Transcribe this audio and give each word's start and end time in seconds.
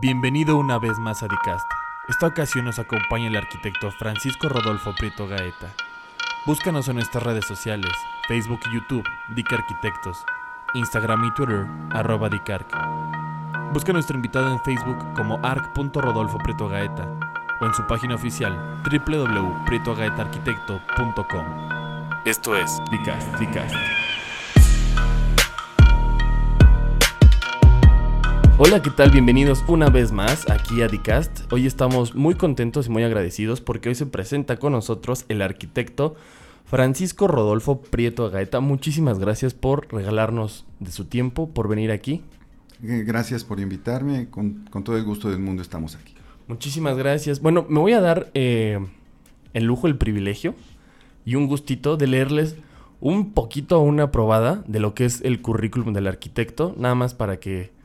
Bienvenido 0.00 0.56
una 0.56 0.78
vez 0.78 0.98
más 0.98 1.22
a 1.22 1.28
Dicast. 1.28 1.70
Esta 2.08 2.26
ocasión 2.26 2.64
nos 2.64 2.78
acompaña 2.78 3.28
el 3.28 3.36
arquitecto 3.36 3.90
Francisco 3.90 4.48
Rodolfo 4.48 4.94
Prieto 4.94 5.28
Gaeta. 5.28 5.74
Búscanos 6.46 6.88
en 6.88 6.94
nuestras 6.94 7.22
redes 7.22 7.44
sociales, 7.44 7.92
Facebook 8.26 8.60
y 8.70 8.76
YouTube, 8.76 9.06
Dic 9.36 9.52
Arquitectos, 9.52 10.24
Instagram 10.72 11.26
y 11.26 11.34
Twitter, 11.34 11.66
arroba 11.90 12.30
Dicarc. 12.30 12.66
Busca 13.74 13.90
a 13.90 13.92
nuestro 13.92 14.16
invitado 14.16 14.50
en 14.50 14.58
Facebook 14.60 15.12
como 15.14 15.38
arc.rodolfo 15.42 16.38
Prieto 16.38 16.66
Gaeta 16.66 17.06
o 17.60 17.66
en 17.66 17.74
su 17.74 17.86
página 17.86 18.14
oficial 18.14 18.80
www.prietogaetaarquitecto.com. 18.90 21.44
Esto 22.24 22.56
es 22.56 22.80
Dicast, 22.90 23.38
Dicast. 23.38 23.99
Hola, 28.62 28.82
¿qué 28.82 28.90
tal? 28.90 29.10
Bienvenidos 29.10 29.64
una 29.68 29.88
vez 29.88 30.12
más 30.12 30.50
aquí 30.50 30.82
a 30.82 30.86
Dicast. 30.86 31.50
Hoy 31.50 31.66
estamos 31.66 32.14
muy 32.14 32.34
contentos 32.34 32.88
y 32.88 32.90
muy 32.90 33.02
agradecidos 33.02 33.62
porque 33.62 33.88
hoy 33.88 33.94
se 33.94 34.04
presenta 34.04 34.58
con 34.58 34.72
nosotros 34.72 35.24
el 35.30 35.40
arquitecto 35.40 36.14
Francisco 36.66 37.26
Rodolfo 37.26 37.80
Prieto 37.80 38.28
Gaeta. 38.28 38.60
Muchísimas 38.60 39.18
gracias 39.18 39.54
por 39.54 39.90
regalarnos 39.90 40.66
de 40.78 40.92
su 40.92 41.06
tiempo, 41.06 41.48
por 41.48 41.68
venir 41.68 41.90
aquí. 41.90 42.22
Eh, 42.82 43.02
gracias 43.06 43.44
por 43.44 43.60
invitarme, 43.60 44.28
con, 44.28 44.66
todo 44.84 44.98
el 44.98 45.04
gusto 45.04 45.30
del 45.30 45.38
mundo 45.38 45.62
estamos 45.62 45.96
aquí. 45.96 46.12
Muchísimas 46.46 46.98
gracias. 46.98 47.40
Bueno, 47.40 47.64
me 47.66 47.80
voy 47.80 47.94
a 47.94 48.02
dar 48.02 48.30
eh, 48.34 48.78
el 49.54 49.64
lujo, 49.64 49.86
el 49.86 49.96
privilegio 49.96 50.54
y 51.24 51.36
un 51.36 51.46
gustito 51.46 51.96
de 51.96 52.08
leerles 52.08 52.56
un 53.00 53.32
poquito 53.32 53.80
una 53.80 54.10
probada 54.10 54.62
de 54.66 54.80
lo 54.80 54.92
que 54.92 55.06
es 55.06 55.22
el 55.22 55.40
currículum 55.40 55.94
del 55.94 56.06
arquitecto, 56.06 56.74
nada 56.76 56.94
más 56.94 57.14
para 57.14 57.40
que 57.40 57.79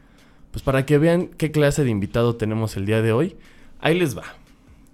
pues 0.55 0.64
para 0.64 0.86
que 0.86 0.98
vean 0.98 1.27
qué 1.27 1.52
clase 1.52 1.84
de 1.84 1.90
invitado 1.90 2.38
tenemos 2.38 2.77
el 2.77 2.86
día 2.86 3.02
de 3.02 3.12
hoy, 3.12 3.36
ahí 3.82 4.00
les 4.00 4.18
va. 4.18 4.23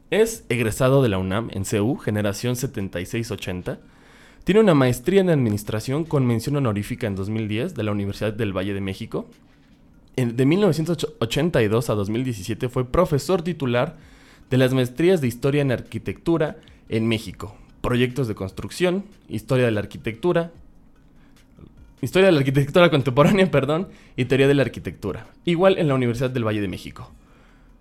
Es 0.09 0.44
egresado 0.50 1.03
de 1.03 1.09
la 1.09 1.20
UNAM 1.20 1.52
en 1.52 1.66
CEU, 1.66 1.98
generación 1.98 2.56
7680. 2.56 3.78
Tiene 4.44 4.62
una 4.62 4.73
maestría 4.73 5.22
en 5.22 5.30
administración 5.30 6.03
con 6.03 6.26
mención 6.26 6.56
honorífica 6.56 7.06
en 7.06 7.16
2010 7.16 7.76
de 7.76 7.84
la 7.84 7.92
Universidad 7.92 8.34
del 8.34 8.58
Valle 8.58 8.73
de 8.73 8.81
México. 8.81 9.28
de 10.16 10.45
1982 10.48 11.92
a 11.92 11.94
2017 11.94 12.68
fue 12.68 12.92
profesor 12.92 13.44
titular 13.44 13.98
de 14.50 14.58
las 14.58 14.73
maestrías 14.73 15.22
de 15.22 15.28
Historia 15.28 15.62
en 15.62 15.72
Arquitectura 15.72 16.58
en 16.90 17.08
México, 17.08 17.56
proyectos 17.81 18.28
de 18.28 18.34
construcción, 18.34 19.06
Historia 19.30 19.66
de 19.66 19.72
la 19.73 19.81
Arquitectura, 19.81 20.53
Historia 22.03 22.30
de 22.30 22.31
la 22.31 22.39
Arquitectura 22.39 22.89
Contemporánea, 22.89 23.52
perdón, 23.52 23.89
y 24.16 24.25
Teoría 24.25 24.47
de 24.47 24.55
la 24.55 24.63
Arquitectura. 24.63 25.27
Igual 25.45 25.77
en 25.77 25.88
la 25.88 25.94
Universidad 25.94 26.31
del 26.31 26.47
Valle 26.47 26.59
de 26.59 26.67
México. 26.67 27.11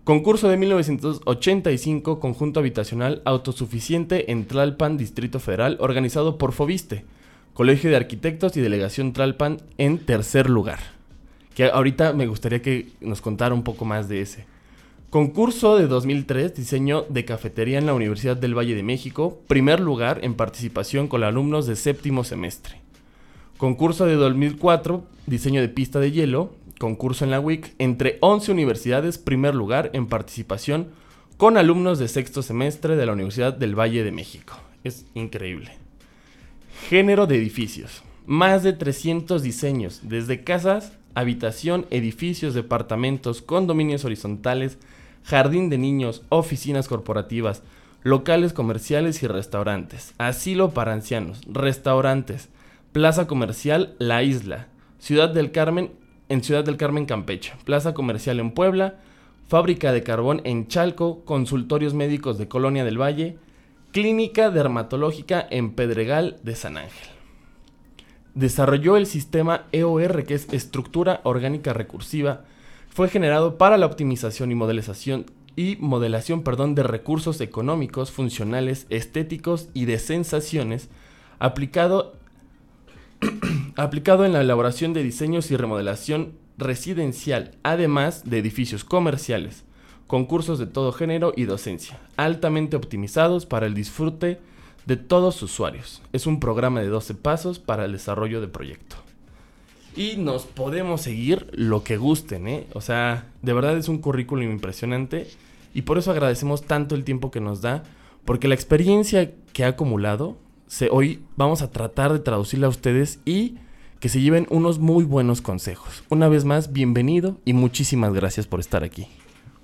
Concurso 0.05 0.51
de 0.51 0.59
1985, 0.59 2.21
conjunto 2.21 2.61
habitacional 2.61 3.23
autosuficiente 3.25 4.31
en 4.31 4.45
Tlalpan, 4.45 4.99
Distrito 4.99 5.41
Federal, 5.41 5.79
organizado 5.81 6.37
por 6.37 6.53
Fobiste, 6.53 7.07
Colegio 7.55 7.89
de 7.89 7.97
Arquitectos 7.97 8.59
y 8.59 8.61
Delegación 8.61 9.15
Tlalpan 9.15 9.63
en 9.79 9.97
tercer 9.97 10.51
lugar. 10.51 10.81
Que 11.55 11.71
ahorita 11.71 12.13
me 12.13 12.27
gustaría 12.27 12.61
que 12.61 12.89
nos 13.01 13.23
contara 13.23 13.55
un 13.55 13.63
poco 13.63 13.87
más 13.87 14.11
de 14.11 14.21
ese. 14.21 14.45
Concurso 15.09 15.79
de 15.79 15.87
2003, 15.87 16.55
diseño 16.55 17.07
de 17.09 17.25
cafetería 17.25 17.79
en 17.79 17.87
la 17.87 17.95
Universidad 17.95 18.37
del 18.37 18.57
Valle 18.57 18.75
de 18.75 18.83
México, 18.83 19.41
primer 19.47 19.81
lugar 19.81 20.21
en 20.23 20.35
participación 20.35 21.09
con 21.09 21.25
alumnos 21.25 21.67
de 21.67 21.75
séptimo 21.75 22.23
semestre. 22.23 22.81
Concurso 23.61 24.07
de 24.07 24.15
2004, 24.15 25.05
diseño 25.27 25.61
de 25.61 25.69
pista 25.69 26.01
de 26.01 26.11
hielo, 26.11 26.55
concurso 26.79 27.27
en 27.27 27.31
la 27.31 27.41
WIC, 27.41 27.75
entre 27.77 28.17
11 28.23 28.53
universidades, 28.53 29.19
primer 29.19 29.55
lugar 29.55 29.91
en 29.93 30.07
participación 30.07 30.89
con 31.37 31.59
alumnos 31.59 31.99
de 31.99 32.09
sexto 32.09 32.41
semestre 32.41 32.97
de 32.97 33.05
la 33.05 33.13
Universidad 33.13 33.53
del 33.53 33.79
Valle 33.79 34.03
de 34.03 34.13
México. 34.13 34.55
Es 34.83 35.05
increíble. 35.13 35.73
Género 36.89 37.27
de 37.27 37.37
edificios. 37.37 38.03
Más 38.25 38.63
de 38.63 38.73
300 38.73 39.43
diseños, 39.43 40.01
desde 40.05 40.43
casas, 40.43 40.93
habitación, 41.15 41.85
edificios, 41.91 42.55
departamentos, 42.55 43.43
condominios 43.43 44.07
horizontales, 44.07 44.79
jardín 45.23 45.69
de 45.69 45.77
niños, 45.77 46.23
oficinas 46.31 46.89
corporativas, 46.89 47.63
locales 48.05 48.55
comerciales 48.55 49.23
y 49.23 49.27
restaurantes, 49.27 50.15
asilo 50.17 50.71
para 50.71 50.95
ancianos, 50.95 51.43
restaurantes, 51.47 52.49
Plaza 52.93 53.29
Comercial 53.29 53.95
La 54.01 54.25
Isla, 54.25 54.67
Ciudad 54.99 55.29
del 55.29 55.53
Carmen, 55.53 55.93
en 56.29 56.43
Ciudad 56.43 56.65
del 56.65 56.77
Carmen, 56.77 57.07
Campeche, 57.07 57.53
Plaza 57.65 57.95
Comercial 57.95 58.41
en 58.41 58.51
Puebla, 58.51 58.97
Fábrica 59.47 59.93
de 59.93 60.03
Carbón 60.03 60.41
en 60.43 60.67
Chalco, 60.67 61.25
Consultorios 61.25 61.95
Médicos 61.95 62.37
de 62.37 62.49
Colonia 62.49 62.85
del 62.85 63.01
Valle, 63.01 63.39
Clínica 63.93 64.51
Dermatológica 64.51 65.47
en 65.51 65.71
Pedregal 65.75 66.39
de 66.43 66.57
San 66.57 66.77
Ángel. 66.79 67.09
Desarrolló 68.35 68.97
el 68.97 69.07
sistema 69.07 69.67
EOR, 69.71 70.25
que 70.25 70.35
es 70.35 70.53
Estructura 70.53 71.21
Orgánica 71.23 71.73
Recursiva. 71.73 72.43
Fue 72.89 73.09
generado 73.09 73.57
para 73.57 73.79
la 73.79 73.87
optimización 73.87 74.51
y 74.51 74.57
modelización 74.57 75.27
y 75.55 75.77
modelación, 75.79 76.43
perdón, 76.43 76.75
de 76.75 76.83
recursos 76.83 77.41
económicos, 77.41 78.11
funcionales, 78.11 78.87
estéticos 78.91 79.69
y 79.75 79.85
de 79.85 80.01
sensaciones, 80.01 80.89
aplicado 81.39 82.20
aplicado 83.77 84.25
en 84.25 84.33
la 84.33 84.41
elaboración 84.41 84.93
de 84.93 85.03
diseños 85.03 85.51
y 85.51 85.57
remodelación 85.57 86.33
residencial, 86.59 87.53
además 87.63 88.29
de 88.29 88.39
edificios 88.39 88.85
comerciales, 88.85 89.65
concursos 90.07 90.59
de 90.59 90.67
todo 90.67 90.93
género 90.93 91.33
y 91.37 91.45
docencia, 91.45 91.99
altamente 92.17 92.77
optimizados 92.77 93.47
para 93.47 93.67
el 93.67 93.75
disfrute 93.75 94.41
de 94.87 94.97
todos 94.97 95.37
sus 95.37 95.53
usuarios. 95.53 96.03
Es 96.13 96.27
un 96.27 96.41
programa 96.41 96.81
de 96.81 96.89
12 96.89 97.15
pasos 97.15 97.59
para 97.59 97.85
el 97.85 97.93
desarrollo 97.93 98.41
de 98.41 98.49
proyecto. 98.49 98.97
Y 99.97 100.17
nos 100.17 100.47
podemos 100.47 101.03
seguir 101.03 101.49
lo 101.53 101.83
que 101.83 101.97
gusten, 101.97 102.49
¿eh? 102.49 102.67
O 102.75 102.81
sea, 102.81 103.27
de 103.43 103.53
verdad 103.53 103.77
es 103.77 103.89
un 103.89 103.99
currículum 103.99 104.51
impresionante 104.51 105.29
y 105.75 105.83
por 105.83 105.99
eso 105.99 106.11
agradecemos 106.11 106.63
tanto 106.63 106.95
el 106.95 107.05
tiempo 107.05 107.31
que 107.31 107.41
nos 107.41 107.61
da, 107.61 107.83
porque 108.25 108.49
la 108.49 108.55
experiencia 108.55 109.33
que 109.53 109.65
ha 109.65 109.69
acumulado 109.69 110.37
hoy 110.91 111.23
vamos 111.37 111.63
a 111.63 111.71
tratar 111.71 112.13
de 112.13 112.21
traducirla 112.21 112.67
a 112.67 112.71
ustedes 112.71 113.21
y 113.25 113.57
que 113.99 114.09
se 114.09 114.21
lleven 114.21 114.47
unos 114.51 114.79
muy 114.79 115.05
buenos 115.05 115.43
consejos. 115.43 116.05
Una 116.09 116.29
vez 116.29 116.45
más, 116.45 116.73
bienvenido 116.73 117.39
y 117.45 117.53
muchísimas 117.53 118.15
gracias 118.15 118.47
por 118.47 118.61
estar 118.61 118.83
aquí. 118.83 119.07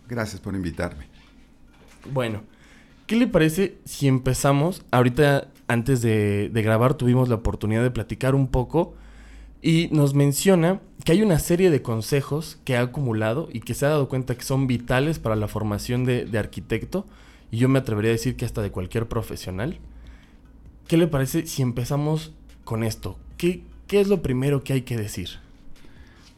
Gracias 0.09 0.41
por 0.41 0.55
invitarme. 0.55 1.07
Bueno, 2.13 2.43
¿qué 3.07 3.17
le 3.17 3.27
parece 3.27 3.79
si 3.85 4.09
empezamos? 4.09 4.85
Ahorita, 4.91 5.49
antes 5.69 6.03
de, 6.03 6.51
de 6.53 6.63
grabar, 6.63 6.95
tuvimos 6.95 7.29
la 7.29 7.37
oportunidad 7.37 7.83
de 7.83 7.91
platicar 7.91 8.35
un 8.35 8.49
poco 8.49 8.95
y 9.63 9.89
nos 9.93 10.13
menciona 10.13 10.81
que 11.05 11.13
hay 11.13 11.23
una 11.23 11.39
serie 11.39 11.71
de 11.71 11.83
consejos 11.83 12.59
que 12.65 12.77
ha 12.77 12.83
acumulado 12.83 13.49
y 13.53 13.61
que 13.61 13.75
se 13.75 13.87
ha 13.87 13.91
dado 13.91 14.09
cuenta 14.09 14.35
que 14.35 14.45
son 14.45 14.67
vitales 14.67 15.19
para 15.19 15.37
la 15.37 15.49
formación 15.49 16.05
de, 16.05 16.27
de 16.27 16.39
arquitecto 16.39 17.07
y 17.51 17.59
yo 17.59 17.69
me 17.69 17.79
atrevería 17.79 18.11
a 18.11 18.13
decir 18.13 18.37
que 18.37 18.45
hasta 18.45 18.61
de 18.61 18.71
cualquier 18.71 19.09
profesional. 19.09 19.79
¿Qué 20.89 20.97
le 20.97 21.09
parece 21.09 21.47
si 21.47 21.63
empezamos 21.63 22.33
con 22.65 22.85
esto? 22.85 23.19
¿Qué, 23.37 23.63
qué 23.89 24.01
es 24.01 24.09
lo 24.09 24.23
primero 24.23 24.63
que 24.63 24.73
hay 24.73 24.83
que 24.83 24.97
decir? 24.97 25.31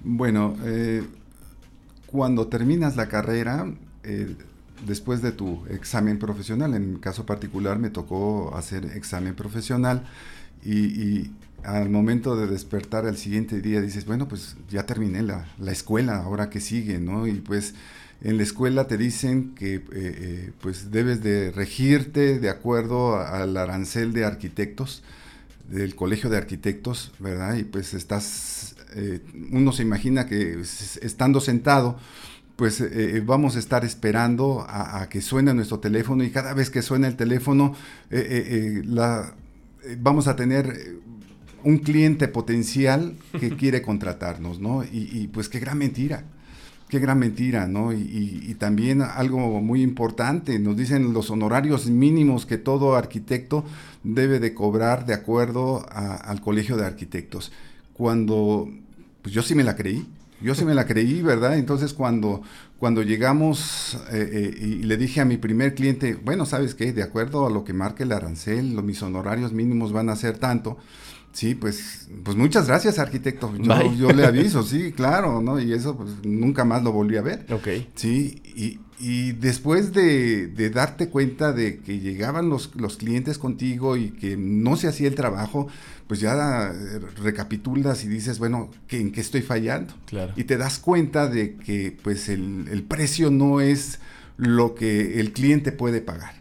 Bueno, 0.02 0.56
eh, 0.64 1.04
cuando 2.06 2.46
terminas 2.46 2.96
la 2.96 3.08
carrera, 3.08 3.70
eh, 4.04 4.34
después 4.86 5.20
de 5.20 5.32
tu 5.32 5.66
examen 5.66 6.18
profesional, 6.18 6.74
en 6.74 6.94
mi 6.94 7.00
caso 7.00 7.26
particular 7.26 7.78
me 7.78 7.90
tocó 7.90 8.56
hacer 8.56 8.86
examen 8.86 9.34
profesional 9.34 10.06
y, 10.64 11.30
al 11.64 11.90
momento 11.90 12.36
de 12.36 12.46
despertar 12.46 13.04
al 13.04 13.16
siguiente 13.16 13.60
día 13.60 13.80
dices, 13.80 14.06
bueno, 14.06 14.28
pues 14.28 14.56
ya 14.70 14.86
terminé 14.86 15.22
la, 15.22 15.48
la 15.58 15.72
escuela, 15.72 16.22
ahora 16.22 16.50
que 16.50 16.60
sigue, 16.60 17.00
¿no? 17.00 17.26
Y 17.26 17.32
pues 17.32 17.74
en 18.20 18.36
la 18.36 18.42
escuela 18.42 18.88
te 18.88 18.96
dicen 18.96 19.54
que 19.54 19.76
eh, 19.76 19.82
eh, 19.92 20.52
pues 20.60 20.90
debes 20.90 21.22
de 21.22 21.52
regirte 21.52 22.40
de 22.40 22.50
acuerdo 22.50 23.16
al 23.16 23.56
arancel 23.56 24.12
de 24.12 24.24
arquitectos 24.24 25.02
del 25.68 25.94
colegio 25.94 26.30
de 26.30 26.38
arquitectos, 26.38 27.12
¿verdad? 27.18 27.56
Y 27.56 27.64
pues 27.64 27.92
estás, 27.94 28.74
eh, 28.94 29.20
uno 29.52 29.70
se 29.70 29.82
imagina 29.82 30.26
que 30.26 30.58
estando 30.60 31.40
sentado, 31.40 31.98
pues 32.56 32.82
vamos 33.24 33.54
a 33.54 33.60
estar 33.60 33.84
esperando 33.84 34.66
a, 34.66 35.08
que 35.08 35.20
suene 35.20 35.54
nuestro 35.54 35.78
teléfono 35.78 36.24
y 36.24 36.30
cada 36.30 36.54
vez 36.54 36.70
que 36.70 36.82
suena 36.82 37.06
el 37.06 37.14
teléfono 37.14 37.76
la, 38.10 39.32
vamos 39.98 40.26
a 40.26 40.34
tener 40.34 40.96
un 41.62 41.78
cliente 41.78 42.26
potencial 42.26 43.14
que 43.38 43.50
quiere 43.56 43.80
contratarnos, 43.80 44.58
¿no? 44.58 44.82
y 44.82 45.28
pues 45.28 45.48
qué 45.48 45.60
gran 45.60 45.78
mentira. 45.78 46.24
Qué 46.88 47.00
gran 47.00 47.18
mentira, 47.18 47.66
¿no? 47.66 47.92
Y, 47.92 48.56
también 48.58 49.02
algo 49.02 49.60
muy 49.60 49.82
importante, 49.82 50.58
nos 50.58 50.76
dicen 50.76 51.12
los 51.12 51.30
honorarios 51.30 51.86
mínimos 51.86 52.46
que 52.46 52.56
todo 52.56 52.96
arquitecto 52.96 53.64
debe 54.02 54.40
de 54.40 54.54
cobrar 54.54 55.04
de 55.04 55.14
acuerdo 55.14 55.86
al 55.90 56.40
colegio 56.40 56.76
de 56.76 56.86
arquitectos. 56.86 57.52
Cuando, 57.92 58.68
pues 59.22 59.34
yo 59.34 59.42
sí 59.42 59.54
me 59.54 59.64
la 59.64 59.76
creí, 59.76 60.06
Yo 60.40 60.54
sí 60.54 60.64
me 60.64 60.74
la 60.74 60.86
creí, 60.86 61.20
¿verdad? 61.20 61.58
Entonces 61.58 61.92
cuando, 61.92 62.42
cuando 62.78 63.02
llegamos 63.02 63.98
eh, 64.12 64.30
eh, 64.32 64.66
y 64.66 64.82
le 64.84 64.96
dije 64.96 65.20
a 65.20 65.24
mi 65.24 65.36
primer 65.36 65.74
cliente, 65.74 66.14
bueno, 66.14 66.46
¿sabes 66.46 66.76
qué? 66.76 66.92
De 66.92 67.02
acuerdo 67.02 67.44
a 67.44 67.50
lo 67.50 67.64
que 67.64 67.72
marque 67.72 68.04
el 68.04 68.12
arancel, 68.12 68.80
mis 68.84 69.02
honorarios 69.02 69.52
mínimos 69.52 69.92
van 69.92 70.08
a 70.10 70.16
ser 70.16 70.38
tanto. 70.38 70.78
Sí, 71.38 71.54
pues, 71.54 72.08
pues 72.24 72.36
muchas 72.36 72.66
gracias, 72.66 72.98
arquitecto. 72.98 73.54
Yo, 73.56 73.94
yo, 73.94 74.10
le 74.10 74.24
aviso, 74.26 74.64
sí, 74.64 74.90
claro, 74.90 75.40
¿no? 75.40 75.60
Y 75.60 75.72
eso 75.72 75.96
pues 75.96 76.10
nunca 76.24 76.64
más 76.64 76.82
lo 76.82 76.90
volví 76.90 77.16
a 77.16 77.22
ver. 77.22 77.46
Ok. 77.52 77.68
Sí, 77.94 78.42
y, 78.56 78.80
y 78.98 79.30
después 79.34 79.92
de, 79.92 80.48
de, 80.48 80.70
darte 80.70 81.10
cuenta 81.10 81.52
de 81.52 81.78
que 81.78 82.00
llegaban 82.00 82.48
los, 82.48 82.74
los, 82.74 82.96
clientes 82.96 83.38
contigo 83.38 83.96
y 83.96 84.10
que 84.10 84.36
no 84.36 84.74
se 84.74 84.88
hacía 84.88 85.06
el 85.06 85.14
trabajo, 85.14 85.68
pues 86.08 86.18
ya 86.18 86.72
recapitulas 87.22 88.02
y 88.02 88.08
dices, 88.08 88.40
bueno, 88.40 88.72
¿en 88.88 89.12
qué 89.12 89.20
estoy 89.20 89.42
fallando? 89.42 89.94
Claro. 90.06 90.32
Y 90.34 90.42
te 90.42 90.56
das 90.56 90.80
cuenta 90.80 91.28
de 91.28 91.54
que 91.54 91.96
pues 92.02 92.28
el, 92.28 92.66
el 92.68 92.82
precio 92.82 93.30
no 93.30 93.60
es 93.60 94.00
lo 94.38 94.74
que 94.74 95.20
el 95.20 95.32
cliente 95.32 95.70
puede 95.70 96.00
pagar. 96.00 96.37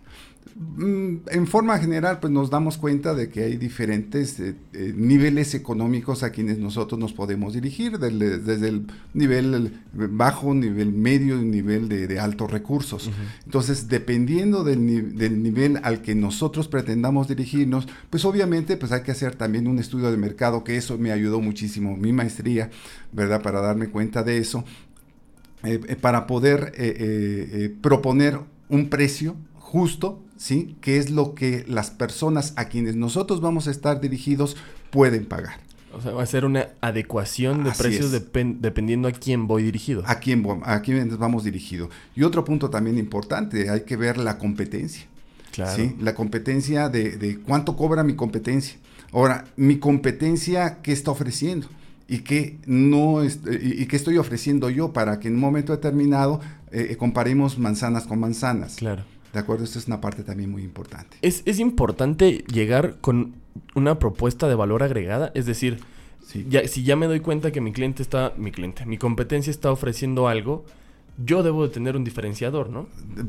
Mm, 0.59 1.18
en 1.30 1.45
forma 1.45 1.77
general, 1.77 2.19
pues 2.19 2.33
nos 2.33 2.50
damos 2.50 2.77
cuenta 2.77 3.13
de 3.13 3.30
que 3.30 3.44
hay 3.44 3.57
diferentes 3.57 4.39
eh, 4.39 4.56
eh, 4.74 4.92
niveles 4.95 5.54
económicos 5.54 6.24
a 6.24 6.31
quienes 6.31 6.57
nosotros 6.57 7.00
nos 7.00 7.13
podemos 7.13 7.54
dirigir, 7.54 8.00
del, 8.00 8.18
desde 8.44 8.69
el 8.69 8.88
nivel 9.13 9.83
bajo, 9.94 10.56
nivel 10.56 10.94
medio 10.94 11.39
y 11.39 11.45
nivel 11.45 11.88
de, 11.89 12.07
de 12.07 12.19
altos 12.19 12.50
recursos. 12.50 13.06
Uh 13.06 13.12
-huh. 13.12 13.45
Entonces, 13.45 13.88
dependiendo 13.88 14.63
del, 14.63 15.15
del, 15.15 15.44
nivel 15.44 15.80
al 15.83 16.01
que 16.01 16.15
nosotros 16.15 16.68
pretendamos 16.68 17.27
dirigirnos, 17.27 17.88
pues 18.09 18.25
obviamente 18.25 18.77
pues 18.77 18.92
hay 18.92 19.04
que 19.04 19.12
hacer 19.12 19.36
también 19.36 19.68
un 19.68 19.77
estudio 19.77 20.09
de 20.09 20.18
mercado, 20.18 20.63
que 20.63 20.75
eso 20.75 20.98
me 20.98 21.12
ayudó 21.12 21.39
muchísimo, 21.39 21.95
mi 21.95 22.13
maestría, 22.13 22.71
¿verdad? 23.12 23.44
Para 23.44 23.62
darme 23.62 23.89
cuenta 23.89 24.24
de 24.24 24.39
eso, 24.39 24.63
eh, 25.63 25.98
para 26.01 26.25
poder 26.25 26.74
proponer 27.81 28.39
un 28.69 28.89
precio 28.89 29.36
justo 29.54 30.24
¿sí? 30.38 30.75
¿Qué 30.81 30.98
es 30.98 31.10
lo 31.10 31.36
que 31.36 31.66
las 31.68 31.92
personas 31.92 32.54
a 32.56 32.66
quienes 32.66 32.95
nosotros 32.95 33.42
vamos 33.42 33.68
a 33.68 33.72
estar 33.72 34.00
dirigidos 34.01 34.56
pueden 34.92 35.25
pagar? 35.25 35.60
O 35.94 36.01
sea, 36.01 36.12
va 36.12 36.24
a 36.24 36.25
ser 36.25 36.45
una 36.45 36.68
adecuación 36.81 37.63
de 37.63 37.72
Así 37.72 37.81
precios 37.81 38.12
dep 38.12 38.36
dependiendo 38.60 39.07
a 39.07 39.12
quién 39.12 39.48
voy 39.48 39.63
dirigido. 39.63 40.04
A 40.06 40.16
quién, 40.16 40.45
a 40.63 40.81
quién 40.81 41.18
vamos 41.18 41.44
dirigido. 41.44 41.89
Y 42.16 42.24
otro 42.24 42.44
punto 42.44 42.69
también 42.69 42.98
importante, 42.98 43.69
hay 43.69 43.81
que 43.81 43.95
ver 43.95 44.18
la 44.18 44.38
competencia. 44.38 45.06
Claro. 45.51 45.75
¿sí? 45.75 45.95
La 46.00 46.13
competencia 46.13 46.90
de, 46.90 47.18
de 47.18 47.40
cuánto 47.40 47.75
cobra 47.75 48.04
mi 48.04 48.16
competencia. 48.16 48.78
Ahora, 49.12 49.45
mi 49.56 49.80
competencia, 49.80 50.80
¿qué 50.83 50.92
está 50.92 51.12
ofreciendo? 51.12 51.68
y 52.07 52.19
qué 52.19 52.57
no 52.66 53.22
es, 53.22 53.40
y, 53.62 53.86
qué 53.86 53.95
estoy 53.95 54.18
ofreciendo 54.18 54.69
yo 54.69 54.94
para 54.94 55.19
que 55.19 55.28
en 55.28 55.36
un 55.36 55.42
momento 55.42 55.74
determinado 55.74 56.40
eh, 56.72 56.95
comparemos 56.98 57.57
manzanas 57.60 58.06
con 58.07 58.19
manzanas. 58.19 58.75
Claro. 58.75 59.04
¿De 59.34 59.40
acuerdo? 59.40 59.64
Esta 59.64 59.80
es 59.80 59.88
una 59.88 60.02
parte 60.02 60.24
también 60.24 60.52
muy 60.52 60.64
importante. 60.64 61.18
Es, 61.22 61.44
es 61.46 61.60
importante 61.60 62.44
llegar 62.52 62.98
con 63.02 63.36
una 63.76 64.00
propuesta 64.00 64.48
de 64.48 64.56
valor 64.56 64.84
agregada, 64.84 65.32
es 65.36 65.46
decir, 65.46 65.80
sí. 66.26 66.46
ya, 66.50 66.68
si 66.68 66.84
ya 66.84 66.96
me 66.96 67.08
doy 67.08 67.20
cuenta 67.20 67.52
que 67.52 67.62
mi 67.62 67.72
cliente 67.72 68.02
está, 68.04 68.34
mi 68.38 68.52
cliente, 68.52 68.86
mi 68.86 68.98
competencia 68.98 69.52
está 69.52 69.72
ofreciendo 69.72 70.28
algo, 70.28 70.66
yo 71.24 71.44
debo 71.44 71.68
de 71.68 71.74
tener 71.74 71.96
un 71.96 72.04
diferenciador, 72.04 72.70
¿no? 72.70 72.88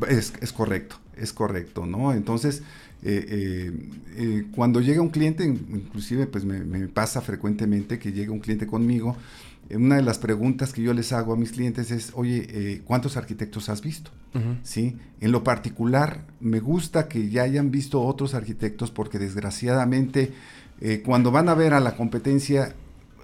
Es, 0.09 0.35
es 0.41 0.53
correcto, 0.53 0.97
es 1.17 1.33
correcto, 1.33 1.87
¿no? 1.87 2.13
Entonces, 2.13 2.63
eh, 3.03 3.25
eh, 3.29 3.73
eh, 4.17 4.47
cuando 4.55 4.81
llega 4.81 5.01
un 5.01 5.09
cliente, 5.09 5.45
inclusive 5.45 6.27
pues 6.27 6.45
me, 6.45 6.65
me, 6.65 6.89
pasa 6.89 7.21
frecuentemente 7.21 7.99
que 7.99 8.13
llega 8.13 8.33
un 8.33 8.41
cliente 8.41 8.67
conmigo, 8.67 9.17
una 9.77 9.97
de 9.97 10.03
las 10.03 10.19
preguntas 10.19 10.73
que 10.73 10.83
yo 10.83 10.95
les 10.95 11.13
hago 11.13 11.35
a 11.35 11.37
mis 11.37 11.53
clientes 11.53 11.91
es, 11.91 12.13
oye, 12.15 12.47
eh, 12.49 12.83
¿cuántos 12.85 13.17
arquitectos 13.17 13.69
has 13.69 13.83
visto? 13.83 14.11
Uh 14.35 14.39
-huh. 14.39 14.59
¿Sí? 14.63 14.97
En 15.21 15.33
lo 15.33 15.45
particular, 15.45 16.25
me 16.41 16.61
gusta 16.61 17.09
que 17.09 17.29
ya 17.29 17.43
hayan 17.43 17.71
visto 17.71 18.01
otros 18.01 18.35
arquitectos 18.35 18.91
porque 18.91 19.19
desgraciadamente 19.19 20.33
eh, 20.81 21.03
cuando 21.05 21.31
van 21.31 21.49
a 21.49 21.55
ver 21.55 21.75
a 21.75 21.81
la 21.81 21.97
competencia, 21.97 22.75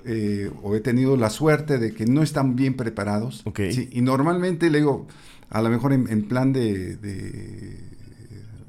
eh, 0.05 0.51
o 0.63 0.75
he 0.75 0.81
tenido 0.81 1.17
la 1.17 1.31
suerte 1.31 1.79
de 1.79 1.95
que 1.95 2.05
no 2.05 2.23
están 2.23 2.57
bien 2.57 2.75
preparados, 2.75 3.43
okay. 3.47 3.73
¿sí? 3.73 3.89
y 3.91 4.03
normalmente 4.03 4.69
le 4.69 4.79
digo, 4.79 5.07
a 5.49 5.63
lo 5.63 5.71
mejor 5.71 5.95
en, 5.95 6.09
en 6.11 6.29
plan 6.29 6.53
de, 6.53 6.97
de, 6.97 7.79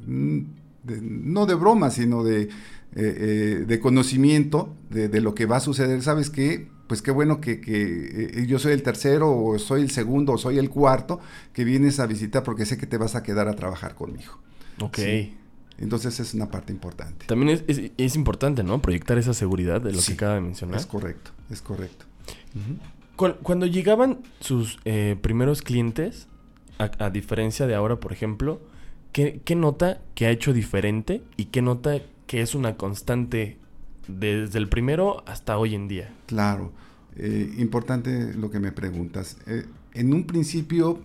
de, 0.06 1.02
no 1.02 1.46
de 1.46 1.56
broma, 1.56 1.90
sino 1.90 2.24
de, 2.24 2.48
de 2.94 3.80
conocimiento 3.82 4.74
de, 4.90 5.10
de, 5.10 5.20
lo 5.20 5.36
que 5.36 5.46
va 5.46 5.58
a 5.58 5.60
suceder, 5.60 6.02
¿sabes 6.02 6.30
qué? 6.30 6.70
Pues 6.88 7.02
qué 7.02 7.12
bueno 7.12 7.42
que, 7.42 7.62
que 7.62 8.42
eh, 8.42 8.46
yo 8.48 8.60
soy 8.60 8.74
el 8.74 8.84
tercero 8.84 9.36
o 9.36 9.58
soy 9.60 9.82
el 9.82 9.92
segundo 9.92 10.34
o 10.34 10.38
soy 10.38 10.58
el 10.58 10.70
cuarto 10.70 11.20
que 11.54 11.64
vienes 11.64 12.00
a 12.00 12.06
visitar 12.06 12.44
porque 12.44 12.66
sé 12.66 12.78
que 12.78 12.86
te 12.86 12.98
vas 12.98 13.16
a 13.16 13.24
quedar 13.24 13.48
a 13.48 13.56
trabajar 13.56 13.96
conmigo. 13.96 14.40
Ok. 14.82 14.98
¿Sí? 14.98 15.38
Entonces 15.78 16.20
es 16.20 16.34
una 16.34 16.50
parte 16.50 16.72
importante. 16.72 17.26
También 17.26 17.50
es, 17.50 17.64
es, 17.68 17.92
es, 17.98 18.16
importante, 18.16 18.64
¿no? 18.64 18.82
Proyectar 18.82 19.18
esa 19.18 19.34
seguridad 19.34 19.82
de 19.82 19.92
lo 19.92 20.00
sí, 20.00 20.12
que 20.12 20.14
acaba 20.14 20.36
de 20.36 20.42
mencionar. 20.42 20.80
Es 20.80 20.86
correcto, 20.86 21.32
es 21.50 21.62
correcto. 21.62 22.06
Uh 22.56 22.60
-huh. 22.60 23.38
Cuando 23.42 23.66
llegaban 23.66 24.20
sus 24.40 24.80
eh, 24.86 25.18
primeros 25.22 25.62
clientes, 25.62 26.28
a, 26.78 26.92
a, 27.00 27.10
diferencia 27.10 27.68
de 27.68 27.76
ahora, 27.76 28.00
por 28.00 28.14
ejemplo, 28.14 28.62
¿qué, 29.12 29.42
¿qué 29.44 29.56
nota 29.56 30.02
que 30.16 30.26
ha 30.28 30.32
hecho 30.32 30.54
diferente 30.54 31.24
y 31.38 31.46
qué 31.46 31.62
nota 31.62 32.02
que 32.28 32.42
es 32.42 32.56
una 32.56 32.76
constante 32.76 33.58
desde 34.08 34.60
el 34.60 34.70
primero 34.70 35.24
hasta 35.28 35.58
hoy 35.58 35.76
en 35.76 35.88
día. 35.88 36.14
Claro, 36.26 36.72
eh, 37.16 37.54
importante 37.58 38.34
lo 38.34 38.50
que 38.50 38.60
me 38.60 38.72
preguntas. 38.72 39.38
Eh, 39.48 39.66
en 39.94 40.14
un 40.14 40.26
principio, 40.26 41.00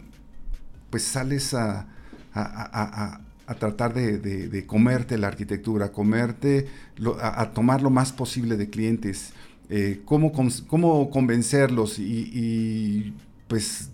pues 0.91 1.05
sales 1.05 1.55
a, 1.55 1.81
a, 1.81 1.89
a, 2.35 3.21
a 3.47 3.55
tratar 3.55 3.95
de, 3.95 4.19
de, 4.19 4.67
comerte 4.67 5.19
la 5.19 5.29
arquitectura, 5.29 5.93
comerte, 5.93 6.67
a, 7.21 7.51
tomar 7.51 7.83
lo 7.83 7.91
más 7.91 8.13
posible 8.13 8.57
de 8.57 8.71
clientes, 8.71 9.33
eh, 9.69 10.03
cómo, 10.05 10.33
cómo 10.69 11.11
convencerlos 11.11 11.99
y 11.99 13.15
pues 13.49 13.91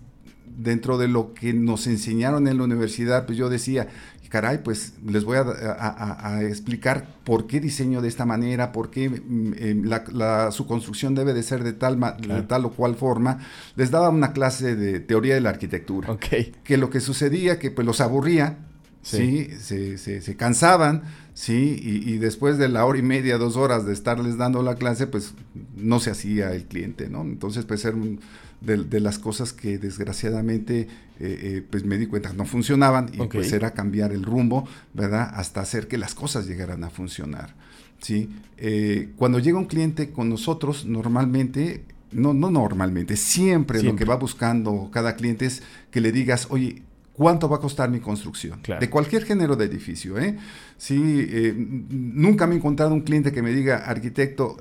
dentro 0.56 0.96
de 0.98 1.08
lo 1.08 1.34
que 1.34 1.52
nos 1.52 1.86
enseñaron 1.86 2.48
en 2.48 2.56
la 2.58 2.64
universidad, 2.64 3.26
pues 3.26 3.36
yo 3.36 3.48
decía, 3.48 3.88
caray, 4.28 4.62
pues 4.62 4.94
les 5.04 5.24
voy 5.24 5.36
a, 5.36 5.42
a, 5.42 6.36
a, 6.36 6.42
explicar 6.44 7.06
por 7.24 7.46
qué 7.46 7.60
diseño 7.60 8.00
de 8.00 8.08
esta 8.08 8.24
manera, 8.24 8.72
por 8.72 8.90
qué 8.90 9.04
eh, 9.06 9.80
la, 9.84 10.04
la, 10.12 10.50
su 10.52 10.66
construcción 10.66 11.14
debe 11.14 11.34
de 11.34 11.42
ser 11.42 11.64
de 11.64 11.72
tal, 11.72 11.98
claro. 11.98 12.18
de 12.18 12.42
tal 12.42 12.64
o 12.64 12.70
cual 12.70 12.96
forma. 12.96 13.38
Les 13.76 13.90
daba 13.90 14.10
una 14.10 14.32
clase 14.32 14.76
de 14.76 15.00
teoría 15.00 15.34
de 15.34 15.40
la 15.40 15.50
arquitectura. 15.50 16.10
Okay. 16.12 16.52
Que 16.64 16.76
lo 16.76 16.90
que 16.90 17.00
sucedía, 17.00 17.58
que 17.58 17.70
pues 17.70 17.86
los 17.86 18.00
aburría, 18.00 18.58
sí, 19.02 19.48
¿sí? 19.50 19.56
Se, 19.58 19.98
se, 19.98 20.20
se, 20.20 20.36
cansaban, 20.36 21.02
sí, 21.34 21.78
y, 21.82 22.10
y, 22.10 22.18
después 22.18 22.58
de 22.58 22.68
la 22.68 22.84
hora 22.84 22.98
y 22.98 23.02
media, 23.02 23.38
dos 23.38 23.56
horas 23.56 23.86
de 23.86 23.92
estarles 23.92 24.36
dando 24.36 24.62
la 24.62 24.74
clase, 24.74 25.06
pues 25.06 25.34
no 25.76 26.00
se 26.00 26.10
hacía 26.10 26.52
el 26.52 26.64
cliente, 26.64 27.08
¿no? 27.08 27.22
Entonces, 27.22 27.64
pues 27.64 27.84
era 27.84 27.96
un, 27.96 28.20
de, 28.60 28.84
de, 28.84 29.00
las 29.00 29.18
cosas 29.18 29.52
que 29.52 29.78
desgraciadamente 29.78 30.80
eh, 30.80 30.88
eh, 31.18 31.66
pues 31.68 31.84
me 31.84 31.98
di 31.98 32.06
cuenta 32.06 32.32
no 32.32 32.44
funcionaban 32.44 33.10
y 33.12 33.20
okay. 33.20 33.40
pues 33.40 33.52
era 33.52 33.72
cambiar 33.72 34.12
el 34.12 34.22
rumbo, 34.22 34.68
¿verdad? 34.94 35.30
Hasta 35.34 35.60
hacer 35.60 35.88
que 35.88 35.98
las 35.98 36.14
cosas 36.14 36.46
llegaran 36.46 36.84
a 36.84 36.90
funcionar, 36.90 37.54
¿sí? 38.00 38.30
Eh, 38.58 39.10
cuando 39.16 39.38
llega 39.38 39.58
un 39.58 39.66
cliente 39.66 40.10
con 40.10 40.28
nosotros, 40.28 40.84
normalmente, 40.84 41.84
no, 42.12 42.34
no 42.34 42.50
normalmente, 42.50 43.16
siempre, 43.16 43.80
siempre, 43.80 43.82
lo 43.82 43.96
que 43.96 44.04
va 44.04 44.16
buscando 44.16 44.90
cada 44.92 45.16
cliente 45.16 45.46
es 45.46 45.62
que 45.90 46.00
le 46.00 46.12
digas, 46.12 46.48
oye, 46.50 46.82
¿Cuánto 47.16 47.48
va 47.48 47.56
a 47.56 47.60
costar 47.60 47.88
mi 47.88 47.98
construcción? 47.98 48.60
Claro. 48.60 48.78
De 48.78 48.90
cualquier 48.90 49.24
género 49.24 49.56
de 49.56 49.64
edificio. 49.64 50.18
¿eh? 50.18 50.36
Sí, 50.76 51.00
eh, 51.30 51.54
nunca 51.56 52.46
me 52.46 52.54
he 52.54 52.58
encontrado 52.58 52.92
un 52.92 53.00
cliente 53.00 53.32
que 53.32 53.40
me 53.40 53.54
diga, 53.54 53.78
arquitecto, 53.78 54.58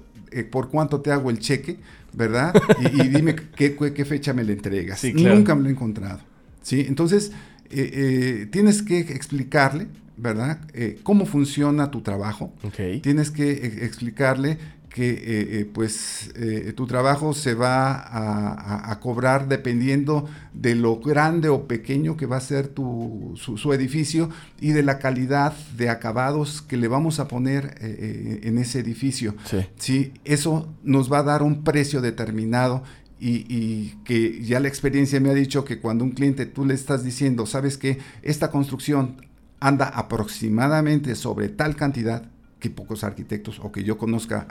¿por 0.51 0.69
cuánto 0.69 1.01
te 1.01 1.11
hago 1.11 1.29
el 1.29 1.39
cheque? 1.39 1.79
¿Verdad? 2.15 2.53
Y, 2.79 3.01
y 3.01 3.07
dime 3.09 3.35
qué, 3.35 3.75
qué, 3.75 4.05
fecha 4.05 4.33
me 4.33 4.43
le 4.43 4.53
entregas. 4.53 4.99
Sí, 4.99 5.13
claro. 5.13 5.35
Nunca 5.35 5.55
me 5.55 5.63
lo 5.63 5.69
he 5.69 5.71
encontrado. 5.71 6.19
¿sí? 6.61 6.85
Entonces, 6.87 7.31
eh, 7.69 7.91
eh, 7.93 8.47
tienes 8.51 8.81
que 8.81 8.99
explicarle, 8.99 9.87
¿verdad? 10.17 10.59
cómo 11.03 11.25
funciona 11.25 11.91
tu 11.91 12.01
trabajo. 12.01 12.53
Okay. 12.63 13.01
Tienes 13.01 13.31
que 13.31 13.51
explicarle 13.85 14.57
que 14.95 15.09
eh, 15.09 15.17
eh, 15.25 15.69
pues 15.73 16.31
eh, 16.35 16.71
tu 16.73 16.87
trabajo 16.87 17.33
se 17.33 17.53
va 17.53 17.91
a, 17.91 18.53
a, 18.53 18.91
a, 18.93 18.99
cobrar 19.01 19.49
dependiendo 19.49 20.25
de 20.53 20.73
lo 20.73 21.01
grande 21.01 21.49
o 21.49 21.67
pequeño 21.67 22.15
que 22.15 22.25
va 22.25 22.37
a 22.37 22.39
ser 22.39 22.69
tu, 22.69 23.33
su, 23.35 23.57
su 23.57 23.73
edificio 23.73 24.29
y 24.61 24.69
de 24.69 24.83
la 24.83 24.97
calidad 24.97 25.53
de 25.75 25.89
acabados 25.89 26.61
que 26.61 26.77
le 26.77 26.87
vamos 26.87 27.19
a 27.19 27.27
poner 27.27 27.75
en 27.81 28.57
ese 28.57 28.79
edificio. 28.79 29.35
Sí. 29.43 29.57
sí. 29.75 30.13
Eso 30.23 30.73
nos 30.81 31.11
va 31.11 31.19
a 31.19 31.23
dar 31.23 31.43
un 31.43 31.65
precio 31.65 31.99
determinado 31.99 32.81
y, 33.19 33.45
y, 33.53 33.97
que 34.05 34.45
ya 34.45 34.61
la 34.61 34.69
experiencia 34.69 35.19
me 35.19 35.29
ha 35.29 35.33
dicho 35.33 35.65
que 35.65 35.79
cuando 35.79 36.05
un 36.05 36.11
cliente 36.11 36.45
tú 36.45 36.63
le 36.63 36.73
estás 36.73 37.03
diciendo, 37.03 37.45
sabes 37.45 37.77
que 37.77 37.97
esta 38.21 38.49
construcción 38.49 39.17
anda 39.59 39.89
aproximadamente 39.89 41.15
sobre 41.15 41.49
tal 41.49 41.75
cantidad, 41.75 42.29
que 42.65 42.71
pocos 42.71 43.03
arquitectos 43.03 43.59
o 43.61 43.71
que 43.71 43.83
yo 43.83 43.95
conozca, 43.95 44.47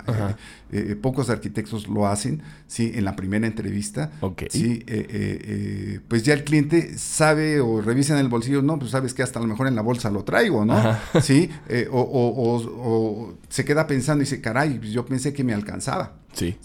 eh, 0.70 0.92
eh, 0.92 0.94
pocos 0.94 1.30
arquitectos 1.30 1.88
lo 1.88 2.06
hacen, 2.06 2.42
¿sí? 2.68 2.92
En 2.94 3.04
la 3.04 3.16
primera 3.16 3.44
entrevista, 3.44 4.12
¿sí? 4.50 4.84
Eh, 4.86 5.98
pues 6.06 6.22
ya 6.22 6.32
el 6.34 6.44
cliente 6.44 6.96
sabe 6.96 7.60
o 7.60 7.80
revisa 7.80 8.14
en 8.14 8.20
el 8.20 8.28
bolsillo, 8.28 8.62
no, 8.62 8.78
pues 8.78 8.92
sabes 8.92 9.14
que 9.14 9.24
hasta 9.24 9.40
a 9.40 9.42
lo 9.42 9.48
mejor 9.48 9.66
en 9.66 9.74
la 9.74 9.82
bolsa 9.82 10.12
lo 10.12 10.22
traigo, 10.22 10.64
¿no? 10.64 10.76
¿Sí? 11.20 11.50
O, 11.90 13.34
se 13.48 13.64
queda 13.64 13.88
pensando 13.88 14.22
y 14.22 14.26
dice, 14.26 14.40
caray, 14.40 14.78
pues 14.78 14.92
yo 14.92 15.04
pensé 15.04 15.32
que 15.32 15.42
me 15.42 15.52
alcanzaba. 15.52 16.18
Sí. 16.34 16.56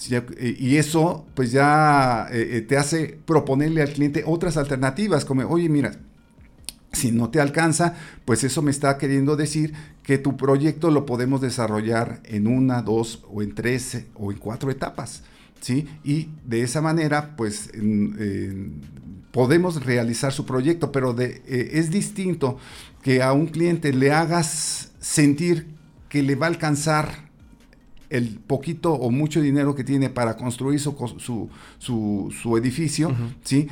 y 0.58 0.78
eso 0.78 1.28
pues 1.36 1.52
ya 1.52 2.28
te 2.68 2.78
hace 2.78 3.20
proponerle 3.26 3.84
al 3.84 3.90
cliente 3.90 4.24
otras 4.26 4.58
alternativas, 4.58 5.26
como, 5.26 5.44
oye, 5.48 5.70
mira, 5.70 5.92
si 6.92 7.12
no 7.12 7.30
te 7.30 7.40
alcanza, 7.40 7.96
pues 8.26 8.44
eso 8.44 8.62
me 8.62 8.72
está 8.72 8.98
queriendo 8.98 9.36
decir 9.36 9.74
que 10.10 10.18
tu 10.18 10.38
proyecto 10.38 10.90
lo 10.90 11.06
podemos 11.06 11.40
desarrollar 11.40 12.20
en 12.24 12.48
una, 12.48 12.82
dos 12.82 13.24
o 13.32 13.44
en 13.44 13.54
tres 13.54 14.06
o 14.16 14.32
en 14.32 14.40
cuatro 14.40 14.72
etapas. 14.72 15.22
¿sí? 15.62 15.88
Y 16.04 16.30
de 16.44 16.64
esa 16.64 16.82
manera, 16.82 17.36
pues 17.36 17.70
podemos 19.30 19.86
realizar 19.86 20.34
su 20.34 20.48
proyecto, 20.48 20.92
pero 20.92 21.14
de, 21.14 21.44
eh, 21.46 21.70
es 21.74 21.92
distinto 21.92 22.58
que 23.04 23.22
a 23.22 23.34
un 23.34 23.46
cliente 23.46 23.94
le 23.94 24.12
hagas 24.12 24.94
sentir 25.00 25.68
que 26.10 26.24
le 26.24 26.34
va 26.34 26.48
a 26.48 26.50
alcanzar 26.50 27.30
el 28.10 28.40
poquito 28.40 28.94
o 28.94 29.12
mucho 29.12 29.42
dinero 29.42 29.76
que 29.76 29.84
tiene 29.84 30.10
para 30.10 30.38
construir 30.38 30.80
su, 30.80 31.52
su, 31.78 32.58
edificio, 32.58 33.16
¿sí? 33.44 33.68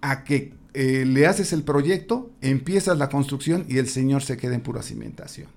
A 0.00 0.24
que 0.24 0.52
eh, 0.78 1.06
le 1.06 1.26
haces 1.26 1.54
el 1.54 1.62
proyecto, 1.62 2.30
empiezas 2.42 2.98
la 2.98 3.08
construcción 3.08 3.64
y 3.66 3.78
el 3.78 3.88
señor 3.88 4.22
se 4.22 4.36
queda 4.36 4.54
en 4.54 4.60
pura 4.60 4.82
cimentación. 4.82 5.48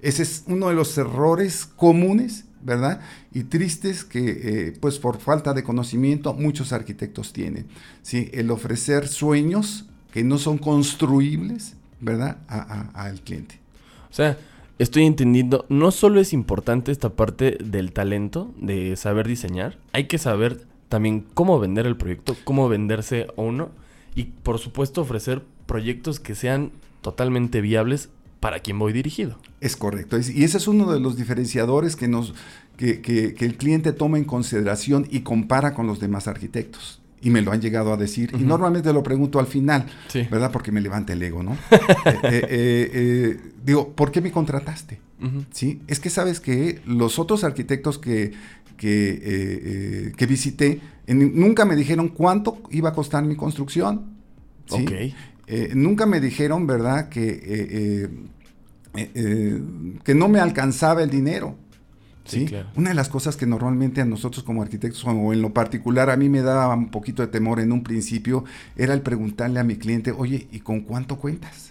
Ese 0.00 0.22
es 0.22 0.44
uno 0.46 0.68
de 0.68 0.74
los 0.74 0.96
errores 0.96 1.66
comunes, 1.66 2.44
¿verdad? 2.60 3.00
Y 3.34 3.42
tristes 3.42 4.04
que, 4.04 4.20
eh, 4.68 4.72
pues 4.80 5.00
por 5.00 5.18
falta 5.18 5.52
de 5.52 5.64
conocimiento, 5.64 6.32
muchos 6.34 6.72
arquitectos 6.72 7.32
tienen. 7.32 7.66
¿sí? 8.02 8.30
El 8.32 8.52
ofrecer 8.52 9.08
sueños 9.08 9.86
que 10.12 10.22
no 10.22 10.38
son 10.38 10.58
construibles, 10.58 11.74
¿verdad? 12.00 12.36
Al 12.46 13.20
cliente. 13.20 13.58
O 14.12 14.14
sea, 14.14 14.38
estoy 14.78 15.06
entendiendo, 15.06 15.66
no 15.70 15.90
solo 15.90 16.20
es 16.20 16.32
importante 16.32 16.92
esta 16.92 17.10
parte 17.10 17.58
del 17.58 17.90
talento, 17.92 18.54
de 18.60 18.94
saber 18.94 19.26
diseñar, 19.26 19.76
hay 19.90 20.06
que 20.06 20.18
saber 20.18 20.68
también 20.88 21.26
cómo 21.34 21.58
vender 21.58 21.88
el 21.88 21.96
proyecto, 21.96 22.36
cómo 22.44 22.68
venderse 22.68 23.26
a 23.36 23.40
uno 23.40 23.81
y 24.14 24.24
por 24.24 24.58
supuesto 24.58 25.00
ofrecer 25.00 25.42
proyectos 25.66 26.20
que 26.20 26.34
sean 26.34 26.72
totalmente 27.00 27.60
viables 27.60 28.10
para 28.40 28.60
quien 28.60 28.78
voy 28.78 28.92
dirigido. 28.92 29.38
Es 29.60 29.76
correcto. 29.76 30.18
Y 30.18 30.42
ese 30.42 30.58
es 30.58 30.66
uno 30.66 30.92
de 30.92 30.98
los 30.98 31.16
diferenciadores 31.16 31.94
que, 31.94 32.08
nos, 32.08 32.34
que, 32.76 33.00
que, 33.00 33.36
el 33.44 33.56
cliente 33.56 33.92
toma 33.92 34.18
en 34.18 34.24
consideración 34.24 35.06
y 35.10 35.20
compara 35.20 35.74
con 35.74 35.86
los 35.86 36.00
demás 36.00 36.26
arquitectos. 36.26 37.00
Y 37.20 37.30
me 37.30 37.40
lo 37.40 37.52
han 37.52 37.60
llegado 37.60 37.92
a 37.92 37.96
decir. 37.96 38.32
Y 38.36 38.42
normalmente 38.42 38.92
lo 38.92 39.04
pregunto 39.04 39.38
al 39.38 39.46
final, 39.46 39.86
¿verdad? 40.28 40.50
Porque 40.50 40.72
me 40.72 40.80
levanta 40.80 41.12
el 41.12 41.22
ego, 41.22 41.44
¿no? 41.44 41.56
Eh, 42.24 42.46
eh, 42.48 42.90
eh, 42.92 43.40
digo, 43.64 43.92
¿por 43.92 44.10
qué 44.10 44.20
me 44.20 44.32
contrataste? 44.32 44.98
¿Sí? 45.52 45.80
Es 45.86 46.00
que 46.00 46.10
sabes 46.10 46.40
que 46.40 46.80
los 46.84 47.20
otros 47.20 47.44
arquitectos 47.44 48.00
que, 48.00 48.32
que, 48.76 50.12
que 50.16 50.26
visité 50.26 50.80
nunca 51.08 51.64
me 51.64 51.76
dijeron 51.76 52.08
cuánto 52.08 52.62
iba 52.70 52.90
a 52.90 52.92
costar 52.92 53.24
mi 53.24 53.36
construcción. 53.36 54.02
¿sí? 54.66 55.14
Eh, 55.46 55.72
nunca 55.74 56.06
me 56.06 56.20
dijeron, 56.20 56.66
¿verdad?, 56.66 57.08
que, 57.08 57.40
eh, 57.44 58.10
eh, 58.94 59.62
que 60.04 60.14
no 60.14 60.28
me 60.28 60.40
alcanzaba 60.40 61.02
el 61.02 61.10
dinero. 61.10 61.56
¿sí? 62.24 62.48
Una 62.76 62.90
de 62.90 62.94
las 62.94 63.08
cosas 63.08 63.36
que 63.36 63.46
normalmente 63.46 64.00
a 64.00 64.04
nosotros 64.04 64.44
como 64.44 64.62
arquitectos, 64.62 65.04
o 65.04 65.32
en 65.32 65.42
lo 65.42 65.52
particular 65.52 66.10
a 66.10 66.16
mí 66.16 66.28
me 66.28 66.42
daba 66.42 66.74
un 66.74 66.90
poquito 66.90 67.22
de 67.22 67.28
temor 67.28 67.60
en 67.60 67.72
un 67.72 67.82
principio, 67.82 68.44
era 68.76 68.94
el 68.94 69.02
preguntarle 69.02 69.60
a 69.60 69.64
mi 69.64 69.76
cliente, 69.76 70.12
oye, 70.12 70.46
¿y 70.52 70.60
con 70.60 70.80
cuánto 70.82 71.18
cuentas? 71.18 71.68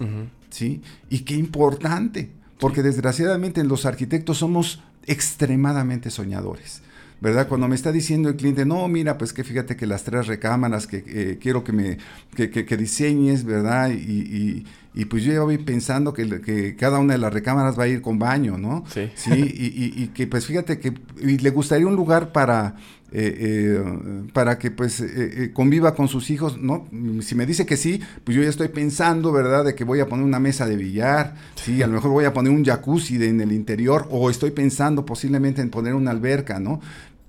¿Sí? 0.50 0.82
Y 1.10 1.20
qué 1.20 1.36
importante, 1.36 2.30
porque 2.60 2.84
desgraciadamente 2.84 3.64
los 3.64 3.86
arquitectos 3.86 4.40
somos 4.40 4.84
extremadamente 5.08 6.12
soñadores. 6.12 6.84
¿Verdad? 7.22 7.48
Cuando 7.48 7.68
me 7.68 7.76
está 7.76 7.92
diciendo 7.92 8.30
el 8.30 8.36
cliente, 8.36 8.66
no, 8.66 8.88
mira, 8.88 9.18
pues 9.20 9.32
que 9.32 9.44
fíjate 9.44 9.76
que 9.78 9.86
las 9.86 10.04
tres 10.04 10.26
recámaras 10.26 10.88
que 10.88 11.04
eh, 11.06 11.38
quiero 11.40 11.64
que 11.64 11.72
me 11.72 11.98
que, 12.36 12.78
diseñes, 12.78 13.46
¿verdad? 13.46 13.92
Y, 13.92 14.66
y, 14.94 15.06
pues 15.06 15.24
yo 15.24 15.32
ya 15.32 15.42
voy 15.42 15.60
pensando 15.60 16.14
que, 16.14 16.42
que, 16.42 16.76
cada 16.76 17.00
una 17.00 17.14
de 17.14 17.20
las 17.20 17.32
recámaras 17.32 17.80
va 17.80 17.84
a 17.84 17.88
ir 17.88 18.02
con 18.02 18.18
baño, 18.18 18.58
¿no? 18.58 18.84
Sí. 18.92 19.12
Sí, 19.14 19.32
y, 19.34 20.08
que 20.08 20.26
pues 20.26 20.48
fíjate 20.48 20.80
que 20.80 20.94
le 21.22 21.50
gustaría 21.52 21.88
un 21.88 21.96
lugar 21.96 22.32
para... 22.32 22.76
Eh, 23.14 23.36
eh, 23.38 23.84
para 24.32 24.58
que 24.58 24.72
pues 24.72 25.04
conviva 25.52 25.94
con 25.94 26.08
sus 26.08 26.30
hijos, 26.30 26.58
¿no? 26.58 26.88
Si 27.20 27.36
me 27.36 27.46
dice 27.46 27.66
que 27.66 27.76
sí, 27.76 28.00
pues 28.24 28.38
yo 28.38 28.42
ya 28.42 28.48
estoy 28.48 28.70
pensando, 28.70 29.34
¿verdad? 29.34 29.66
De 29.66 29.76
que 29.76 29.84
voy 29.84 30.00
a 30.00 30.08
poner 30.08 30.24
una 30.24 30.40
mesa 30.40 30.66
de 30.66 30.78
billar, 30.78 31.36
sí, 31.56 31.84
a 31.84 31.88
lo 31.88 31.94
mejor 31.96 32.12
voy 32.12 32.24
a 32.24 32.32
poner 32.32 32.54
un 32.54 32.64
jacuzzi 32.64 33.22
en 33.22 33.42
el 33.42 33.52
interior, 33.52 34.08
o 34.12 34.30
estoy 34.30 34.52
pensando 34.52 35.06
posiblemente 35.06 35.62
en 35.62 35.70
poner 35.70 35.94
una 35.94 36.12
alberca, 36.12 36.62
¿no? 36.62 36.80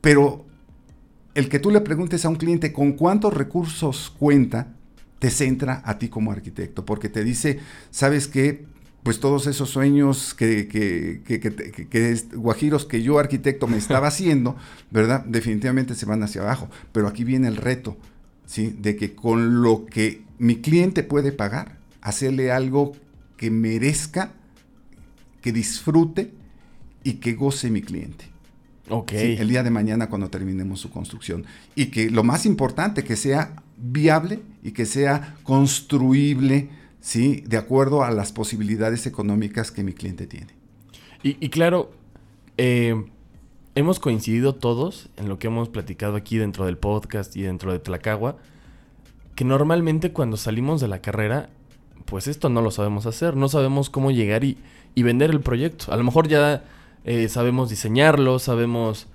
Pero 0.02 0.44
el 1.34 1.48
que 1.48 1.58
tú 1.58 1.70
le 1.70 1.80
preguntes 1.80 2.26
a 2.26 2.28
un 2.28 2.36
cliente 2.36 2.72
con 2.72 2.92
cuántos 2.92 3.32
recursos 3.32 4.14
cuenta, 4.18 4.74
te 5.18 5.30
centra 5.30 5.80
a 5.84 5.98
ti 5.98 6.08
como 6.08 6.32
arquitecto, 6.32 6.84
porque 6.84 7.08
te 7.08 7.22
dice, 7.22 7.60
¿sabes 7.90 8.26
qué? 8.26 8.66
Pues 9.04 9.20
todos 9.20 9.46
esos 9.46 9.70
sueños 9.70 10.34
que, 10.34 10.66
que, 10.66 11.22
que, 11.24 11.40
que, 11.40 12.22
guajiros 12.34 12.84
que 12.84 13.02
yo 13.02 13.20
arquitecto 13.20 13.68
me 13.68 13.76
estaba 13.76 14.08
haciendo, 14.08 14.56
¿verdad? 14.90 15.24
Definitivamente 15.24 15.94
se 15.94 16.06
van 16.06 16.24
hacia 16.24 16.42
abajo. 16.42 16.68
Pero 16.90 17.06
aquí 17.06 17.22
viene 17.22 17.46
el 17.46 17.56
reto, 17.56 17.96
¿sí? 18.46 18.76
De 18.80 18.96
que 18.96 19.14
con 19.14 19.62
lo 19.62 19.86
que 19.86 20.22
mi 20.38 20.56
cliente 20.56 21.04
puede 21.04 21.30
pagar, 21.30 21.78
hacerle 22.00 22.50
algo 22.50 22.92
que 23.36 23.52
merezca, 23.52 24.32
que 25.40 25.52
disfrute 25.52 26.32
y 27.04 27.14
que 27.14 27.34
goce 27.34 27.70
mi 27.70 27.80
cliente. 27.82 28.31
El 29.10 29.48
día 29.48 29.62
de 29.62 29.70
mañana 29.70 30.08
cuando 30.08 30.28
terminemos 30.28 30.80
su 30.80 30.90
construcción. 30.90 31.44
Y 31.74 31.86
que 31.86 32.10
lo 32.10 32.22
más 32.22 32.46
importante, 32.46 33.04
que 33.04 33.16
sea 33.16 33.62
viable 33.76 34.40
y 34.62 34.72
que 34.72 34.86
sea 34.86 35.36
construible, 35.42 36.68
¿sí? 37.00 37.42
De 37.46 37.56
acuerdo 37.56 38.04
a 38.04 38.10
las 38.10 38.32
posibilidades 38.32 39.06
económicas 39.06 39.70
que 39.70 39.82
mi 39.82 39.92
cliente 39.92 40.26
tiene. 40.26 40.48
Y, 41.24 41.50
claro, 41.50 41.92
eh, 42.56 43.04
hemos 43.76 44.00
coincidido 44.00 44.56
todos 44.56 45.08
en 45.16 45.28
lo 45.28 45.38
que 45.38 45.46
hemos 45.46 45.68
platicado 45.68 46.16
aquí 46.16 46.36
dentro 46.36 46.66
del 46.66 46.78
podcast 46.78 47.36
y 47.36 47.42
dentro 47.42 47.72
de 47.72 47.78
Tlacagua, 47.78 48.38
que 49.36 49.44
normalmente 49.44 50.12
cuando 50.12 50.36
salimos 50.36 50.80
de 50.80 50.88
la 50.88 51.00
carrera, 51.00 51.48
pues 52.06 52.26
esto 52.26 52.48
no 52.48 52.60
lo 52.60 52.72
sabemos 52.72 53.06
hacer, 53.06 53.36
no 53.36 53.48
sabemos 53.48 53.88
cómo 53.88 54.10
llegar 54.10 54.42
y, 54.42 54.58
y 54.96 55.04
vender 55.04 55.30
el 55.30 55.40
proyecto. 55.40 55.92
A 55.92 55.96
lo 55.96 56.02
mejor 56.02 56.26
ya 56.26 56.64
eh, 57.04 57.28
sabemos 57.28 57.70
diseñarlo, 57.70 58.38
sabemos 58.38 59.08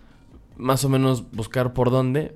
más 0.57 0.83
o 0.83 0.89
menos 0.89 1.31
buscar 1.31 1.73
por 1.73 1.91
dónde, 1.91 2.33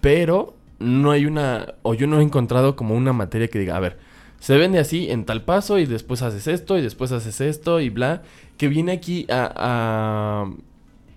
pero 0.00 0.54
no 0.78 1.10
hay 1.10 1.26
una, 1.26 1.74
o 1.82 1.94
yo 1.94 2.06
no 2.06 2.20
he 2.20 2.22
encontrado 2.22 2.76
como 2.76 2.94
una 2.94 3.12
materia 3.12 3.48
que 3.48 3.58
diga, 3.58 3.76
a 3.76 3.80
ver, 3.80 3.98
se 4.40 4.56
vende 4.56 4.78
así 4.78 5.10
en 5.10 5.24
tal 5.24 5.44
paso 5.44 5.78
y 5.78 5.86
después 5.86 6.22
haces 6.22 6.46
esto 6.46 6.76
y 6.78 6.82
después 6.82 7.12
haces 7.12 7.40
esto 7.40 7.80
y 7.80 7.88
bla, 7.88 8.22
que 8.58 8.68
viene 8.68 8.92
aquí 8.92 9.26
a, 9.30 10.46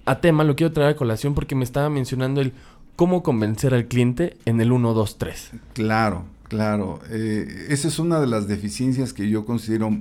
a, 0.06 0.22
tema, 0.22 0.44
lo 0.44 0.56
quiero 0.56 0.74
traer 0.74 0.92
a 0.92 0.96
colación 0.96 1.36
porque 1.36 1.56
me 1.56 1.64
estaba 1.64 1.90
mencionando 1.90 2.42
el 2.42 2.54
cómo 2.96 3.22
convencer 3.24 3.74
al 3.74 3.88
cliente 3.88 4.38
en 4.46 4.60
el 4.62 4.72
1, 4.72 4.94
2, 4.94 5.18
3. 5.18 5.52
Claro, 5.74 6.26
claro. 6.48 7.00
Eh, 7.10 7.68
esa 7.70 7.88
es 7.88 8.00
una 8.00 8.20
de 8.20 8.28
las 8.28 8.48
deficiencias 8.48 9.14
que 9.14 9.30
yo 9.30 9.46
considero 9.46 9.92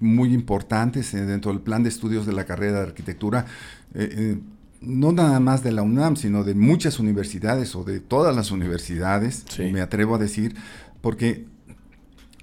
muy 0.00 0.32
importantes 0.34 1.14
eh, 1.14 1.24
dentro 1.24 1.52
del 1.52 1.60
plan 1.60 1.82
de 1.82 1.90
estudios 1.90 2.26
de 2.26 2.32
la 2.32 2.44
carrera 2.44 2.78
de 2.78 2.86
arquitectura, 2.86 3.46
eh, 3.94 4.08
eh, 4.12 4.38
no 4.80 5.12
nada 5.12 5.38
más 5.40 5.62
de 5.62 5.72
la 5.72 5.82
UNAM, 5.82 6.16
sino 6.16 6.42
de 6.42 6.54
muchas 6.54 6.98
universidades 6.98 7.76
o 7.76 7.84
de 7.84 8.00
todas 8.00 8.34
las 8.34 8.50
universidades, 8.50 9.44
me 9.58 9.82
atrevo 9.82 10.14
a 10.14 10.18
decir, 10.18 10.56
porque 11.02 11.46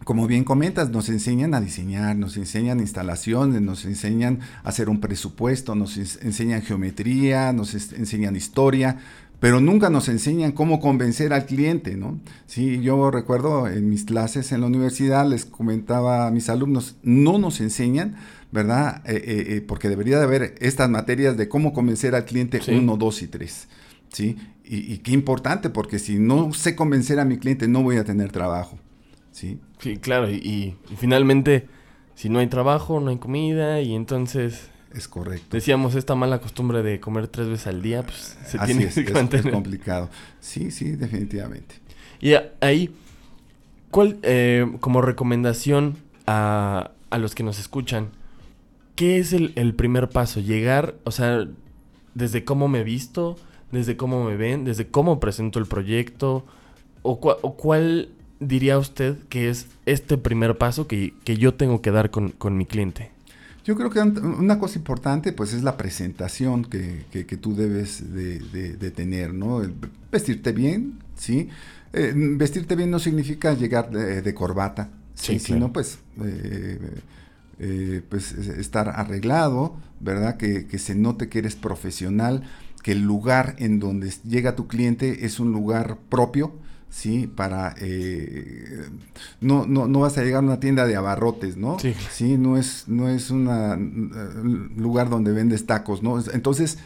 como 0.03 0.27
bien 0.27 0.43
comentas, 0.43 0.89
nos 0.91 1.09
enseñan 1.09 1.53
a 1.53 1.59
diseñar, 1.59 2.15
nos 2.15 2.37
enseñan 2.37 2.79
instalaciones, 2.79 3.61
nos 3.61 3.83
enseñan 3.83 4.39
a 4.63 4.69
hacer 4.69 4.87
un 4.87 5.01
presupuesto, 5.01 5.75
nos 5.75 5.97
enseñan 5.97 6.61
geometría, 6.61 7.51
nos 7.51 7.73
enseñan 7.73 8.35
historia, 8.35 8.99
pero 9.39 9.61
nunca 9.61 9.89
nos 9.89 10.09
enseñan 10.09 10.51
cómo 10.51 10.79
convencer 10.79 11.31
al 11.31 11.45
cliente, 11.45 11.95
¿no? 11.95 12.19
Sí, 12.47 12.81
yo 12.81 13.11
recuerdo 13.11 13.67
en 13.67 13.89
mis 13.89 14.03
clases 14.03 14.51
en 14.51 14.61
la 14.61 14.67
universidad, 14.67 15.27
les 15.29 15.45
comentaba 15.45 16.27
a 16.27 16.31
mis 16.31 16.49
alumnos, 16.49 16.95
no 17.03 17.37
nos 17.37 17.61
enseñan, 17.61 18.15
¿verdad? 18.51 19.03
Eh, 19.05 19.15
eh, 19.15 19.45
eh, 19.55 19.61
porque 19.61 19.89
debería 19.89 20.17
de 20.17 20.23
haber 20.23 20.55
estas 20.59 20.89
materias 20.89 21.37
de 21.37 21.47
cómo 21.47 21.71
convencer 21.71 22.15
al 22.15 22.25
cliente 22.25 22.59
1, 22.67 22.97
2 22.97 23.21
y 23.21 23.27
3, 23.27 23.67
¿sí? 24.09 24.37
Y, 24.69 24.97
qué 24.97 25.11
importante, 25.11 25.69
porque 25.69 25.97
si 25.97 26.19
no 26.19 26.51
sé 26.51 26.75
convencer 26.75 27.19
a 27.19 27.25
mi 27.25 27.37
cliente, 27.37 27.67
no 27.67 27.83
voy 27.83 27.97
a 27.97 28.03
tener 28.03 28.31
trabajo, 28.31 28.77
¿sí? 29.31 29.59
Sí, 29.79 29.97
claro, 29.97 30.29
y, 30.29 30.35
y 30.35 30.95
finalmente, 30.97 31.67
si 32.15 32.27
no 32.27 32.39
hay 32.39 32.47
trabajo, 32.47 32.99
no 32.99 33.11
hay 33.11 33.17
comida, 33.17 33.81
y 33.81 33.93
entonces 33.95 34.71
Es 34.93 35.07
correcto. 35.07 35.55
Decíamos 35.57 35.95
esta 35.95 36.15
mala 36.15 36.39
costumbre 36.39 36.81
de 36.81 36.99
comer 36.99 37.27
tres 37.27 37.47
veces 37.47 37.67
al 37.67 37.81
día, 37.81 38.03
pues 38.03 38.37
se 38.45 38.57
tiene 38.59 38.85
es, 38.85 38.95
que 38.95 39.11
mantener. 39.13 39.47
es 39.47 39.53
complicado. 39.53 40.09
Sí, 40.39 40.71
sí, 40.71 40.91
definitivamente. 40.91 41.75
Y 42.19 42.33
ahí, 42.61 42.95
¿cuál, 43.91 44.17
eh, 44.23 44.65
como 44.79 45.01
recomendación 45.01 45.97
a, 46.25 46.91
a 47.09 47.17
los 47.17 47.35
que 47.35 47.43
nos 47.43 47.59
escuchan, 47.59 48.07
qué 48.95 49.19
es 49.19 49.33
el, 49.33 49.51
el 49.55 49.75
primer 49.75 50.09
paso? 50.09 50.39
Llegar, 50.39 50.95
o 51.03 51.11
sea, 51.11 51.47
desde 52.15 52.43
cómo 52.43 52.67
me 52.67 52.83
visto, 52.83 53.37
desde 53.71 53.97
cómo 53.97 54.23
me 54.23 54.35
ven, 54.37 54.63
desde 54.65 54.87
cómo 54.87 55.19
presento 55.19 55.59
el 55.59 55.65
proyecto, 55.67 56.45
o, 57.03 57.19
cua- 57.21 57.37
o 57.41 57.55
cuál 57.55 58.09
diría 58.39 58.77
usted 58.79 59.17
que 59.29 59.49
es 59.49 59.67
este 59.85 60.17
primer 60.17 60.57
paso 60.57 60.87
que, 60.87 61.13
que 61.23 61.37
yo 61.37 61.53
tengo 61.53 61.81
que 61.81 61.91
dar 61.91 62.09
con, 62.09 62.29
con 62.29 62.57
mi 62.57 62.65
cliente. 62.65 63.11
Yo 63.67 63.75
creo 63.75 63.89
que 63.89 63.99
un- 63.99 64.17
una 64.39 64.57
cosa 64.59 64.79
importante 64.79 65.33
pues 65.33 65.51
es 65.53 65.61
la 65.61 65.75
presentación 65.75 66.63
que, 66.63 67.03
que- 67.11 67.25
que 67.25 67.35
tú 67.35 67.53
debes 67.53 68.13
de, 68.13 68.39
de- 68.39 68.77
de 68.77 68.91
tener, 68.91 69.33
¿no? 69.33 69.61
El 69.61 69.73
vestirte 70.09 70.53
bien, 70.53 70.99
¿sí? 71.17 71.49
Eh, 71.91 72.13
vestirte 72.15 72.77
bien 72.77 72.89
no 72.89 72.97
significa 72.99 73.53
llegar 73.53 73.91
de, 73.91 74.21
de 74.21 74.33
corbata, 74.33 74.89
Sí, 75.15 75.37
¿sí? 75.37 75.45
claro. 75.47 75.59
sino 75.59 75.73
pues, 75.73 75.97
eh, 76.23 76.79
eh, 77.59 78.01
pues 78.07 78.31
es- 78.31 78.47
estar 78.47 78.87
arreglado, 78.87 79.75
¿verdad? 79.99 80.37
Que, 80.37 80.65
que 80.65 80.79
se 80.79 80.95
note 80.95 81.27
que 81.27 81.39
eres 81.39 81.57
profesional, 81.57 82.43
que 82.83 82.93
el 82.93 83.01
lugar 83.01 83.55
en 83.59 83.79
donde 83.79 84.13
llega 84.23 84.55
tu 84.55 84.67
cliente 84.67 85.25
es 85.25 85.41
un 85.41 85.51
lugar 85.51 85.97
propio, 86.07 86.53
¿sí? 86.89 87.27
Para... 87.33 87.75
eh, 87.79 88.85
no, 89.41 89.65
no, 89.65 89.87
no 89.87 89.99
vas 89.99 90.17
a 90.17 90.23
llegar 90.23 90.43
a 90.43 90.45
una 90.47 90.59
tienda 90.59 90.85
de 90.87 90.95
abarrotes, 90.95 91.57
¿no? 91.57 91.79
Sí. 91.79 91.93
Sí, 92.11 92.37
no 92.37 92.57
es, 92.57 92.85
no 92.87 93.09
es 93.09 93.29
un 93.29 94.71
lugar 94.77 95.09
donde 95.09 95.31
vendes 95.31 95.65
tacos, 95.65 96.03
¿no? 96.03 96.19
Es- 96.19 96.29
Entonces, 96.33 96.77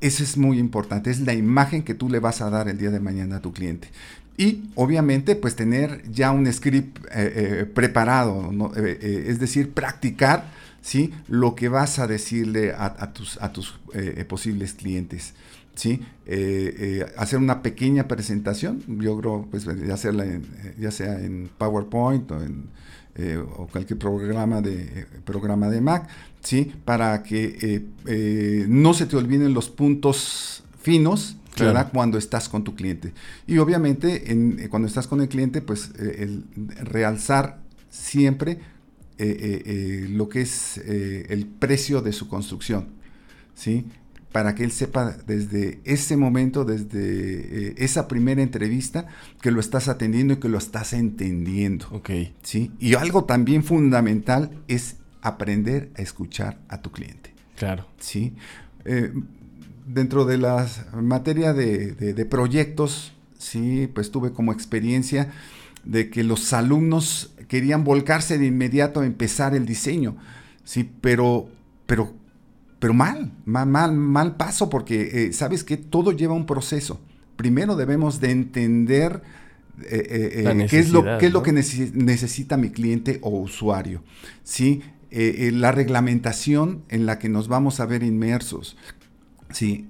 eso 0.00 0.22
es 0.24 0.36
muy 0.36 0.58
importante, 0.58 1.10
es 1.10 1.20
la 1.20 1.32
imagen 1.32 1.82
que 1.82 1.94
tú 1.94 2.08
le 2.08 2.18
vas 2.18 2.40
a 2.42 2.50
dar 2.50 2.68
el 2.68 2.76
día 2.78 2.90
de 2.90 3.00
mañana 3.00 3.36
a 3.36 3.40
tu 3.40 3.52
cliente. 3.52 3.88
Y 4.36 4.64
obviamente, 4.74 5.36
pues 5.36 5.54
tener 5.56 6.02
ya 6.10 6.30
un 6.32 6.50
script 6.52 6.98
eh, 7.14 7.32
eh, 7.60 7.66
preparado, 7.66 8.50
¿no? 8.50 8.72
Eh, 8.74 8.98
eh, 9.00 9.24
es 9.28 9.38
decir, 9.38 9.72
practicar, 9.72 10.46
¿sí? 10.82 11.12
Lo 11.28 11.54
que 11.54 11.68
vas 11.68 11.98
a 11.98 12.06
decirle 12.06 12.72
a, 12.72 12.94
a 12.98 13.12
tus, 13.14 13.40
a 13.40 13.52
tus 13.52 13.80
eh, 13.94 14.16
eh, 14.18 14.24
posibles 14.26 14.74
clientes. 14.74 15.32
¿sí? 15.74 16.00
Eh, 16.26 16.74
eh, 16.78 17.06
hacer 17.16 17.38
una 17.38 17.62
pequeña 17.62 18.08
presentación, 18.08 18.82
yo 19.00 19.18
creo, 19.18 19.48
pues 19.50 19.64
ya, 19.64 19.94
hacerla 19.94 20.24
en, 20.24 20.44
ya 20.78 20.90
sea 20.90 21.18
en 21.20 21.50
PowerPoint 21.58 22.30
o 22.30 22.42
en 22.42 22.66
eh, 23.14 23.36
o 23.36 23.66
cualquier 23.66 23.98
programa 23.98 24.62
de 24.62 25.06
programa 25.26 25.68
de 25.68 25.82
Mac, 25.82 26.08
¿sí? 26.40 26.72
Para 26.86 27.22
que 27.22 27.84
no 28.68 28.94
se 28.94 29.04
te 29.04 29.16
olviden 29.16 29.52
los 29.52 29.68
puntos 29.68 30.64
finos, 30.80 31.36
Claro. 31.54 31.74
¿verdad? 31.74 31.90
Cuando 31.92 32.16
estás 32.16 32.48
con 32.48 32.64
tu 32.64 32.74
cliente. 32.74 33.12
Y 33.46 33.58
obviamente, 33.58 34.32
en, 34.32 34.68
cuando 34.70 34.88
estás 34.88 35.06
con 35.06 35.20
el 35.20 35.28
cliente, 35.28 35.60
pues 35.60 35.90
el 35.98 36.44
realzar 36.80 37.58
siempre 37.90 38.58
eh, 39.18 39.36
eh, 39.40 39.62
eh, 39.66 40.06
lo 40.10 40.28
que 40.28 40.40
es 40.42 40.78
el 40.78 41.46
precio 41.46 42.00
de 42.02 42.12
su 42.12 42.28
construcción, 42.28 42.88
¿sí? 43.54 43.84
Para 44.32 44.54
que 44.54 44.64
él 44.64 44.72
sepa 44.72 45.16
desde 45.26 45.80
ese 45.84 46.16
momento, 46.16 46.64
desde 46.64 47.74
esa 47.84 48.08
primera 48.08 48.42
entrevista, 48.42 49.06
que 49.42 49.50
lo 49.50 49.60
estás 49.60 49.88
atendiendo 49.88 50.34
y 50.34 50.36
que 50.38 50.48
lo 50.48 50.56
estás 50.56 50.94
entendiendo. 50.94 51.86
Ok. 51.90 52.10
¿sí? 52.42 52.70
Y 52.80 52.94
algo 52.94 53.24
también 53.24 53.62
fundamental 53.62 54.50
es 54.68 54.96
aprender 55.20 55.90
a 55.98 56.02
escuchar 56.02 56.58
a 56.68 56.80
tu 56.80 56.90
cliente. 56.92 57.34
Claro. 57.56 57.86
¿sí? 57.98 58.32
Dentro 59.86 60.24
de 60.24 60.38
la 60.38 60.66
materia 60.94 61.52
de, 61.52 61.92
de- 61.92 62.14
de 62.14 62.24
proyectos, 62.24 63.12
sí, 63.36 63.88
pues 63.92 64.10
tuve 64.10 64.32
como 64.32 64.52
experiencia 64.52 65.32
de 65.84 66.08
que 66.08 66.22
los 66.22 66.52
alumnos 66.52 67.31
querían 67.52 67.84
volcarse 67.84 68.38
de 68.38 68.46
inmediato 68.46 69.00
a 69.00 69.04
empezar 69.04 69.54
el 69.54 69.66
diseño, 69.66 70.16
sí, 70.64 70.88
pero, 71.02 71.50
pero, 71.84 72.14
pero 72.78 72.94
mal, 72.94 73.30
mal, 73.44 73.66
mal, 73.68 73.92
mal 73.92 74.36
paso, 74.36 74.70
porque 74.70 75.26
eh, 75.26 75.32
sabes 75.34 75.62
que 75.62 75.76
todo 75.76 76.12
lleva 76.12 76.32
un 76.32 76.46
proceso. 76.46 76.98
Primero 77.36 77.76
debemos 77.76 78.20
de 78.20 78.30
entender 78.30 79.20
eh, 79.82 79.84
eh, 80.46 80.66
qué 80.70 80.78
es 80.78 80.88
lo, 80.92 81.02
que 81.42 81.52
necesi- 81.52 81.92
necesita 81.92 82.56
mi 82.56 82.70
cliente 82.70 83.18
o 83.20 83.28
usuario, 83.38 84.02
¿sí? 84.44 84.80
La 85.10 85.72
reglamentación 85.72 86.84
en 86.88 87.04
la 87.04 87.18
que 87.18 87.28
nos 87.28 87.48
vamos 87.48 87.80
a 87.80 87.84
ver 87.84 88.02
inmersos, 88.02 88.78
¿sí? 89.50 89.88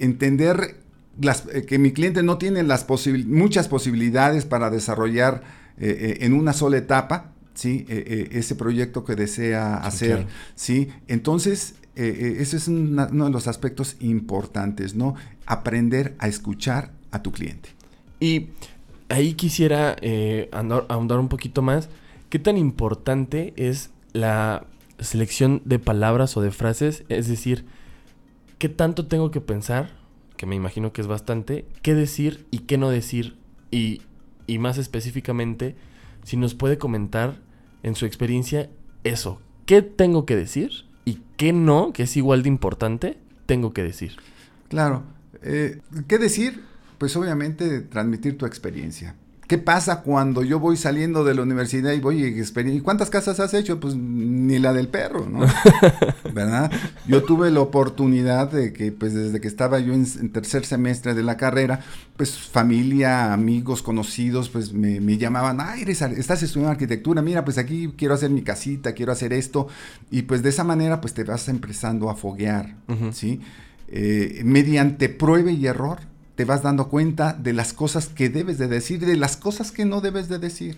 Entender 0.00 0.80
las, 1.20 1.42
que 1.68 1.78
mi 1.78 1.92
cliente 1.92 2.24
no 2.24 2.36
tiene 2.36 2.64
las 2.64 2.84
posibil- 2.88 3.26
muchas 3.26 3.68
posibilidades 3.68 4.44
para 4.44 4.70
desarrollar 4.70 5.42
eh, 5.80 6.16
eh, 6.20 6.24
en 6.26 6.32
una 6.32 6.52
sola 6.52 6.76
etapa, 6.78 7.32
¿sí? 7.54 7.84
Eh, 7.88 8.28
ese 8.32 8.54
proyecto 8.54 9.04
que 9.04 9.14
desea 9.16 9.76
hacer. 9.76 10.26
¿sí? 10.54 10.88
Entonces, 11.08 11.74
ese 11.94 12.56
es 12.56 12.68
una- 12.68 13.08
uno 13.10 13.24
de 13.24 13.30
los 13.32 13.48
aspectos 13.48 13.96
importantes, 14.00 14.94
¿no? 14.94 15.14
Aprender 15.46 16.14
a 16.20 16.28
escuchar 16.28 16.92
a 17.10 17.22
tu 17.22 17.32
cliente. 17.32 17.70
Y 18.20 18.48
ahí 19.08 19.34
quisiera 19.34 19.96
andar- 20.52 20.86
ahondar 20.88 21.18
un 21.18 21.28
poquito 21.28 21.60
más. 21.62 21.88
¿Qué 22.30 22.38
tan 22.38 22.56
importante 22.56 23.52
es 23.56 23.90
la 24.12 24.64
selección 25.00 25.62
de 25.64 25.78
palabras 25.80 26.36
o 26.36 26.40
de 26.42 26.50
frases? 26.52 27.02
Es 27.08 27.26
decir, 27.28 27.64
¿qué 28.58 28.68
tanto 28.68 29.06
tengo 29.06 29.30
que 29.30 29.40
pensar? 29.40 29.90
Que 30.36 30.46
me 30.46 30.54
imagino 30.54 30.92
que 30.92 31.00
es 31.00 31.06
bastante. 31.08 31.64
¿Qué 31.82 31.94
decir 31.94 32.46
y 32.52 32.60
qué 32.60 32.78
no 32.78 32.90
decir? 32.90 33.36
Y, 33.72 34.02
y 34.48 34.58
más 34.58 34.78
específicamente, 34.78 35.76
si 36.24 36.36
nos 36.36 36.54
puede 36.54 36.78
comentar 36.78 37.38
en 37.84 37.94
su 37.94 38.06
experiencia 38.06 38.68
eso. 39.04 39.40
¿Qué 39.66 39.82
tengo 39.82 40.26
que 40.26 40.34
decir? 40.34 40.70
Y 41.04 41.20
qué 41.36 41.52
no, 41.52 41.92
que 41.92 42.04
es 42.04 42.16
igual 42.16 42.42
de 42.42 42.48
importante, 42.48 43.18
tengo 43.46 43.72
que 43.72 43.84
decir. 43.84 44.16
Claro. 44.68 45.04
Eh, 45.42 45.80
¿Qué 46.08 46.18
decir? 46.18 46.64
Pues 46.98 47.14
obviamente 47.16 47.82
transmitir 47.82 48.36
tu 48.36 48.46
experiencia. 48.46 49.14
¿Qué 49.48 49.56
pasa 49.56 50.02
cuando 50.02 50.44
yo 50.44 50.60
voy 50.60 50.76
saliendo 50.76 51.24
de 51.24 51.34
la 51.34 51.40
universidad 51.40 51.92
y 51.92 52.00
voy 52.00 52.22
y 52.22 52.70
¿Y 52.70 52.80
cuántas 52.82 53.08
casas 53.08 53.40
has 53.40 53.54
hecho? 53.54 53.80
Pues 53.80 53.96
ni 53.96 54.58
la 54.58 54.74
del 54.74 54.88
perro, 54.88 55.26
¿no? 55.26 55.40
¿Verdad? 56.34 56.70
Yo 57.06 57.22
tuve 57.22 57.50
la 57.50 57.60
oportunidad 57.60 58.52
de 58.52 58.74
que, 58.74 58.92
pues 58.92 59.14
desde 59.14 59.40
que 59.40 59.48
estaba 59.48 59.78
yo 59.78 59.94
en, 59.94 60.06
en 60.20 60.32
tercer 60.32 60.66
semestre 60.66 61.14
de 61.14 61.22
la 61.22 61.38
carrera, 61.38 61.80
pues 62.18 62.36
familia, 62.36 63.32
amigos, 63.32 63.80
conocidos, 63.80 64.50
pues 64.50 64.74
me, 64.74 65.00
me 65.00 65.16
llamaban, 65.16 65.62
ah, 65.62 65.76
eres, 65.80 66.02
estás 66.02 66.42
estudiando 66.42 66.72
arquitectura, 66.72 67.22
mira, 67.22 67.42
pues 67.42 67.56
aquí 67.56 67.94
quiero 67.96 68.12
hacer 68.12 68.28
mi 68.28 68.42
casita, 68.42 68.92
quiero 68.92 69.12
hacer 69.12 69.32
esto. 69.32 69.66
Y 70.10 70.22
pues 70.22 70.42
de 70.42 70.50
esa 70.50 70.62
manera, 70.62 71.00
pues 71.00 71.14
te 71.14 71.24
vas 71.24 71.48
empezando 71.48 72.10
a 72.10 72.16
foguear. 72.16 72.76
¿sí? 73.12 73.40
Eh, 73.88 74.42
mediante 74.44 75.08
prueba 75.08 75.50
y 75.50 75.66
error 75.66 76.00
te 76.38 76.44
vas 76.44 76.62
dando 76.62 76.86
cuenta 76.88 77.32
de 77.32 77.52
las 77.52 77.72
cosas 77.72 78.06
que 78.06 78.28
debes 78.28 78.58
de 78.58 78.68
decir 78.68 79.02
y 79.02 79.06
de 79.06 79.16
las 79.16 79.36
cosas 79.36 79.72
que 79.72 79.84
no 79.84 80.00
debes 80.00 80.28
de 80.28 80.38
decir. 80.38 80.76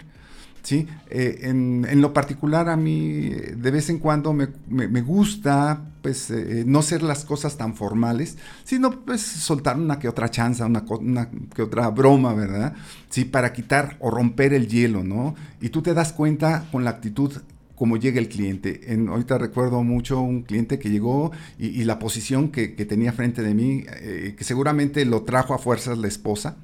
¿sí? 0.62 0.86
Eh, 1.10 1.40
en, 1.42 1.86
en 1.86 2.00
lo 2.00 2.14
particular 2.14 2.70
a 2.70 2.76
mí 2.76 3.28
eh, 3.30 3.54
de 3.58 3.70
vez 3.70 3.90
en 3.90 3.98
cuando 3.98 4.32
me, 4.32 4.48
me- 4.68 5.02
gusta 5.02 5.82
pues 6.00 6.30
eh, 6.30 6.64
no 6.66 6.80
ser 6.80 7.02
las 7.02 7.26
cosas 7.26 7.58
tan 7.58 7.74
formales, 7.74 8.38
sino 8.64 9.00
pues 9.04 9.20
soltar 9.20 9.76
una 9.78 9.98
que 9.98 10.08
otra 10.08 10.30
chanza, 10.30 10.64
una, 10.64 10.82
una 10.98 11.28
que 11.54 11.60
otra 11.60 11.90
broma, 11.90 12.32
¿verdad? 12.32 12.72
Sí, 13.10 13.26
para 13.26 13.52
quitar 13.52 13.98
o 14.00 14.10
romper 14.10 14.54
el 14.54 14.66
hielo, 14.66 15.04
¿no? 15.04 15.34
Y 15.60 15.68
tú 15.68 15.82
te 15.82 15.92
das 15.92 16.14
cuenta 16.14 16.64
con 16.72 16.84
la 16.84 16.90
actitud 16.90 17.32
como 17.80 17.96
llega 17.96 18.20
el 18.20 18.28
cliente. 18.28 18.92
En, 18.92 19.08
ahorita 19.08 19.38
recuerdo 19.38 19.82
mucho 19.82 20.20
un 20.20 20.42
cliente 20.42 20.78
que 20.78 20.90
llegó 20.90 21.32
y, 21.58 21.68
y 21.68 21.84
la 21.84 21.98
posición 21.98 22.50
que, 22.50 22.74
que 22.74 22.84
tenía 22.84 23.10
frente 23.14 23.40
de 23.40 23.54
mí, 23.54 23.84
eh, 24.02 24.34
que 24.36 24.44
seguramente 24.44 25.02
lo 25.06 25.22
trajo 25.22 25.54
a 25.54 25.58
fuerzas 25.58 25.96
la 25.96 26.06
esposa, 26.06 26.56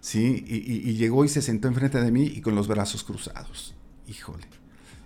¿sí? 0.00 0.44
Y, 0.48 0.56
y- 0.56 0.90
y 0.90 0.94
llegó 0.96 1.24
y 1.24 1.28
se 1.28 1.42
sentó 1.42 1.68
enfrente 1.68 2.00
de 2.02 2.10
mí 2.10 2.24
y 2.24 2.40
con 2.40 2.56
los 2.56 2.66
brazos 2.66 3.04
cruzados. 3.04 3.76
Híjole. 4.08 4.46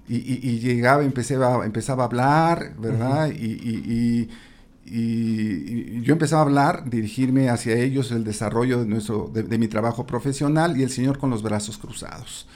Y, 0.09 0.59
llegaba, 0.61 1.05
empecé 1.05 1.35
a- 1.37 1.67
empezaba 1.67 2.05
a 2.05 2.07
hablar, 2.07 2.75
¿verdad? 2.81 3.31
y, 3.31 4.29
yo 4.91 6.13
empezaba 6.15 6.41
a 6.41 6.45
hablar, 6.47 6.89
dirigirme 6.89 7.51
hacia 7.51 7.75
ellos, 7.77 8.11
el 8.11 8.25
desarrollo 8.25 8.81
de, 8.81 8.87
nuestro, 8.87 9.31
de, 9.33 9.43
de 9.43 9.59
mi 9.59 9.69
trabajo 9.69 10.07
profesional 10.07 10.79
y 10.79 10.83
el 10.83 10.89
señor 10.91 11.19
con 11.19 11.29
los 11.29 11.43
brazos 11.43 11.77
cruzados. 11.77 12.49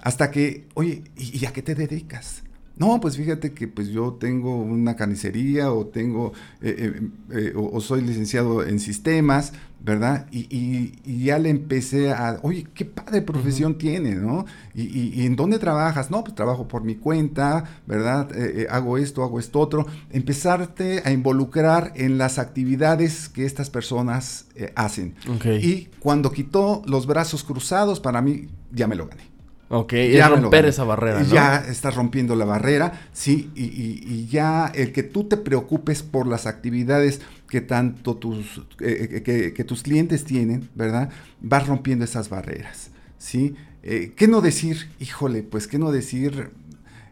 Hasta 0.00 0.32
que, 0.32 0.66
oye, 0.74 1.04
¿y, 1.16 1.38
y 1.38 1.46
a 1.46 1.52
qué 1.52 1.62
te 1.62 1.76
dedicas? 1.76 2.42
No, 2.78 3.00
pues 3.00 3.16
fíjate 3.16 3.52
que 3.52 3.66
pues 3.66 3.88
yo 3.88 4.14
tengo 4.14 4.56
una 4.56 4.94
carnicería 4.94 5.72
o 5.72 5.86
tengo 5.86 6.32
eh, 6.62 6.92
eh, 6.94 7.08
eh, 7.32 7.52
o, 7.56 7.80
soy 7.80 8.02
licenciado 8.02 8.64
en 8.64 8.78
sistemas, 8.78 9.52
¿verdad? 9.80 10.26
Y, 10.30 10.92
ya 11.24 11.38
le 11.38 11.50
empecé 11.50 12.12
a, 12.12 12.38
oye, 12.42 12.66
qué 12.74 12.84
padre 12.84 13.22
profesión 13.22 13.78
tiene, 13.78 14.14
¿no? 14.14 14.46
Y, 14.74 15.26
en 15.26 15.34
dónde 15.34 15.58
trabajas? 15.58 16.10
No, 16.10 16.22
pues 16.22 16.36
trabajo 16.36 16.68
por 16.68 16.84
mi 16.84 16.94
cuenta, 16.94 17.64
¿verdad? 17.86 18.30
hago 18.70 18.96
esto, 18.96 19.24
hago 19.24 19.40
esto 19.40 19.58
otro. 19.58 19.86
Empezarte 20.10 21.02
a 21.04 21.10
involucrar 21.10 21.92
en 21.96 22.16
las 22.16 22.38
actividades 22.38 23.28
que 23.28 23.44
estas 23.44 23.70
personas 23.70 24.46
hacen. 24.76 25.14
Y 25.60 25.88
cuando 25.98 26.30
quitó 26.30 26.82
los 26.86 27.06
brazos 27.06 27.42
cruzados, 27.42 27.98
para 27.98 28.22
mí 28.22 28.48
ya 28.72 28.86
me 28.86 28.94
lo 28.94 29.06
gané. 29.06 29.27
Ok, 29.70 29.92
ya 30.12 30.28
romper 30.28 30.64
esa 30.64 30.84
barrera. 30.84 31.20
¿no? 31.20 31.26
Ya 31.26 31.56
estás 31.56 31.94
rompiendo 31.94 32.34
la 32.34 32.46
barrera, 32.46 33.08
sí, 33.12 33.50
y, 33.54 34.26
ya 34.26 34.66
el 34.74 34.92
que 34.92 35.02
tú 35.02 35.24
te 35.24 35.36
preocupes 35.36 36.02
por 36.02 36.26
las 36.26 36.46
actividades 36.46 37.20
que 37.48 37.60
tanto 37.60 38.16
tus, 38.16 38.62
eh, 38.80 39.22
eh, 39.26 39.52
que, 39.54 39.64
tus 39.64 39.82
clientes 39.82 40.24
tienen, 40.24 40.70
¿verdad? 40.74 41.10
Vas 41.42 41.66
rompiendo 41.66 42.04
esas 42.06 42.30
barreras, 42.30 42.90
¿sí? 43.18 43.54
Eh, 43.82 44.12
¿Qué 44.16 44.26
no 44.26 44.40
decir? 44.40 44.88
Híjole, 45.00 45.42
pues 45.42 45.66
qué 45.66 45.78
no 45.78 45.92
decir 45.92 46.50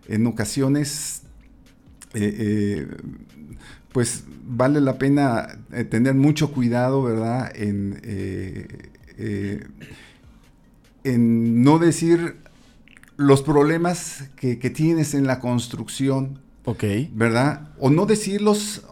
en 0.09 0.27
ocasiones, 0.27 1.23
pues 3.93 4.25
vale 4.47 4.81
la 4.81 4.97
pena 4.97 5.59
tener 5.91 6.15
mucho 6.15 6.53
cuidado, 6.53 7.03
¿verdad? 7.03 7.53
En, 7.55 8.01
en 11.05 11.63
no 11.63 11.79
decir 11.79 12.46
los 13.17 13.43
problemas 13.43 14.25
que, 14.37 14.57
tienes 14.57 15.15
en 15.15 15.27
la 15.27 15.41
construcción. 15.41 16.41
Ok. 16.65 16.85
¿Verdad? 17.13 17.71
O 17.79 17.91
no 17.91 18.07
decirlos 18.07 18.83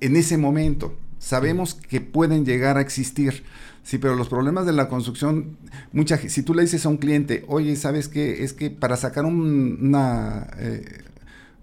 en 0.00 0.16
ese 0.16 0.38
momento. 0.38 0.96
Sabemos 1.18 1.74
que 1.74 2.00
pueden 2.00 2.44
llegar 2.44 2.76
a 2.76 2.80
existir. 2.80 3.44
Sí, 3.82 3.98
pero 3.98 4.14
los 4.14 4.28
problemas 4.28 4.64
de 4.64 4.72
la 4.72 4.88
construcción, 4.88 5.58
mucha, 5.92 6.16
si 6.16 6.42
tú 6.42 6.54
le 6.54 6.62
dices 6.62 6.86
a 6.86 6.88
un 6.88 6.96
cliente, 6.96 7.44
oye, 7.48 7.76
¿sabes 7.76 8.08
qué? 8.08 8.42
Es 8.42 8.52
que 8.52 8.70
para 8.70 8.96
sacar 8.96 9.26
una, 9.26 10.46
eh, 10.58 11.02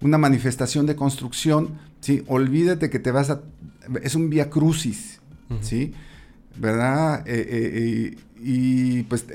una 0.00 0.18
manifestación 0.18 0.86
de 0.86 0.94
construcción, 0.94 1.78
¿sí? 2.00 2.22
Olvídate 2.28 2.90
que 2.90 2.98
te 2.98 3.10
vas 3.10 3.30
a... 3.30 3.42
Es 4.02 4.14
un 4.14 4.30
vía 4.30 4.50
crucis, 4.50 5.20
¿sí? 5.62 5.94
¿Verdad? 6.56 7.26
Eh, 7.26 7.46
eh, 7.48 8.16
y 8.40 9.02
pues 9.04 9.26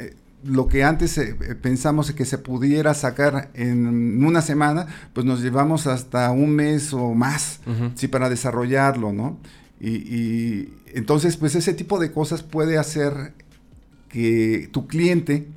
lo 0.43 0.67
que 0.67 0.83
antes 0.83 1.17
eh, 1.17 1.35
pensamos 1.61 2.11
que 2.11 2.25
se 2.25 2.37
pudiera 2.37 2.93
sacar 2.93 3.49
en 3.53 4.23
una 4.23 4.41
semana, 4.41 4.87
pues 5.13 5.25
nos 5.25 5.41
llevamos 5.41 5.87
hasta 5.87 6.31
un 6.31 6.51
mes 6.51 6.93
o 6.93 7.13
más, 7.13 7.59
sí, 7.95 8.07
para 8.07 8.29
desarrollarlo, 8.29 9.13
¿no? 9.13 9.39
Y, 9.79 10.69
entonces, 10.93 11.37
pues 11.37 11.55
ese 11.55 11.73
tipo 11.73 11.99
de 11.99 12.11
cosas 12.11 12.43
puede 12.43 12.77
hacer 12.77 13.33
que 14.09 14.69
tu 14.71 14.87
cliente 14.87 15.47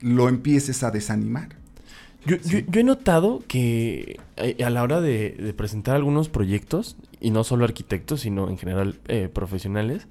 lo 0.00 0.28
empieces 0.28 0.82
a 0.82 0.90
desanimar. 0.90 1.56
Yo, 2.26 2.36
he 2.72 2.84
notado 2.84 3.42
que 3.46 4.20
eh, 4.36 4.64
a 4.64 4.70
la 4.70 4.82
hora 4.82 5.00
de, 5.00 5.54
presentar 5.56 5.96
algunos 5.96 6.28
proyectos, 6.28 6.96
y 7.20 7.30
no 7.30 7.44
solo 7.44 7.64
arquitectos, 7.64 8.20
sino 8.20 8.48
en 8.48 8.58
general 8.58 9.00
eh, 9.08 9.28
profesionales, 9.32 10.06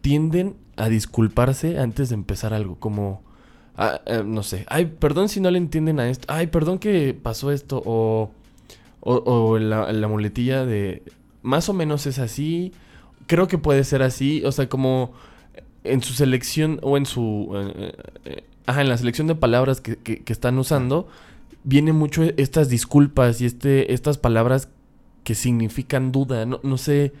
tienden 0.00 0.56
a 0.76 0.88
disculparse 0.88 1.78
antes 1.78 2.10
de 2.10 2.14
empezar 2.14 2.54
algo, 2.54 2.76
como 2.78 3.25
Ah, 3.78 4.00
eh, 4.06 4.22
no 4.24 4.42
sé, 4.42 4.64
ay, 4.68 4.86
perdón 4.86 5.28
si 5.28 5.38
no 5.40 5.50
le 5.50 5.58
entienden 5.58 6.00
a 6.00 6.08
esto, 6.08 6.26
ay, 6.30 6.46
perdón 6.46 6.78
que 6.78 7.12
pasó 7.12 7.52
esto, 7.52 7.82
o, 7.84 8.30
o, 9.00 9.58
la, 9.58 10.08
muletilla 10.08 10.64
de, 10.64 11.02
más 11.42 11.68
o 11.68 11.74
menos 11.74 12.06
es 12.06 12.18
así, 12.18 12.72
creo 13.26 13.48
que 13.48 13.58
puede 13.58 13.84
ser 13.84 14.02
así, 14.02 14.42
o 14.46 14.52
sea, 14.52 14.68
como 14.70 15.12
en 15.84 16.02
su 16.02 16.14
selección 16.14 16.80
o 16.82 16.96
en 16.96 17.04
su, 17.04 17.50
eh, 18.24 18.44
ajá, 18.64 18.80
en 18.80 18.88
la 18.88 18.96
selección 18.96 19.26
de 19.26 19.34
palabras 19.34 19.82
que, 19.82 19.96
que, 19.98 20.32
están 20.32 20.58
usando, 20.58 21.06
viene 21.62 21.92
mucho 21.92 22.22
estas 22.38 22.70
disculpas 22.70 23.42
y 23.42 23.46
este, 23.46 23.92
estas 23.92 24.16
palabras 24.16 24.70
que 25.22 25.34
significan 25.34 26.12
duda, 26.12 26.46
no, 26.46 26.60
no 26.62 26.78
sé 26.78 27.12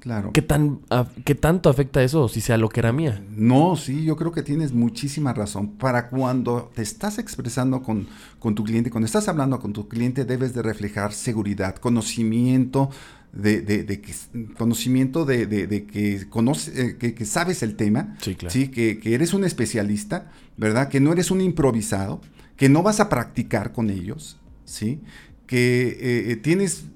Claro. 0.00 0.32
¿Qué, 0.32 0.40
tan, 0.40 0.80
¿Qué 1.26 1.34
tanto 1.34 1.68
afecta 1.68 2.02
eso, 2.02 2.26
si 2.28 2.40
sea 2.40 2.56
lo 2.56 2.70
que 2.70 2.80
era 2.80 2.90
mía? 2.90 3.22
No, 3.36 3.76
sí, 3.76 4.02
yo 4.02 4.16
creo 4.16 4.32
que 4.32 4.42
tienes 4.42 4.72
muchísima 4.72 5.34
razón. 5.34 5.72
Para 5.72 6.08
cuando 6.08 6.70
te 6.74 6.80
estás 6.80 7.18
expresando 7.18 7.82
con, 7.82 8.06
tu 8.54 8.64
cliente, 8.64 8.90
cuando 8.90 9.04
estás 9.04 9.28
hablando 9.28 9.60
con 9.60 9.74
tu 9.74 9.88
cliente, 9.88 10.24
debes 10.24 10.54
de 10.54 10.62
reflejar 10.62 11.12
seguridad, 11.12 11.76
conocimiento, 11.76 12.88
de, 13.34 13.60
de, 13.60 14.00
que, 14.00 14.14
conocimiento 14.56 15.26
de, 15.26 15.46
que, 15.86 16.26
conoce, 16.30 16.96
eh, 16.98 17.14
que, 17.14 17.24
sabes 17.26 17.62
el 17.62 17.76
tema, 17.76 18.16
sí, 18.22 18.36
claro. 18.36 18.52
¿sí? 18.52 18.68
Que, 18.68 18.98
eres 19.04 19.34
un 19.34 19.44
especialista, 19.44 20.32
¿verdad? 20.56 20.88
Que 20.88 21.00
no 21.00 21.12
eres 21.12 21.30
un 21.30 21.42
improvisado, 21.42 22.22
que 22.56 22.70
no 22.70 22.82
vas 22.82 23.00
a 23.00 23.10
practicar 23.10 23.72
con 23.72 23.90
ellos, 23.90 24.40
¿sí? 24.64 25.00
Que 25.46 25.88
eh, 25.88 26.32
eh, 26.32 26.36
tienes 26.36 26.86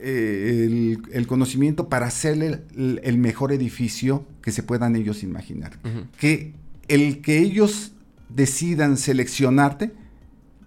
eh, 0.00 0.96
el, 1.12 1.26
conocimiento 1.26 1.88
para 1.88 2.06
hacerle 2.06 2.62
el, 2.76 3.18
mejor 3.18 3.52
edificio 3.52 4.24
que 4.42 4.52
se 4.52 4.62
puedan 4.62 4.96
ellos 4.96 5.22
imaginar. 5.22 5.78
Que 6.18 6.52
el 6.88 7.20
que 7.20 7.38
ellos 7.38 7.92
decidan 8.28 8.96
seleccionarte, 8.96 9.92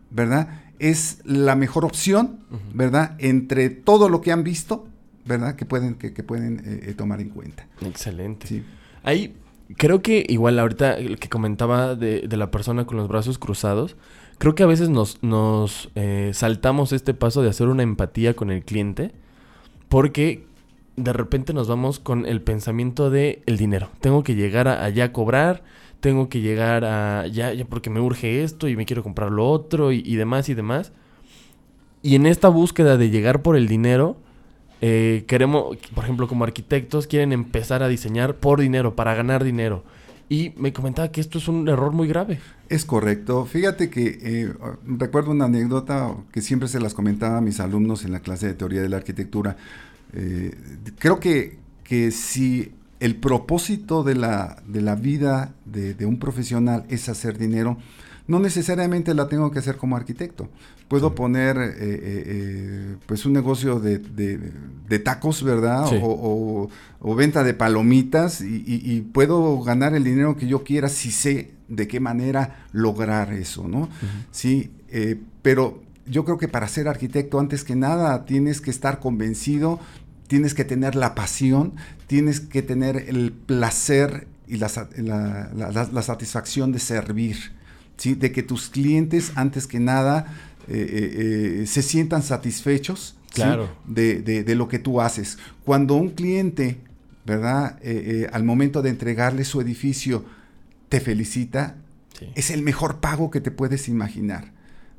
¿verdad? 0.09 0.61
Es 0.79 1.19
la 1.25 1.55
mejor 1.55 1.85
opción, 1.85 2.39
¿verdad? 2.73 3.15
Entre 3.19 3.69
todo 3.69 4.09
lo 4.09 4.21
que 4.21 4.31
han 4.31 4.43
visto, 4.43 4.87
¿verdad? 5.25 5.55
Que 5.55 5.65
pueden, 5.65 5.95
que, 5.95 6.11
pueden 6.23 6.59
eh, 6.59 6.89
eh, 6.89 6.93
tomar 6.93 7.21
en 7.21 7.29
cuenta. 7.29 7.67
Excelente. 7.81 8.47
Sí. 8.47 8.63
Ahí 9.03 9.35
creo 9.77 10.01
que 10.01 10.25
igual 10.27 10.59
ahorita 10.59 10.93
el 10.93 11.19
que 11.19 11.29
comentaba 11.29 11.95
de, 11.95 12.27
la 12.29 12.51
persona 12.51 12.85
con 12.85 12.97
los 12.97 13.07
brazos 13.07 13.37
cruzados, 13.37 13.95
creo 14.41 14.55
que 14.55 14.63
a 14.63 14.65
veces 14.65 14.89
nos, 14.89 15.21
nos 15.21 15.91
saltamos 16.33 16.93
este 16.93 17.13
paso 17.13 17.43
de 17.43 17.49
hacer 17.49 17.67
una 17.67 17.83
empatía 17.83 18.33
con 18.33 18.49
el 18.49 18.63
cliente 18.63 19.11
porque 19.87 20.47
de 20.95 21.13
repente 21.13 21.53
nos 21.53 21.67
vamos 21.67 21.99
con 21.99 22.25
el 22.25 22.41
pensamiento 22.41 23.09
de 23.09 23.43
el 23.45 23.57
dinero. 23.57 23.89
Tengo 23.99 24.23
que 24.23 24.35
llegar 24.35 24.67
a, 24.67 24.83
allá 24.83 25.05
a 25.05 25.13
cobrar, 25.13 25.63
tengo 25.99 26.29
que 26.29 26.41
llegar 26.41 26.85
a 26.85 27.27
ya, 27.27 27.53
ya 27.53 27.65
porque 27.65 27.89
me 27.89 27.99
urge 27.99 28.43
esto 28.43 28.67
y 28.67 28.75
me 28.75 28.85
quiero 28.85 29.03
comprar 29.03 29.31
lo 29.31 29.47
otro 29.47 29.91
y, 29.91 30.15
demás 30.15 30.49
y 30.49 30.53
demás. 30.53 30.91
Y 32.01 32.15
en 32.15 32.25
esta 32.25 32.49
búsqueda 32.49 32.97
de 32.97 33.09
llegar 33.09 33.41
por 33.41 33.55
el 33.55 33.67
dinero, 33.67 34.17
eh, 34.81 35.23
queremos, 35.27 35.77
por 35.93 36.03
ejemplo, 36.03 36.27
como 36.27 36.43
arquitectos, 36.43 37.05
quieren 37.05 37.31
empezar 37.31 37.83
a 37.83 37.87
diseñar 37.87 38.35
por 38.35 38.59
dinero, 38.59 38.95
para 38.95 39.13
ganar 39.13 39.43
dinero. 39.43 39.83
Y 40.31 40.53
me 40.55 40.71
comentaba 40.71 41.11
que 41.11 41.19
esto 41.19 41.39
es 41.39 41.49
un 41.49 41.67
error 41.67 41.91
muy 41.91 42.07
grave. 42.07 42.39
Es 42.69 42.85
correcto. 42.85 43.45
Fíjate 43.45 43.89
que 43.89 44.17
eh, 44.21 44.53
recuerdo 44.85 45.31
una 45.31 45.43
anécdota 45.43 46.15
que 46.31 46.41
siempre 46.41 46.69
se 46.69 46.79
las 46.79 46.93
comentaba 46.93 47.39
a 47.39 47.41
mis 47.41 47.59
alumnos 47.59 48.05
en 48.05 48.13
la 48.13 48.21
clase 48.21 48.47
de 48.47 48.53
teoría 48.53 48.81
de 48.81 48.87
la 48.87 48.95
arquitectura. 48.95 49.57
Eh, 50.13 50.55
creo 50.97 51.19
que, 51.19 51.57
que 51.83 52.11
si 52.11 52.71
el 53.01 53.17
propósito 53.17 54.03
de 54.03 54.15
la, 54.15 54.63
de 54.65 54.79
la 54.79 54.95
vida 54.95 55.53
de, 55.65 56.05
un 56.05 56.17
profesional 56.17 56.85
es 56.87 57.09
hacer 57.09 57.37
dinero, 57.37 57.77
no 58.27 58.39
necesariamente 58.39 59.13
la 59.13 59.27
tengo 59.27 59.51
que 59.51 59.59
hacer 59.59 59.75
como 59.75 59.97
arquitecto. 59.97 60.47
Puedo 60.91 61.15
poner 61.15 61.55
eh, 61.57 62.97
pues 63.05 63.25
un 63.25 63.31
negocio 63.31 63.79
de, 63.79 64.99
tacos, 64.99 65.41
¿verdad? 65.41 65.85
O, 66.03 66.67
venta 67.15 67.45
de 67.45 67.53
palomitas 67.53 68.41
y, 68.41 68.99
puedo 69.13 69.61
ganar 69.61 69.95
el 69.95 70.03
dinero 70.03 70.35
que 70.35 70.47
yo 70.47 70.65
quiera 70.65 70.89
si 70.89 71.11
sé 71.11 71.51
de 71.69 71.87
qué 71.87 72.01
manera 72.01 72.65
lograr 72.73 73.31
eso, 73.31 73.69
¿no? 73.69 73.87
Sí, 74.31 74.71
eh, 74.89 75.17
pero 75.41 75.81
yo 76.05 76.25
creo 76.25 76.37
que 76.37 76.49
para 76.49 76.67
ser 76.67 76.89
arquitecto, 76.89 77.39
antes 77.39 77.63
que 77.63 77.77
nada, 77.77 78.25
tienes 78.25 78.59
que 78.59 78.69
estar 78.69 78.99
convencido, 78.99 79.79
tienes 80.27 80.53
que 80.53 80.65
tener 80.65 80.95
la 80.95 81.15
pasión, 81.15 81.75
tienes 82.07 82.41
que 82.41 82.61
tener 82.61 82.97
el 82.97 83.31
placer 83.31 84.27
y 84.45 84.57
la, 84.57 84.67
satisfacción 86.01 86.73
de 86.73 86.79
servir, 86.79 87.37
¿sí? 87.95 88.13
De 88.13 88.33
que 88.33 88.43
tus 88.43 88.67
clientes, 88.67 89.31
antes 89.35 89.67
que 89.67 89.79
nada, 89.79 90.27
eh, 90.73 91.61
eh, 91.61 91.67
se 91.67 91.81
sientan 91.81 92.23
satisfechos 92.23 93.15
claro. 93.33 93.69
de, 93.85 94.43
lo 94.55 94.67
que 94.67 94.79
tú 94.79 95.01
haces. 95.01 95.37
Cuando 95.63 95.95
un 95.95 96.09
cliente, 96.09 96.79
¿verdad? 97.25 97.79
al 98.31 98.43
momento 98.43 98.81
de 98.81 98.89
entregarle 98.89 99.45
su 99.45 99.61
edificio, 99.61 100.25
te 100.89 100.99
felicita, 100.99 101.77
es 102.35 102.51
el 102.51 102.61
mejor 102.61 102.99
pago 102.99 103.31
que 103.31 103.41
te 103.41 103.51
puedes 103.51 103.87
imaginar. 103.87 104.51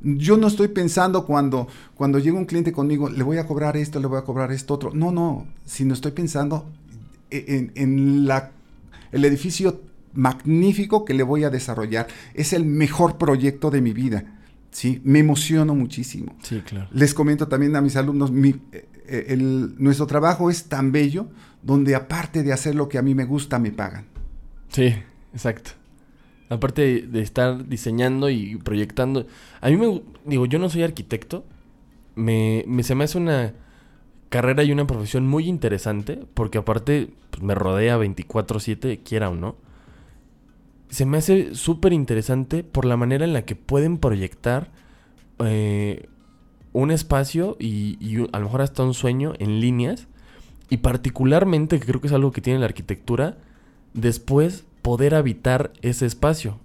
Yo 0.02 0.36
no 0.36 0.48
estoy 0.48 0.68
pensando 0.68 1.24
cuando, 1.26 1.68
cuando 1.94 2.18
llega 2.18 2.36
un 2.36 2.44
cliente 2.44 2.72
conmigo, 2.72 3.08
le 3.08 3.22
voy 3.22 3.38
a 3.38 3.46
cobrar 3.46 3.76
esto, 3.76 4.00
le 4.00 4.08
voy 4.08 4.18
a 4.18 4.22
cobrar 4.22 4.50
esto 4.50 4.74
otro. 4.74 4.90
No, 4.92 5.12
no, 5.12 5.46
sino 5.64 5.94
estoy 5.94 6.10
pensando 6.10 6.68
en, 7.30 8.26
la, 8.26 8.50
el 9.12 9.24
edificio 9.24 9.80
magnífico 10.12 11.04
que 11.04 11.14
le 11.14 11.22
voy 11.22 11.44
a 11.44 11.50
desarrollar. 11.50 12.08
Es 12.34 12.52
el 12.52 12.64
mejor 12.64 13.16
proyecto 13.16 13.70
de 13.70 13.80
mi 13.80 13.92
vida. 13.92 14.40
¿Sí? 14.72 15.00
Me 15.04 15.20
emociono 15.20 15.74
muchísimo. 15.74 16.36
Sí, 16.42 16.60
claro. 16.62 16.88
Les 16.90 17.14
comento 17.14 17.46
también 17.46 17.76
a 17.76 17.80
mis 17.80 17.94
alumnos, 17.96 18.32
eh, 18.34 19.36
nuestro 19.78 20.06
trabajo 20.06 20.50
es 20.50 20.64
tan 20.64 20.90
bello 20.90 21.28
donde 21.62 21.94
aparte 21.94 22.42
de 22.42 22.52
hacer 22.52 22.74
lo 22.74 22.88
que 22.88 22.98
a 22.98 23.02
mí 23.02 23.14
me 23.14 23.24
gusta, 23.24 23.58
me 23.58 23.70
pagan. 23.70 24.06
Sí, 24.68 24.94
exacto. 25.32 25.72
Aparte 26.48 27.02
de, 27.02 27.22
estar 27.22 27.68
diseñando 27.68 28.28
y 28.28 28.56
proyectando. 28.56 29.26
A 29.60 29.68
mí 29.70 29.76
me... 29.76 30.02
Digo, 30.24 30.46
yo 30.46 30.58
no 30.58 30.68
soy 30.68 30.82
arquitecto. 30.82 31.44
Me, 32.14 32.64
me 32.66 32.82
se 32.82 32.94
me 32.94 33.04
hace 33.04 33.16
una 33.16 33.54
carrera 34.28 34.62
y 34.62 34.72
una 34.72 34.86
profesión 34.86 35.26
muy 35.26 35.48
interesante. 35.48 36.20
Porque 36.34 36.58
aparte 36.58 37.10
pues, 37.30 37.42
me 37.42 37.54
rodea 37.54 37.96
24/7, 37.98 39.00
quiera 39.02 39.30
o 39.30 39.34
no. 39.34 39.56
Se 40.92 41.06
me 41.06 41.16
hace 41.16 41.54
súper 41.54 41.94
interesante 41.94 42.62
por 42.62 42.84
la 42.84 42.98
manera 42.98 43.24
en 43.24 43.32
la 43.32 43.46
que 43.46 43.56
pueden 43.56 43.96
proyectar 43.96 44.70
eh, 45.38 46.06
un 46.74 46.90
espacio 46.90 47.56
y, 47.58 47.96
a 48.30 48.38
lo 48.38 48.44
mejor 48.44 48.60
hasta 48.60 48.82
un 48.82 48.92
sueño 48.92 49.32
en 49.38 49.58
líneas. 49.58 50.06
Y 50.68 50.76
particularmente, 50.76 51.80
que 51.80 51.86
creo 51.86 52.02
que 52.02 52.08
es 52.08 52.12
algo 52.12 52.30
que 52.30 52.42
tiene 52.42 52.58
la 52.58 52.66
arquitectura, 52.66 53.38
después 53.94 54.66
poder 54.82 55.14
habitar 55.14 55.72
ese 55.80 56.04
espacio. 56.04 56.60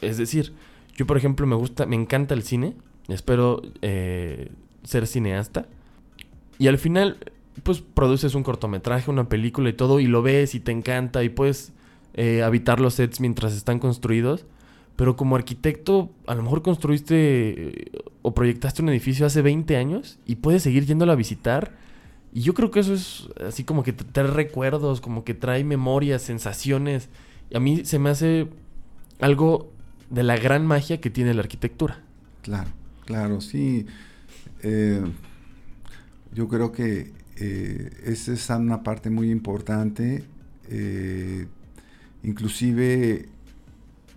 Es 0.00 0.18
decir, 0.18 0.52
yo 0.96 1.06
por 1.06 1.16
ejemplo 1.16 1.46
me 1.46 1.54
gusta, 1.54 1.86
me 1.86 1.94
encanta 1.94 2.34
el 2.34 2.42
cine, 2.42 2.74
espero 3.06 3.62
eh, 3.82 4.50
ser 4.82 5.06
cineasta. 5.06 5.68
Y 6.58 6.66
al 6.66 6.78
final, 6.78 7.18
pues 7.62 7.82
produces 7.82 8.34
un 8.34 8.42
cortometraje, 8.42 9.12
una 9.12 9.28
película 9.28 9.68
y 9.68 9.74
todo, 9.74 10.00
y 10.00 10.08
lo 10.08 10.22
ves 10.22 10.56
y 10.56 10.60
te 10.60 10.72
encanta 10.72 11.22
y 11.22 11.28
puedes 11.28 11.72
eh, 12.14 12.42
habitar 12.42 12.80
los 12.80 12.94
sets 12.94 13.20
mientras 13.20 13.54
están 13.54 13.78
construidos. 13.78 14.46
Pero 14.96 15.16
como 15.16 15.36
arquitecto, 15.36 16.10
a 16.26 16.34
lo 16.34 16.42
mejor 16.42 16.62
construiste 16.62 17.14
eh, 17.16 17.90
o 18.22 18.34
proyectaste 18.34 18.82
un 18.82 18.90
edificio 18.90 19.24
hace 19.24 19.40
20 19.40 19.76
años 19.76 20.18
y 20.26 20.36
puedes 20.36 20.62
seguir 20.62 20.84
yéndolo 20.84 21.12
a 21.12 21.16
visitar. 21.16 21.72
Y 22.32 22.42
yo 22.42 22.54
creo 22.54 22.70
que 22.70 22.80
eso 22.80 22.94
es 22.94 23.28
así 23.46 23.64
como 23.64 23.82
que 23.82 23.92
trae 23.92 24.26
recuerdos, 24.26 25.00
como 25.00 25.24
que 25.24 25.34
trae 25.34 25.64
memorias, 25.64 26.22
sensaciones 26.22 27.08
y 27.48 27.56
a 27.56 27.60
mí 27.60 27.84
se 27.84 27.98
me 27.98 28.10
hace 28.10 28.48
algo 29.20 29.72
de 30.10 30.22
la 30.22 30.36
gran 30.36 30.66
magia 30.66 31.00
que 31.00 31.10
tiene 31.10 31.34
la 31.34 31.40
arquitectura. 31.40 32.00
Claro, 32.42 32.70
claro, 33.04 33.40
sí. 33.40 33.86
Eh, 34.62 35.02
yo 36.32 36.46
creo 36.46 36.72
que 36.72 37.12
esa 38.04 38.32
es 38.32 38.50
una 38.50 38.82
parte 38.82 39.08
muy 39.08 39.30
importante, 39.30 40.24
eh, 40.68 41.46
inclusive 42.22 43.28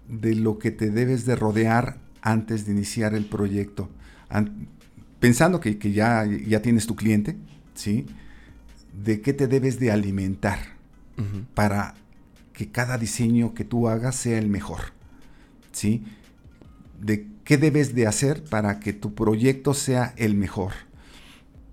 de 0.08 0.36
lo 0.36 0.60
que 0.60 0.72
te 0.72 0.90
debes 0.90 1.26
de 1.26 1.36
rodear 1.36 1.98
antes 2.22 2.66
de 2.66 2.74
iniciar 2.74 3.14
el 3.14 3.26
proyecto. 3.26 3.90
pensando 5.20 5.60
que, 5.60 5.78
ya, 5.92 6.26
ya, 6.26 6.62
tienes 6.62 6.86
tu 6.86 6.96
cliente, 6.96 7.38
¿sí? 7.76 8.06
¿De 8.94 9.22
qué 9.22 9.34
te 9.34 9.48
debes 9.48 9.80
de 9.80 9.92
alimentar 9.92 10.60
para 11.54 11.96
que 12.54 12.72
cada 12.72 12.98
diseño 12.98 13.54
que 13.54 13.66
tú 13.66 13.90
hagas 13.90 14.16
sea 14.16 14.38
el 14.38 14.48
mejor. 14.48 14.94
¿Sí? 15.72 16.04
De 17.02 17.28
qué 17.44 17.58
debes 17.58 17.96
de 17.96 18.08
hacer 18.08 18.44
para 18.44 18.80
que 18.80 18.94
tu 18.94 19.14
proyecto 19.14 19.74
sea 19.74 20.14
el 20.18 20.36
mejor. 20.36 20.72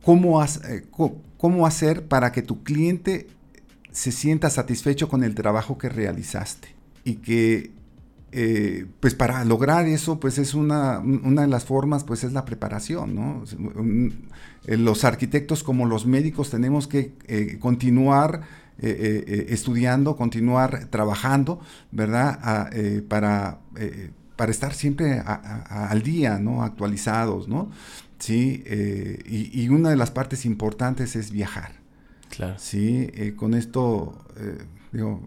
¿Cómo, 0.02 0.42
eh, 0.42 0.86
cómo 1.36 1.66
hacer 1.66 2.06
para 2.06 2.32
que 2.32 2.42
tu 2.42 2.62
cliente 2.64 3.28
se 3.92 4.12
sienta 4.12 4.50
satisfecho 4.50 5.08
con 5.08 5.24
el 5.24 5.34
trabajo 5.34 5.78
que 5.78 5.88
realizaste? 5.88 6.68
Y 7.04 7.16
que, 7.16 7.72
eh, 8.32 8.86
pues 9.00 9.14
para 9.14 9.44
lograr 9.44 9.86
eso, 9.86 10.20
pues 10.20 10.38
es 10.38 10.54
una, 10.54 10.98
una, 10.98 11.42
de 11.42 11.48
las 11.48 11.64
formas, 11.64 12.04
pues 12.04 12.24
es 12.24 12.32
la 12.32 12.44
preparación, 12.44 13.14
¿no? 13.14 13.44
Los 14.66 15.04
arquitectos 15.04 15.62
como 15.62 15.86
los 15.86 16.06
médicos 16.06 16.50
tenemos 16.50 16.86
que 16.86 17.14
eh, 17.26 17.58
continuar 17.58 18.42
eh, 18.82 18.88
eh, 18.88 19.24
eh, 19.26 19.46
estudiando, 19.50 20.16
continuar 20.16 20.86
trabajando, 20.86 21.60
¿verdad? 21.92 22.70
para, 23.08 23.58
para 24.36 24.50
estar 24.50 24.72
siempre 24.72 25.22
al 25.22 26.02
día, 26.02 26.38
¿no? 26.38 26.62
Actualizados, 26.62 27.46
¿no? 27.46 27.70
Sí, 28.18 28.64
y, 29.26 29.68
una 29.68 29.90
de 29.90 29.96
las 29.96 30.10
partes 30.10 30.46
importantes 30.46 31.14
es 31.14 31.30
viajar. 31.30 31.79
Claro. 32.30 32.54
Sí, 32.58 33.10
con 33.36 33.54
esto, 33.54 34.24
digo, 34.92 35.20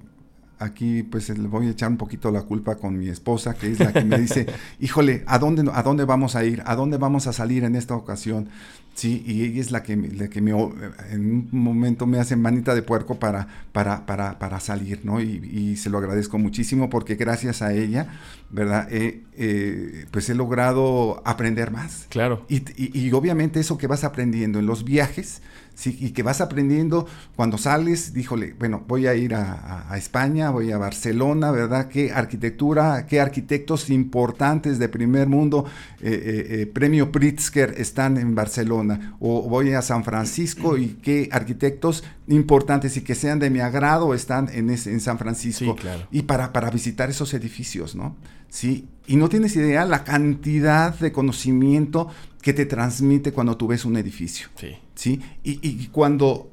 aquí 0.64 1.04
pues 1.04 1.30
le 1.30 1.48
voy 1.48 1.68
a 1.68 1.72
echar 1.72 1.90
un 1.90 1.98
poquito 1.98 2.32
la 2.32 2.42
culpa 2.44 2.76
con 2.76 2.98
mi 2.98 3.10
esposa, 3.10 3.54
que 3.54 3.72
es 3.72 3.80
la 3.80 3.94
que 3.94 4.04
me 4.04 4.18
dice, 4.18 4.48
híjole, 4.80 5.24
¿a 5.28 5.38
dónde, 5.38 5.70
¿a 5.74 5.84
dónde 5.84 6.06
vamos 6.06 6.36
a 6.36 6.44
ir? 6.46 6.64
¿A 6.66 6.76
dónde 6.76 6.98
vamos 6.98 7.28
a 7.28 7.34
salir 7.34 7.64
en 7.64 7.76
esta 7.76 7.96
ocasión? 7.96 8.50
Sí, 8.96 9.24
y 9.26 9.44
ella 9.44 9.60
es 9.60 9.72
la 9.72 9.82
que, 9.82 9.96
la 9.96 10.28
que 10.28 10.40
me, 10.40 10.52
en 10.52 11.32
un 11.32 11.50
momento 11.52 12.06
me 12.06 12.20
hace 12.20 12.36
manita 12.36 12.76
de 12.76 12.84
puerco 12.84 13.18
para, 13.18 13.48
para, 13.72 14.06
para, 14.06 14.38
para 14.38 14.60
salir, 14.60 15.00
¿no? 15.04 15.20
Y, 15.20 15.76
se 15.78 15.90
lo 15.90 15.98
agradezco 15.98 16.38
muchísimo 16.38 16.92
porque 16.92 17.16
gracias 17.16 17.64
a 17.64 17.74
ella, 17.74 18.08
¿verdad? 18.52 18.88
Eh, 18.92 20.06
pues 20.12 20.30
he 20.30 20.36
logrado 20.36 21.24
aprender 21.26 21.72
más. 21.72 22.06
Claro. 22.10 22.46
Y, 22.48 22.62
y, 22.78 23.12
obviamente 23.14 23.60
eso 23.60 23.80
que 23.80 23.88
vas 23.88 24.04
aprendiendo 24.04 24.60
en 24.60 24.68
los 24.68 24.84
viajes, 24.84 25.42
sí, 25.76 25.98
y 26.00 26.12
que 26.12 26.24
vas 26.24 26.42
aprendiendo 26.42 27.08
cuando 27.36 27.58
sales, 27.58 28.14
díjole, 28.14 28.54
bueno, 28.58 28.84
voy 28.88 29.08
a 29.08 29.16
ir 29.16 29.36
a, 29.36 29.96
España, 29.96 30.50
voy 30.50 30.72
a 30.72 30.78
Barcelona, 30.78 31.52
¿verdad? 31.52 31.88
Qué 31.88 32.12
arquitectura, 32.12 33.06
qué 33.06 33.20
arquitectos 33.20 33.90
importantes 33.90 34.80
de 34.80 34.90
primer 34.90 35.28
mundo, 35.28 35.66
eh, 36.02 36.48
eh, 36.50 36.66
premio 36.66 37.12
Pritzker 37.12 37.76
están 37.78 38.18
en 38.18 38.36
Barcelona 38.36 39.16
o 39.20 39.44
voy 39.44 39.74
a 39.74 39.82
San 39.82 40.04
Francisco 40.04 40.78
y 40.78 40.98
qué 41.02 41.30
arquitectos 41.32 42.04
importantes 42.28 42.98
y 42.98 43.02
que 43.02 43.16
sean 43.16 43.40
de 43.40 43.50
mi 43.50 43.60
agrado 43.60 44.14
están 44.14 44.50
en, 44.54 44.70
en 44.70 45.00
San 45.00 45.18
Francisco. 45.18 45.76
Y 46.12 46.24
para, 46.24 46.52
para 46.54 46.70
visitar 46.70 47.10
esos 47.10 47.34
edificios, 47.34 47.96
¿no? 47.96 48.16
Sí, 48.54 48.88
y 49.08 49.16
no 49.16 49.30
tienes 49.30 49.56
idea 49.56 49.84
la 49.84 50.04
cantidad 50.04 50.94
de 51.00 51.12
conocimiento 51.12 52.08
que 52.40 52.54
te 52.54 52.68
transmite 52.68 53.32
cuando 53.32 53.58
tú 53.58 53.66
ves 53.66 53.84
un 53.84 53.98
edificio. 53.98 54.50
Sí. 54.56 54.76
¿sí? 54.94 55.20
Y, 55.44 55.88
cuando, 55.88 56.52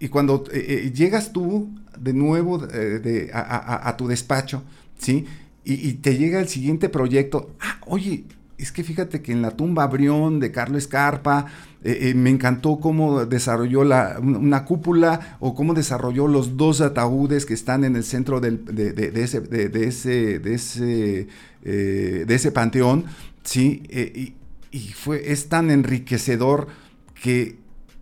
y 0.00 0.08
cuando 0.08 0.42
eh, 0.52 0.86
eh, 0.86 0.92
llegas 0.92 1.32
tú 1.32 1.70
de 1.96 2.12
nuevo 2.14 2.58
de, 2.58 3.30
a, 3.32 3.96
tu 3.96 4.08
despacho, 4.08 4.64
¿sí? 4.98 5.24
Y, 5.64 5.88
y, 5.88 5.92
te 5.94 6.18
llega 6.18 6.40
el 6.40 6.48
siguiente 6.48 6.88
proyecto. 6.88 7.54
Ah, 7.60 7.78
oye, 7.86 8.24
es 8.58 8.72
que 8.72 8.82
fíjate 8.82 9.22
que 9.22 9.30
en 9.30 9.40
la 9.40 9.52
tumba 9.52 9.86
Brión 9.86 10.40
de 10.40 10.50
Carlos 10.50 10.82
Escarpa 10.82 11.46
eh, 11.86 12.08
eh, 12.08 12.14
me 12.14 12.30
encantó 12.30 12.80
cómo 12.80 13.26
desarrolló 13.26 13.84
la, 13.84 14.18
una 14.20 14.64
cúpula 14.64 15.36
o 15.38 15.54
cómo 15.54 15.72
desarrolló 15.72 16.26
los 16.26 16.56
dos 16.56 16.80
ataúdes 16.80 17.46
que 17.46 17.54
están 17.54 17.84
en 17.84 17.94
el 17.94 18.02
centro 18.02 18.40
de, 18.40 18.58
ese, 19.14 19.40
de, 19.40 19.84
ese, 19.86 20.40
de, 20.40 20.54
ese, 20.54 21.28
eh, 21.64 22.24
de 22.26 22.34
ese 22.34 22.50
panteón, 22.50 23.04
¿sí? 23.44 23.84
Y, 23.88 24.34
y, 24.76 24.88
fue, 24.94 25.30
es 25.30 25.48
tan 25.48 25.70
enriquecedor 25.70 26.66
que 27.22 27.56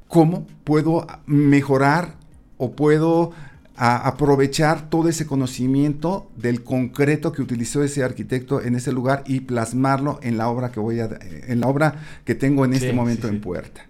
cómo 0.08 0.46
puedo 0.64 1.06
mejorar 1.26 2.14
o 2.56 2.72
puedo 2.72 3.32
a 3.76 4.06
aprovechar 4.06 4.88
todo 4.88 5.08
ese 5.08 5.26
conocimiento 5.26 6.30
del 6.36 6.62
concreto 6.62 7.32
que 7.32 7.42
utilizó 7.42 7.82
ese 7.82 8.04
arquitecto 8.04 8.62
en 8.62 8.76
ese 8.76 8.92
lugar 8.92 9.24
y 9.26 9.40
plasmarlo 9.40 10.20
en 10.22 10.36
la 10.36 10.48
obra 10.48 10.70
que 10.70 10.78
voy 10.78 11.00
a 11.00 11.08
en 11.20 11.60
la 11.60 11.66
obra 11.66 12.00
que 12.24 12.34
tengo 12.34 12.64
en 12.64 12.74
este 12.74 12.92
momento 12.92 13.26
en 13.26 13.40
puerta. 13.40 13.86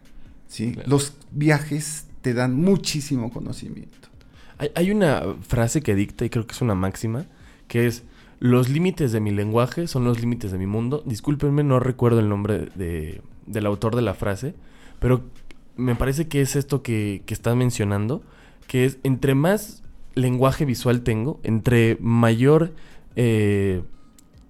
¿sí? 0.49 0.75
Los 0.87 1.15
viajes 1.33 2.07
te 2.23 2.33
dan 2.33 2.55
muchísimo 2.55 3.31
conocimiento. 3.31 4.09
Hay, 4.75 4.91
una 4.91 5.23
frase 5.43 5.83
que 5.83 5.95
dicta 5.95 6.25
y 6.25 6.31
creo 6.31 6.47
que 6.47 6.55
es 6.55 6.63
una 6.63 6.75
máxima 6.75 7.27
que 7.69 7.87
es 7.87 8.05
los 8.39 8.69
límites 8.69 9.13
de 9.13 9.21
mi 9.21 9.33
lenguaje 9.33 9.87
son 9.89 10.05
los 10.05 10.21
límites 10.21 10.53
de 10.53 10.59
mi 10.59 10.67
mundo. 10.67 11.03
Discúlpenme, 11.05 11.65
no 11.65 11.81
recuerdo 11.81 12.21
el 12.21 12.29
nombre 12.29 12.69
de, 12.75 13.21
del 13.47 13.67
autor 13.67 13.97
de 13.97 14.03
la 14.03 14.15
frase, 14.15 14.55
pero 15.01 15.25
me 15.77 15.97
parece 15.97 16.29
que 16.29 16.41
es 16.41 16.57
esto 16.57 16.83
que, 16.83 17.23
que 17.27 17.35
estás 17.35 17.57
mencionando 17.57 18.23
que 18.67 18.85
es 18.85 18.99
entre 19.03 19.35
más 19.35 19.83
lenguaje 20.15 20.65
visual 20.65 21.03
tengo, 21.03 21.41
entre 21.43 21.97
mayor 22.01 22.73
eh, 23.17 23.83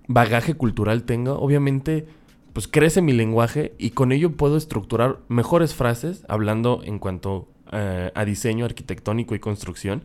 bagaje 0.06 0.54
cultural 0.54 1.04
tengo, 1.04 1.38
obviamente 1.38 2.06
pues 2.52 2.68
crece 2.68 3.02
mi 3.02 3.12
lenguaje 3.12 3.74
y 3.78 3.90
con 3.90 4.12
ello 4.12 4.36
puedo 4.36 4.56
estructurar 4.56 5.18
mejores 5.28 5.74
frases 5.74 6.24
hablando 6.28 6.82
en 6.84 7.00
cuanto 7.00 7.48
eh, 7.72 8.12
a 8.14 8.24
diseño 8.24 8.64
arquitectónico 8.64 9.34
y 9.34 9.40
construcción. 9.40 10.04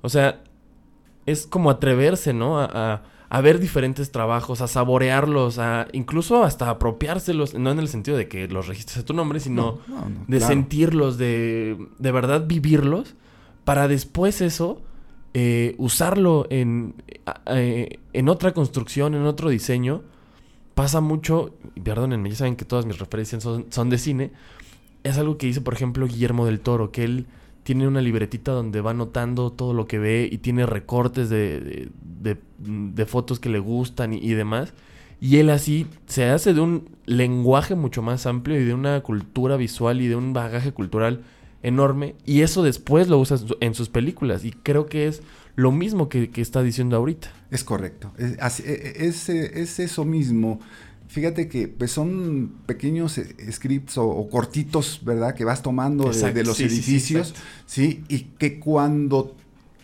O 0.00 0.08
sea, 0.08 0.44
es 1.26 1.46
como 1.48 1.70
atreverse, 1.70 2.32
¿no? 2.32 2.60
A, 2.60 3.02
ver 3.42 3.58
diferentes 3.58 4.12
trabajos, 4.12 4.60
a 4.60 4.68
saborearlos, 4.68 5.58
a 5.58 5.88
incluso 5.90 6.44
hasta 6.44 6.70
apropiárselos, 6.70 7.54
no 7.54 7.72
en 7.72 7.80
el 7.80 7.88
sentido 7.88 8.16
de 8.16 8.28
que 8.28 8.46
los 8.46 8.68
registres 8.68 8.98
a 8.98 9.04
tu 9.04 9.12
nombre, 9.12 9.40
sino 9.40 9.80
de 10.28 10.38
sentirlos, 10.38 11.18
de, 11.18 11.76
de 11.98 12.12
verdad 12.12 12.46
vivirlos 12.46 13.16
para 13.64 13.88
después 13.88 14.40
eso 14.40 14.82
eh, 15.32 15.74
usarlo 15.78 16.46
en, 16.50 16.94
en 17.46 18.28
otra 18.28 18.52
construcción, 18.52 19.14
en 19.14 19.24
otro 19.24 19.50
diseño, 19.50 20.02
pasa 20.74 21.00
mucho, 21.00 21.54
perdónenme, 21.82 22.30
ya 22.30 22.36
saben 22.36 22.56
que 22.56 22.64
todas 22.64 22.86
mis 22.86 22.98
referencias 22.98 23.42
son, 23.42 23.66
son 23.70 23.90
de 23.90 23.98
cine, 23.98 24.32
es 25.04 25.18
algo 25.18 25.38
que 25.38 25.46
dice, 25.46 25.60
por 25.60 25.74
ejemplo, 25.74 26.06
Guillermo 26.06 26.46
del 26.46 26.60
Toro, 26.60 26.90
que 26.90 27.04
él 27.04 27.26
tiene 27.62 27.88
una 27.88 28.00
libretita 28.00 28.52
donde 28.52 28.80
va 28.80 28.90
anotando 28.90 29.50
todo 29.50 29.72
lo 29.72 29.86
que 29.86 29.98
ve 29.98 30.28
y 30.30 30.38
tiene 30.38 30.66
recortes 30.66 31.30
de, 31.30 31.88
de, 31.98 33.06
fotos 33.06 33.40
que 33.40 33.48
le 33.48 33.58
gustan 33.58 34.12
y, 34.12 34.34
demás. 34.34 34.74
Y 35.20 35.38
él 35.38 35.50
así 35.50 35.86
se 36.06 36.26
hace 36.26 36.52
de 36.52 36.60
un 36.60 36.90
lenguaje 37.06 37.74
mucho 37.74 38.02
más 38.02 38.26
amplio 38.26 38.60
y 38.60 38.64
de 38.64 38.74
una 38.74 39.00
cultura 39.00 39.56
visual 39.56 40.00
y 40.02 40.08
de 40.08 40.16
un 40.16 40.32
bagaje 40.32 40.72
cultural 40.72 41.22
enorme. 41.64 42.14
Y 42.24 42.42
eso 42.42 42.62
después 42.62 43.08
lo 43.08 43.18
usa 43.18 43.38
en 43.60 43.74
sus 43.74 43.88
películas. 43.88 44.44
Y 44.44 44.52
creo 44.52 44.86
que 44.86 45.08
es 45.08 45.22
lo 45.56 45.72
mismo 45.72 46.08
que, 46.08 46.30
que 46.30 46.40
está 46.40 46.62
diciendo 46.62 46.96
ahorita. 46.96 47.32
Es 47.50 47.64
correcto. 47.64 48.12
Es, 48.18 48.60
es, 48.60 49.28
es 49.28 49.80
eso 49.80 50.04
mismo. 50.04 50.60
Fíjate 51.08 51.48
que 51.48 51.68
pues, 51.68 51.90
son 51.90 52.52
pequeños 52.66 53.18
eh, 53.18 53.34
scripts 53.50 53.98
o, 53.98 54.06
o, 54.06 54.28
cortitos, 54.28 55.00
¿verdad? 55.04 55.34
Que 55.34 55.44
vas 55.44 55.62
tomando 55.62 56.10
de, 56.10 56.32
de, 56.32 56.44
los 56.44 56.56
sí, 56.56 56.64
edificios, 56.64 57.34
sí, 57.66 58.04
sí, 58.04 58.04
y 58.08 58.20
que 58.36 58.58
cuando 58.58 59.36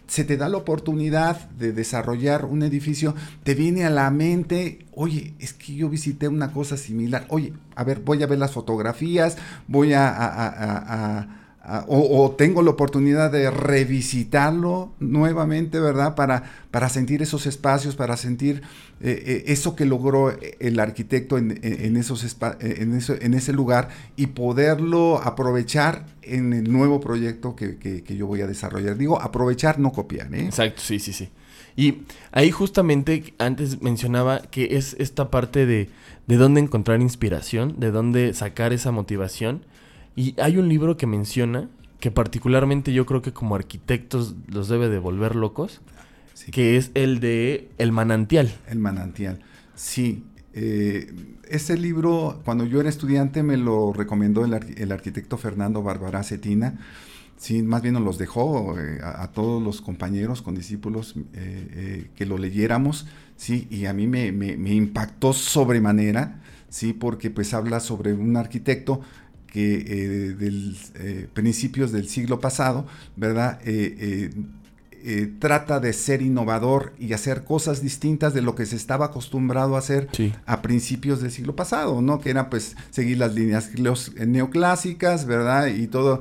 se 0.09 0.25
te 0.25 0.37
da 0.37 0.49
la 0.49 0.57
oportunidad 0.57 1.49
de 1.51 1.73
desarrollar 1.73 2.47
un 2.47 2.65
edificio, 2.65 3.15
te 3.45 3.55
viene 3.55 3.85
a 3.85 3.91
la 3.91 4.11
mente, 4.11 4.87
oye, 4.93 5.35
es 5.39 5.53
que 5.53 5.75
yo 5.75 5.89
visité 5.89 6.27
una 6.27 6.53
cosa 6.53 6.77
similar, 6.77 7.27
oye, 7.29 7.53
a 7.77 7.85
ver, 7.85 8.01
voy 8.01 8.21
a 8.25 8.27
ver 8.27 8.39
las 8.41 8.51
fotografías, 8.51 9.37
voy 9.69 9.93
a, 9.93 10.09
a, 10.09 10.27
a, 10.27 11.19
a 11.19 11.40
o, 11.89 12.23
o, 12.25 12.31
tengo 12.31 12.63
la 12.63 12.71
oportunidad 12.71 13.31
de 13.31 13.51
revisitarlo 13.51 14.93
nuevamente, 14.99 15.79
¿verdad? 15.79 16.15
Para, 16.15 16.43
para 16.71 16.89
sentir 16.89 17.21
esos 17.21 17.47
espacios, 17.47 17.97
para 17.97 18.17
sentir 18.17 18.63
eh, 19.03 19.23
eh, 19.27 19.45
eso 19.49 19.77
que 19.77 19.85
logró 19.85 20.35
el 20.59 20.81
arquitecto 20.81 21.37
en, 21.37 21.53
esos 21.97 22.37
en, 22.61 22.95
eso, 22.95 23.15
en 23.21 23.35
ese 23.35 23.53
lugar 23.53 23.91
y 24.17 24.29
poderlo 24.29 25.21
aprovechar 25.23 26.07
en 26.23 26.55
el 26.55 26.73
nuevo 26.73 26.99
proyecto 26.99 27.55
que, 27.57 27.77
que, 27.77 28.03
que, 28.03 28.17
yo 28.17 28.27
voy 28.27 28.41
a 28.41 28.47
desarrollar. 28.47 28.97
Digo, 28.97 29.21
aprovechar, 29.21 29.79
no 29.79 29.93
copiar, 29.93 30.35
¿eh? 30.35 30.47
Exacto, 30.47 30.81
sí, 30.81 30.99
sí, 30.99 31.13
sí. 31.13 31.29
Y 31.77 32.03
ahí 32.33 32.51
justamente 32.51 33.35
antes 33.39 33.83
mencionaba 33.83 34.41
que 34.41 34.77
es 34.77 34.97
esta 34.99 35.31
parte 35.31 35.67
de, 35.67 35.91
de 36.27 36.37
dónde 36.37 36.61
encontrar 36.61 37.01
inspiración, 37.01 37.79
de 37.79 37.91
dónde 37.91 38.33
sacar 38.33 38.73
esa 38.73 38.93
motivación. 38.93 39.65
Y 40.17 40.35
hay 40.41 40.59
un 40.59 40.69
libro 40.69 40.97
que 40.97 41.07
menciona, 41.07 41.69
que 41.99 42.11
particularmente 42.11 42.93
yo 42.93 43.07
creo 43.07 43.23
que 43.23 43.33
como 43.33 43.55
arquitectos 43.55 44.35
los 44.49 44.69
debe 44.69 44.89
de 44.89 44.99
volver 44.99 45.37
locos, 45.37 45.81
sí. 46.35 46.51
que 46.51 46.77
es 46.77 46.91
el 46.95 47.21
de 47.21 47.71
El 47.79 47.93
manantial. 47.93 48.53
El 48.69 48.79
manantial, 48.79 49.41
sí. 49.75 50.25
Eh, 50.53 51.13
ese 51.49 51.77
libro, 51.79 52.41
cuando 52.45 52.65
yo 52.65 52.81
era 52.81 52.89
estudiante, 52.89 53.43
me 53.43 53.57
lo 53.57 53.93
recomendó 53.93 54.45
el, 54.45 54.55
el 54.77 54.93
arquitecto 54.93 55.37
Fernando 55.37 55.83
Bárbara 55.83 56.23
Cetina. 56.23 56.79
Sí, 57.41 57.63
más 57.63 57.81
bien 57.81 57.95
nos 57.95 58.03
los 58.03 58.19
dejó 58.19 58.79
eh, 58.79 58.99
a, 59.03 59.23
a, 59.23 59.33
todos 59.33 59.63
los 59.63 59.81
compañeros, 59.81 60.43
con 60.43 60.55
discípulos, 60.55 61.15
eh, 61.17 61.69
eh, 61.73 62.11
que 62.15 62.27
lo 62.27 62.37
leyéramos, 62.37 63.07
sí, 63.37 63.67
y 63.71 63.87
a 63.87 63.95
mí 63.95 64.07
me, 64.07 64.31
me, 64.31 64.59
me 64.59 64.75
impactó 64.75 65.33
sobremanera, 65.33 66.43
sí, 66.69 66.93
porque 66.93 67.31
pues 67.31 67.55
habla 67.55 67.81
sobre 67.81 68.13
un 68.13 68.37
arquitecto 68.37 69.01
que 69.51 69.75
eh, 69.75 70.35
del 70.35 70.77
eh, 70.95 71.29
principios 71.33 71.93
del 71.93 72.09
siglo 72.09 72.41
pasado, 72.41 72.87
¿verdad? 73.17 73.61
Eh, 73.65 75.33
trata 75.39 75.81
de 75.81 75.95
ser 75.95 76.21
innovador 76.21 76.93
y 76.99 77.15
hacer 77.15 77.45
cosas 77.45 77.81
distintas 77.81 78.35
de 78.35 78.43
lo 78.43 78.55
que 78.55 78.67
se 78.67 78.77
estaba 78.77 79.07
acostumbrado 79.07 79.77
a 79.77 79.79
hacer 79.79 80.09
sí. 80.13 80.35
a 80.45 80.61
principios 80.61 81.23
del 81.23 81.31
siglo 81.31 81.57
pasado, 81.57 82.03
¿no? 82.03 82.21
Que 82.21 82.29
era 82.29 82.51
pues 82.51 82.77
seguir 82.91 83.17
las 83.17 83.35
líneas 83.35 83.71
neoclásicas, 84.27 85.25
¿verdad? 85.25 85.69
Y 85.69 85.87
todo 85.87 86.21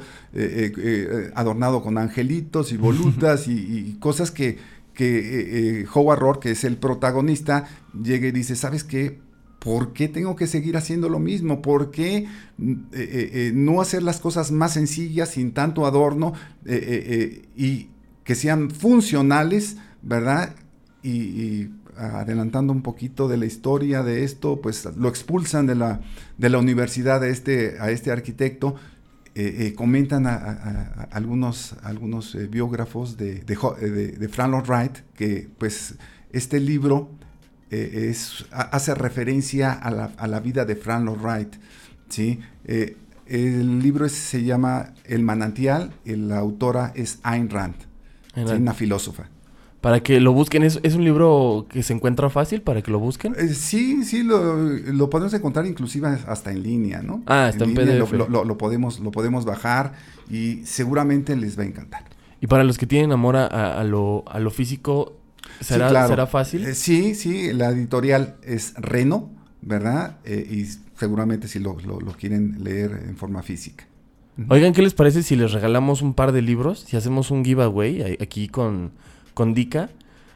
adornado 1.35 1.83
con 1.83 1.97
angelitos 1.97 2.71
y 2.71 2.77
volutas 2.77 3.49
y, 3.49 3.51
y, 3.51 3.97
cosas 3.99 4.31
que, 4.31 4.59
que 4.93 5.85
Howard 5.93 6.19
Rourke, 6.19 6.43
que 6.43 6.51
es 6.51 6.63
el 6.63 6.77
protagonista, 6.77 7.65
llega 8.01 8.29
y 8.29 8.31
dice, 8.31 8.55
¿sabes 8.55 8.85
qué? 8.85 9.19
¿Por 9.59 9.91
qué 9.91 10.07
tengo 10.07 10.37
que 10.37 10.47
seguir 10.47 10.77
haciendo 10.77 11.09
lo 11.09 11.19
mismo? 11.19 11.61
¿Por 11.61 11.91
qué 11.91 12.17
eh, 12.17 12.25
eh, 12.57 12.87
eh, 12.93 13.51
no 13.53 13.81
hacer 13.81 14.03
las 14.03 14.21
cosas 14.21 14.51
más 14.51 14.73
sencillas, 14.73 15.31
sin 15.31 15.51
tanto 15.51 15.85
adorno 15.85 16.33
y 16.65 17.89
que 18.23 18.35
sean 18.35 18.71
funcionales, 18.71 19.77
¿verdad? 20.01 20.55
Y, 21.03 21.69
adelantando 21.97 22.71
un 22.71 22.81
poquito 22.81 23.27
de 23.27 23.35
la 23.35 23.45
historia 23.45 24.03
de 24.03 24.23
esto, 24.23 24.61
pues 24.61 24.87
lo 24.95 25.09
expulsan 25.09 25.67
de 25.67 25.75
la, 25.75 25.99
de 26.37 26.49
la 26.49 26.57
universidad 26.57 27.21
a 27.21 27.27
este, 27.27 27.75
a 27.77 27.91
este 27.91 28.09
arquitecto. 28.09 28.75
comentan 29.75 30.25
algunos, 31.11 31.75
algunos 31.83 32.37
biógrafos 32.49 33.17
de, 33.17 33.41
de, 33.41 33.57
de, 33.81 34.07
de 34.13 34.29
Frank 34.29 34.51
Lloyd 34.51 34.69
Wright 34.69 34.97
que 35.13 35.49
pues 35.57 35.95
este 36.31 36.61
libro 36.61 37.18
eh, 37.71 38.09
es, 38.09 38.45
hace 38.51 38.95
referencia 38.95 39.73
a 39.73 39.91
la, 39.91 40.11
a 40.17 40.27
la, 40.27 40.39
vida 40.39 40.65
de 40.65 40.75
Frank 40.75 41.05
Lloyd 41.05 41.19
Wright. 41.21 41.55
¿sí? 42.09 42.39
Eh, 42.65 42.97
el 43.27 43.79
libro 43.79 44.05
es, 44.05 44.13
se 44.13 44.43
llama 44.43 44.93
El 45.05 45.23
manantial 45.23 45.93
la 46.05 46.39
autora 46.39 46.91
es 46.95 47.19
Ayn 47.23 47.49
Rand, 47.49 47.75
¿sí? 48.35 48.41
una 48.41 48.73
filósofa. 48.73 49.29
Para 49.81 50.01
que 50.01 50.19
lo 50.19 50.33
busquen, 50.33 50.63
¿es, 50.63 50.79
¿es, 50.83 50.95
un 50.95 51.05
libro 51.05 51.65
que 51.69 51.83
se 51.83 51.93
encuentra 51.93 52.29
fácil 52.29 52.61
para 52.61 52.81
que 52.81 52.91
lo 52.91 52.99
busquen? 52.99 53.33
Eh, 53.37 53.47
sí, 53.49 54.03
sí, 54.03 54.23
lo, 54.23 54.55
lo, 54.55 55.09
podemos 55.09 55.33
encontrar 55.33 55.65
inclusive 55.65 56.17
hasta 56.27 56.51
en 56.51 56.63
línea, 56.63 57.01
¿no? 57.01 57.23
Ah, 57.27 57.47
está 57.49 57.63
en, 57.63 57.69
en 57.69 57.75
PDF. 57.75 58.11
Lo, 58.11 58.27
lo, 58.27 58.43
lo, 58.43 58.57
podemos, 58.57 58.99
lo 58.99 59.11
podemos 59.11 59.45
bajar 59.45 59.93
y 60.29 60.65
seguramente 60.65 61.33
les 61.37 61.57
va 61.57 61.63
a 61.63 61.67
encantar. 61.67 62.03
Y 62.41 62.47
para 62.47 62.65
los 62.65 62.77
que 62.77 62.87
tienen 62.87 63.13
amor 63.13 63.37
a, 63.37 63.47
a, 63.79 63.83
lo, 63.85 64.25
a 64.27 64.39
lo 64.39 64.49
físico, 64.51 65.18
¿Será, 65.61 65.87
sí, 65.87 65.91
claro. 65.91 66.07
¿será 66.09 66.27
fácil? 66.27 66.65
Eh, 66.65 66.75
sí, 66.75 67.15
sí, 67.15 67.53
la 67.53 67.69
editorial 67.69 68.35
es 68.43 68.73
Reno, 68.75 69.29
¿verdad? 69.61 70.17
Eh, 70.23 70.47
y 70.49 70.65
seguramente 70.97 71.47
si 71.47 71.53
sí 71.53 71.59
lo, 71.59 71.77
lo, 71.85 71.99
lo, 71.99 72.11
quieren 72.13 72.63
leer 72.63 72.91
en 73.07 73.17
forma 73.17 73.43
física. 73.43 73.85
Oigan, 74.47 74.73
¿qué 74.73 74.81
les 74.81 74.93
parece 74.93 75.21
si 75.21 75.35
les 75.35 75.51
regalamos 75.51 76.01
un 76.01 76.13
par 76.13 76.31
de 76.31 76.41
libros? 76.41 76.85
Si 76.87 76.95
hacemos 76.95 77.29
un 77.29 77.43
giveaway 77.43 78.17
aquí 78.21 78.47
con, 78.47 78.91
con 79.33 79.53
Dica. 79.53 79.89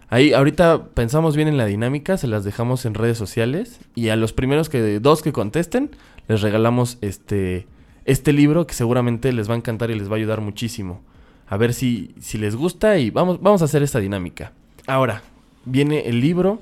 Ahí, 0.09 0.33
ahorita 0.33 0.89
pensamos 0.89 1.35
bien 1.35 1.47
en 1.47 1.57
la 1.57 1.65
dinámica, 1.65 2.17
se 2.17 2.27
las 2.27 2.43
dejamos 2.43 2.85
en 2.85 2.95
redes 2.95 3.17
sociales. 3.17 3.79
Y 3.95 4.09
a 4.09 4.17
los 4.17 4.33
primeros 4.33 4.67
que, 4.67 4.99
dos 4.99 5.21
que 5.21 5.31
contesten, 5.31 5.91
les 6.27 6.41
regalamos 6.41 6.97
este, 6.99 7.65
este 8.03 8.33
libro 8.33 8.67
que 8.67 8.73
seguramente 8.73 9.31
les 9.31 9.49
va 9.49 9.53
a 9.53 9.57
encantar 9.57 9.89
y 9.89 9.95
les 9.95 10.09
va 10.09 10.13
a 10.13 10.17
ayudar 10.17 10.41
muchísimo. 10.41 11.01
A 11.47 11.55
ver 11.55 11.73
si, 11.73 12.13
si 12.19 12.37
les 12.37 12.55
gusta 12.55 12.97
y 12.97 13.09
vamos, 13.09 13.41
vamos 13.41 13.61
a 13.61 13.65
hacer 13.65 13.83
esta 13.83 13.99
dinámica. 13.99 14.51
Ahora, 14.87 15.23
viene 15.65 16.09
el 16.09 16.19
libro, 16.19 16.61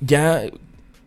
ya 0.00 0.42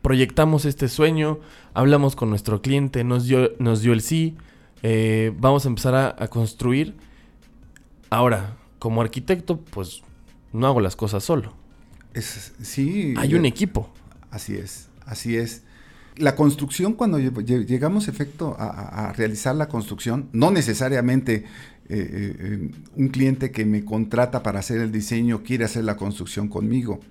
proyectamos 0.02 0.66
este 0.66 0.88
sueño, 0.88 1.40
hablamos 1.74 2.16
con 2.16 2.30
nuestro 2.30 2.62
cliente, 2.62 3.04
nos 3.04 3.26
dio, 3.26 3.52
nos 3.60 3.82
dio 3.82 3.94
el 3.94 4.02
sí, 4.02 4.36
eh, 4.84 5.34
vamos 5.38 5.66
a 5.66 5.70
empezar 5.70 5.96
a, 5.96 6.16
a, 6.18 6.28
construir. 6.28 6.96
Ahora, 8.10 8.58
como 8.80 9.02
arquitecto, 9.02 9.60
pues 9.60 10.02
no 10.54 10.68
hago 10.68 10.80
las 10.80 10.96
cosas 10.96 11.24
solo. 11.24 11.54
Es, 12.14 12.54
sí. 12.62 13.14
Hay 13.18 13.36
un 13.36 13.46
equipo. 13.46 13.90
Así 14.32 14.56
es, 14.56 14.90
así 15.06 15.38
es. 15.38 15.64
La 16.18 16.36
construcción, 16.36 16.94
cuando 16.94 17.20
llegamos 17.20 18.08
efecto 18.08 18.56
a, 18.60 19.10
a, 19.10 19.14
realizar 19.14 19.56
la 19.56 19.70
construcción, 19.70 20.30
no 20.34 20.52
necesariamente 20.52 21.46
eh, 21.94 22.36
eh, 22.40 22.72
un 22.96 23.10
cliente 23.10 23.52
que 23.52 23.66
me 23.66 23.84
contrata 23.84 24.44
para 24.44 24.60
hacer 24.60 24.80
el 24.80 24.92
diseño 24.94 25.44
quiere 25.44 25.66
hacer 25.66 25.84
la 25.84 25.98
construcción 25.98 26.48
conmigo. 26.48 27.02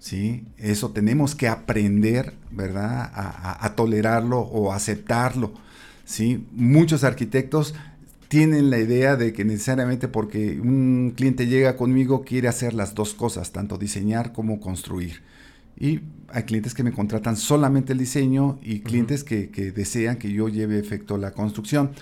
¿sí? 0.00 0.44
Eso 0.58 0.90
tenemos 0.90 1.36
que 1.36 1.46
aprender, 1.46 2.34
¿verdad? 2.50 3.10
A, 3.14 3.64
a, 3.64 3.76
tolerarlo 3.76 4.40
o 4.40 4.72
aceptarlo. 4.72 5.54
¿sí? 6.04 6.46
Muchos 6.52 7.04
arquitectos 7.04 7.74
tienen 8.26 8.70
la 8.70 8.78
idea 8.78 9.14
de 9.14 9.32
que 9.32 9.44
necesariamente 9.44 10.08
porque 10.08 10.60
un 10.60 11.12
cliente 11.16 11.46
llega 11.46 11.76
conmigo 11.76 12.24
quiere 12.24 12.48
hacer 12.48 12.74
las 12.74 12.94
dos 12.94 13.14
cosas, 13.14 13.52
tanto 13.52 13.78
diseñar 13.78 14.32
como 14.32 14.58
construir. 14.58 15.22
Y 15.78 16.00
hay 16.28 16.42
clientes 16.42 16.74
que 16.74 16.82
me 16.82 16.92
contratan 16.92 17.36
solamente 17.36 17.92
el 17.92 17.98
diseño 17.98 18.58
y 18.62 18.80
clientes 18.80 19.22
uh 19.22 19.24
-huh. 19.24 19.28
que, 19.28 19.50
que, 19.50 19.72
desean 19.72 20.16
que 20.16 20.32
yo 20.32 20.48
lleve 20.48 20.78
efecto 20.78 21.16
la 21.18 21.30
construcción. 21.30 21.92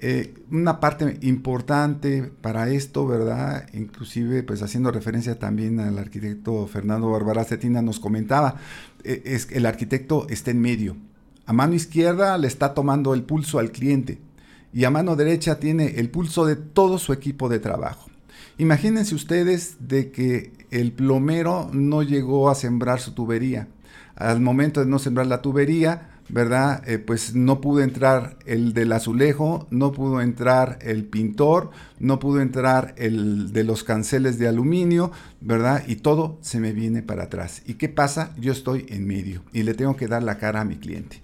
Eh, 0.00 0.34
una 0.52 0.78
parte 0.78 1.18
importante 1.22 2.22
para 2.22 2.70
esto, 2.70 3.06
¿verdad? 3.06 3.66
Inclusive, 3.72 4.44
pues 4.44 4.62
haciendo 4.62 4.92
referencia 4.92 5.40
también 5.40 5.80
al 5.80 5.98
arquitecto 5.98 6.68
Fernando 6.68 7.10
Barbara 7.10 7.44
Cetina, 7.44 7.82
nos 7.82 7.98
comentaba, 7.98 8.56
eh, 9.02 9.22
es 9.24 9.48
el 9.50 9.66
arquitecto 9.66 10.28
está 10.28 10.52
en 10.52 10.60
medio. 10.60 10.96
A 11.46 11.52
mano 11.52 11.74
izquierda 11.74 12.38
le 12.38 12.46
está 12.46 12.74
tomando 12.74 13.12
el 13.12 13.24
pulso 13.24 13.58
al 13.58 13.72
cliente 13.72 14.20
y 14.72 14.84
a 14.84 14.90
mano 14.90 15.16
derecha 15.16 15.58
tiene 15.58 15.98
el 15.98 16.10
pulso 16.10 16.46
de 16.46 16.56
todo 16.56 16.98
su 16.98 17.12
equipo 17.12 17.48
de 17.48 17.58
trabajo. 17.58 18.08
Imagínense 18.58 19.14
ustedes 19.14 19.76
de 19.80 20.10
que 20.10 20.52
el 20.70 20.92
plomero 20.92 21.70
no 21.72 22.02
llegó 22.02 22.50
a 22.50 22.54
sembrar 22.54 23.00
su 23.00 23.12
tubería. 23.12 23.68
al 24.14 24.40
momento 24.40 24.80
de 24.80 24.86
no 24.86 24.98
sembrar 24.98 25.28
la 25.28 25.42
tubería, 25.42 26.17
¿verdad? 26.28 26.82
Eh, 26.88 26.98
pues 26.98 27.34
no 27.34 27.60
pudo 27.60 27.82
entrar 27.82 28.36
el 28.46 28.72
del 28.74 28.92
azulejo, 28.92 29.66
no 29.70 29.92
pudo 29.92 30.20
entrar 30.20 30.78
el 30.82 31.04
pintor, 31.04 31.70
no 31.98 32.18
pudo 32.18 32.40
entrar 32.40 32.94
el 32.98 33.52
de 33.52 33.64
los 33.64 33.84
canceles 33.84 34.38
de 34.38 34.48
aluminio, 34.48 35.10
¿verdad? 35.40 35.84
Y 35.86 35.96
todo 35.96 36.38
se 36.42 36.60
me 36.60 36.72
viene 36.72 37.02
para 37.02 37.24
atrás. 37.24 37.62
¿Y 37.66 37.74
qué 37.74 37.88
pasa? 37.88 38.34
Yo 38.38 38.52
estoy 38.52 38.86
en 38.88 39.06
medio 39.06 39.42
y 39.52 39.62
le 39.62 39.74
tengo 39.74 39.96
que 39.96 40.08
dar 40.08 40.22
la 40.22 40.38
cara 40.38 40.60
a 40.60 40.64
mi 40.64 40.76
cliente. 40.76 41.22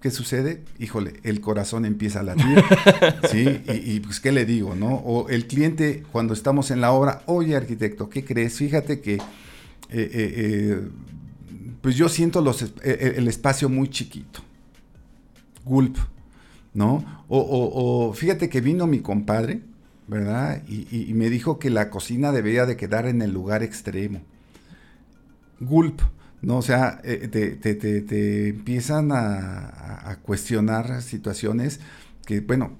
¿Qué 0.00 0.10
sucede? 0.10 0.62
Híjole, 0.78 1.14
el 1.22 1.40
corazón 1.40 1.84
empieza 1.84 2.20
a 2.20 2.22
latir, 2.22 2.62
¿sí? 3.30 3.62
Y, 3.66 4.00
pues, 4.00 4.20
¿qué 4.20 4.30
le 4.30 4.44
digo, 4.44 4.74
no? 4.74 4.94
O 4.94 5.28
el 5.30 5.46
cliente, 5.46 6.04
cuando 6.12 6.34
estamos 6.34 6.70
en 6.70 6.80
la 6.80 6.92
obra, 6.92 7.22
oye, 7.26 7.56
arquitecto, 7.56 8.08
¿qué 8.08 8.24
crees? 8.24 8.56
Fíjate 8.58 9.00
que... 9.00 9.14
Eh, 9.88 10.10
eh, 10.12 10.80
pues 11.86 11.94
yo 11.94 12.08
siento 12.08 12.40
los, 12.40 12.62
eh, 12.62 12.72
eh, 12.82 13.14
el 13.14 13.28
espacio 13.28 13.68
muy 13.68 13.88
chiquito. 13.88 14.40
Gulp, 15.64 15.96
¿no? 16.74 17.22
O, 17.28 18.12
fíjate 18.12 18.48
que 18.48 18.60
vino 18.60 18.88
mi 18.88 18.98
compadre, 18.98 19.60
¿verdad? 20.08 20.64
Y, 20.66 21.14
me 21.14 21.30
dijo 21.30 21.60
que 21.60 21.70
la 21.70 21.88
cocina 21.88 22.32
debía 22.32 22.66
de 22.66 22.76
quedar 22.76 23.06
en 23.06 23.22
el 23.22 23.30
lugar 23.30 23.62
extremo. 23.62 24.20
Gulp, 25.60 26.00
¿no? 26.42 26.56
O 26.56 26.62
sea, 26.62 27.00
eh, 27.04 27.28
te, 27.28 28.48
empiezan 28.48 29.12
a, 29.12 30.18
cuestionar 30.22 31.02
situaciones 31.02 31.78
que, 32.24 32.40
bueno, 32.40 32.72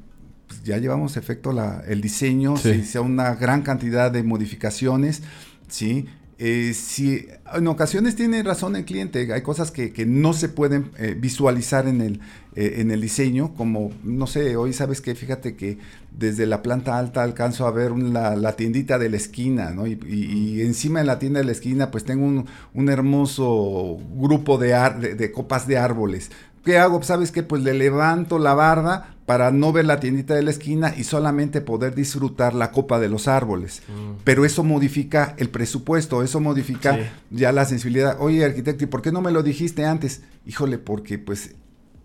pues 0.49 0.65
ya 0.65 0.79
llevamos 0.79 1.17
efecto 1.17 1.53
la, 1.53 1.85
el 1.87 2.01
diseño, 2.01 2.57
se 2.57 2.75
hizo 2.75 3.05
una 3.05 3.37
gran 3.37 3.63
cantidad 3.63 4.11
de 4.11 4.25
modificaciones, 4.25 5.23
¿sí? 5.69 6.07
Eh, 6.39 6.75
si 6.75 7.27
en 7.55 7.67
ocasiones 7.67 8.15
tiene 8.15 8.43
razón 8.43 8.77
el 8.77 8.85
cliente, 8.85 9.33
hay 9.33 9.41
cosas 9.41 9.71
que, 9.71 9.93
no 10.07 10.35
se 10.35 10.51
pueden 10.51 10.91
eh, 10.99 11.17
visualizar 11.19 11.89
en 11.89 12.03
el, 12.03 12.21
eh, 12.55 12.75
en 12.79 12.91
el 12.91 13.01
diseño, 13.01 13.55
como, 13.55 13.91
no 14.05 14.27
sé, 14.27 14.55
hoy 14.57 14.75
sabes 14.75 15.01
que 15.01 15.15
fíjate 15.15 15.57
que 15.57 15.79
desde 16.11 16.45
la 16.45 16.63
planta 16.63 16.99
alta 16.99 17.23
alcanzo 17.23 17.67
a 17.67 17.71
ver 17.71 17.93
la, 17.93 18.53
tiendita 18.53 18.99
de 18.99 19.09
la 19.09 19.17
esquina, 19.17 19.71
¿no? 19.71 19.87
Y, 19.87 20.61
encima 20.61 20.99
de 21.01 21.07
la 21.07 21.19
tienda 21.19 21.41
de 21.41 21.47
la 21.47 21.53
esquina 21.53 21.91
pues 21.91 22.05
tengo 22.05 22.45
un, 22.75 22.89
hermoso 22.91 23.99
grupo 24.17 24.59
de, 24.59 25.15
de 25.17 25.33
copas 25.33 25.67
de 25.67 25.79
árboles. 25.79 26.31
¿Qué 26.65 26.79
hago? 26.79 27.03
¿Sabes 27.03 27.33
qué? 27.33 27.43
Pues 27.43 27.63
le 27.63 27.73
levanto 27.73 28.39
la 28.39 28.53
barda 28.53 29.16
para 29.27 29.51
no 29.51 29.73
ver 29.73 29.85
la 29.85 29.99
tiendita 29.99 30.35
de 30.35 30.43
la 30.45 30.53
esquina 30.53 30.95
y 30.97 31.03
solamente 31.03 31.61
poder 31.61 31.97
disfrutar 31.97 32.55
la 32.55 32.71
copa 32.71 33.01
de 33.01 33.09
los 33.09 33.27
árboles. 33.27 33.83
Mm. 33.89 34.23
Pero 34.23 34.45
eso 34.45 34.63
modifica 34.63 35.35
el 35.39 35.51
presupuesto, 35.51 36.23
eso 36.23 36.41
modifica 36.41 36.97
ya 37.31 37.51
la 37.51 37.65
sensibilidad. 37.65 38.17
Oye, 38.21 38.45
arquitecto, 38.45 38.85
¿y 38.85 38.87
por 38.87 39.03
qué 39.03 39.11
no 39.11 39.21
me 39.21 39.33
lo 39.33 39.43
dijiste 39.43 39.85
antes? 39.85 40.23
Híjole, 40.47 40.79
porque 40.79 41.19
pues 41.19 41.57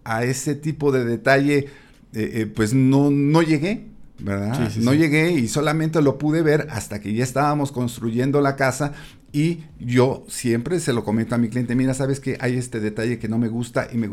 a 0.04 0.24
ese 0.24 0.56
tipo 0.56 0.92
de 0.92 1.06
detalle 1.06 1.70
eh, 2.14 2.32
eh, 2.42 2.46
pues 2.48 2.74
no, 2.74 3.12
no 3.12 3.44
llegué. 3.44 3.91
¿Verdad? 4.22 4.72
no 4.78 4.94
llegué 4.94 5.32
y 5.32 5.48
solamente 5.48 6.02
lo 6.02 6.18
pude 6.18 6.42
ver 6.42 6.68
hasta 6.70 7.02
que 7.02 7.14
ya 7.14 7.24
estábamos 7.24 7.72
construyendo 7.72 8.42
la 8.42 8.56
casa 8.56 8.94
y 9.34 9.64
yo 9.80 10.26
siempre 10.28 10.80
se 10.80 10.92
lo 10.92 11.04
comento 11.04 11.36
a 11.36 11.38
mi 11.38 11.50
cliente, 11.50 11.76
mira, 11.76 11.94
sabes 11.94 12.20
que 12.20 12.38
hay 12.42 12.58
este 12.58 12.80
detalle 12.80 13.18
que 13.18 13.30
no 13.30 13.38
me 13.38 13.48
gusta 13.48 13.88
y 13.92 13.98
me, 13.98 14.10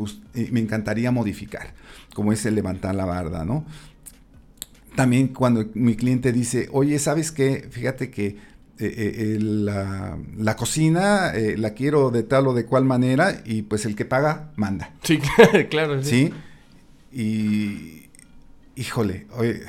me 0.50 0.61
encantaría 0.61 1.11
modificar, 1.11 1.74
como 2.14 2.32
es 2.32 2.46
el 2.46 2.54
levantar 2.54 2.94
la 2.94 3.04
barda, 3.04 3.44
¿no? 3.44 3.66
También 4.94 5.28
cuando 5.28 5.66
mi 5.74 5.96
cliente 5.96 6.32
dice, 6.32 6.68
oye, 6.72 6.98
¿sabes 6.98 7.32
qué? 7.32 7.68
Fíjate 7.70 8.11
que 8.11 8.26
eh, 8.26 8.36
eh, 8.78 9.38
la, 9.40 10.56
cocina 10.56 11.32
eh, 11.34 11.56
la 11.56 11.70
quiero 11.70 12.11
de 12.11 12.22
tal 12.22 12.46
o 12.46 12.54
de 12.54 12.64
cual 12.64 12.84
manera 12.84 13.42
y 13.44 13.62
pues 13.62 13.86
el 13.86 13.96
que 13.96 14.04
paga 14.04 14.52
manda. 14.54 14.92
Sí, 15.02 15.18
claro. 15.70 16.02
Sí. 16.04 16.32
Y, 17.12 18.09
híjole, 18.76 19.26
oye 19.36 19.62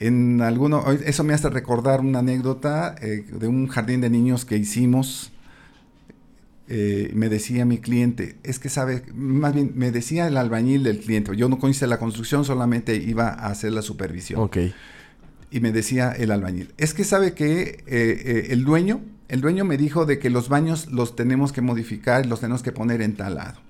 en 0.00 0.40
alguno, 0.40 0.90
eso 0.90 1.24
me 1.24 1.34
hace 1.34 1.50
recordar 1.50 2.00
una 2.00 2.20
anécdota 2.20 2.96
eh, 3.02 3.26
de 3.30 3.46
un 3.46 3.68
jardín 3.68 4.00
de 4.00 4.08
niños 4.08 4.46
que 4.46 4.56
hicimos. 4.56 5.30
Eh, 6.68 7.10
me 7.14 7.28
decía 7.28 7.66
mi 7.66 7.78
cliente, 7.78 8.36
es 8.42 8.58
que 8.58 8.70
sabe, 8.70 9.02
más 9.12 9.52
bien 9.52 9.72
me 9.74 9.90
decía 9.90 10.26
el 10.26 10.36
albañil 10.36 10.84
del 10.84 11.00
cliente, 11.00 11.36
yo 11.36 11.48
no 11.48 11.58
conocí 11.58 11.84
la 11.84 11.98
construcción, 11.98 12.44
solamente 12.44 12.94
iba 12.94 13.28
a 13.28 13.48
hacer 13.48 13.72
la 13.72 13.82
supervisión. 13.82 14.40
Ok. 14.40 14.56
Y 15.50 15.60
me 15.60 15.72
decía 15.72 16.12
el 16.12 16.30
albañil, 16.30 16.72
es 16.78 16.94
que 16.94 17.04
sabe 17.04 17.34
que 17.34 17.82
eh, 17.86 18.46
el 18.50 18.64
dueño, 18.64 19.02
el 19.28 19.40
dueño 19.40 19.64
me 19.64 19.76
dijo 19.76 20.06
de 20.06 20.18
que 20.18 20.30
los 20.30 20.48
baños 20.48 20.86
los 20.86 21.14
tenemos 21.14 21.52
que 21.52 21.60
modificar 21.60 22.24
los 22.24 22.40
tenemos 22.40 22.62
que 22.62 22.72
poner 22.72 23.02
en 23.02 23.16
tal 23.16 23.34
lado. 23.34 23.60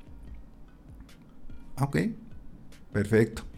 Ok, 1.80 1.96
perfecto. 2.92 3.49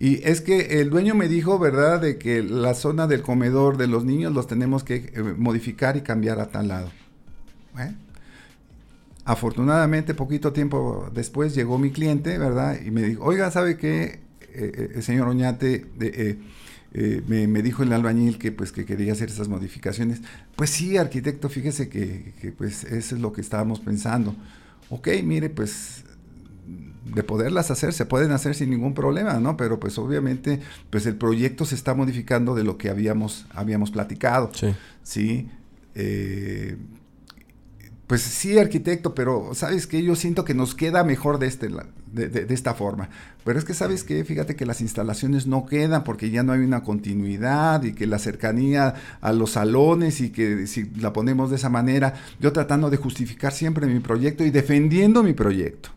Y 0.00 0.22
es 0.28 0.40
que 0.40 0.80
el 0.80 0.90
dueño 0.90 1.16
me 1.16 1.26
dijo, 1.26 1.58
¿verdad?, 1.58 2.00
de 2.00 2.18
que 2.18 2.42
la 2.42 2.74
zona 2.74 3.08
del 3.08 3.22
comedor 3.22 3.76
de 3.76 3.88
los 3.88 4.04
niños 4.04 4.32
los 4.32 4.46
tenemos 4.46 4.84
que 4.84 4.94
eh, 5.12 5.22
modificar 5.36 5.96
y 5.96 6.02
cambiar 6.02 6.38
a 6.38 6.46
tal 6.46 6.68
lado. 6.68 6.90
Afortunadamente, 9.24 10.14
poquito 10.14 10.52
tiempo 10.52 11.10
después 11.12 11.54
llegó 11.54 11.78
mi 11.78 11.90
cliente, 11.90 12.38
¿verdad? 12.38 12.80
Y 12.84 12.90
me 12.90 13.02
dijo, 13.02 13.24
oiga, 13.24 13.50
¿sabe 13.50 13.76
qué, 13.76 14.04
eh, 14.04 14.20
eh, 14.54 14.88
el 14.94 15.02
señor 15.02 15.28
Oñate? 15.28 15.86
me, 17.26 17.62
dijo 17.62 17.82
el 17.82 17.92
albañil 17.92 18.38
que 18.38 18.50
pues 18.52 18.72
que 18.72 18.84
quería 18.84 19.12
hacer 19.12 19.28
esas 19.30 19.48
modificaciones. 19.48 20.22
Pues 20.54 20.70
sí, 20.70 20.96
arquitecto, 20.96 21.48
fíjese 21.48 21.88
que, 21.88 22.54
pues 22.56 22.84
eso 22.84 23.16
es 23.16 23.20
lo 23.20 23.32
que 23.32 23.40
estábamos 23.40 23.80
pensando. 23.80 24.34
Ok, 24.90 25.08
mire, 25.24 25.50
pues 25.50 26.04
de 27.14 27.22
poderlas 27.22 27.70
hacer, 27.70 27.92
se 27.92 28.06
pueden 28.06 28.32
hacer 28.32 28.54
sin 28.54 28.70
ningún 28.70 28.94
problema, 28.94 29.34
¿no? 29.34 29.56
Pero 29.56 29.80
pues 29.80 29.98
obviamente, 29.98 30.60
pues 30.90 31.06
el 31.06 31.16
proyecto 31.16 31.64
se 31.64 31.74
está 31.74 31.94
modificando 31.94 32.54
de 32.54 32.64
lo 32.64 32.78
que 32.78 32.90
habíamos, 32.90 33.46
habíamos 33.50 33.90
platicado. 33.90 34.50
Sí. 34.54 34.74
¿sí? 35.02 35.48
Eh, 35.94 36.76
pues 38.06 38.22
sí, 38.22 38.58
arquitecto, 38.58 39.14
pero 39.14 39.50
sabes 39.54 39.86
que 39.86 40.02
yo 40.02 40.16
siento 40.16 40.44
que 40.44 40.54
nos 40.54 40.74
queda 40.74 41.04
mejor 41.04 41.38
de, 41.38 41.46
este, 41.46 41.68
de, 42.10 42.28
de, 42.28 42.54
esta 42.54 42.72
forma. 42.72 43.10
Pero 43.44 43.58
es 43.58 43.66
que 43.66 43.74
sabes 43.74 44.02
que, 44.02 44.24
fíjate 44.24 44.56
que 44.56 44.64
las 44.64 44.80
instalaciones 44.80 45.46
no 45.46 45.66
quedan 45.66 46.04
porque 46.04 46.30
ya 46.30 46.42
no 46.42 46.52
hay 46.52 46.60
una 46.60 46.82
continuidad 46.82 47.82
y 47.82 47.92
que 47.92 48.06
la 48.06 48.18
cercanía 48.18 48.94
a 49.20 49.32
los 49.34 49.52
salones 49.52 50.22
y 50.22 50.30
que 50.30 50.66
si 50.66 50.90
la 50.96 51.12
ponemos 51.12 51.50
de 51.50 51.56
esa 51.56 51.68
manera, 51.68 52.14
yo 52.40 52.50
tratando 52.50 52.88
de 52.88 52.96
justificar 52.96 53.52
siempre 53.52 53.86
mi 53.86 54.00
proyecto 54.00 54.42
y 54.42 54.50
defendiendo 54.50 55.22
mi 55.22 55.34
proyecto 55.34 55.90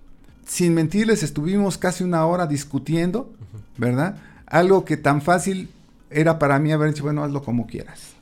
sin 0.46 0.74
mentirles, 0.74 1.24
estuvimos 1.24 1.78
casi 1.78 2.04
una 2.04 2.26
hora 2.26 2.48
discutiendo, 2.48 3.34
¿verdad? 3.78 4.18
Algo 4.46 4.86
que 4.86 4.98
tan 4.98 5.22
fácil 5.22 5.70
era 6.10 6.40
para 6.40 6.60
mí 6.60 6.72
haber 6.72 6.90
dicho, 6.90 7.04
bueno, 7.04 7.24
hazlo 7.24 7.42
como 7.44 7.68
quieras. 7.68 8.14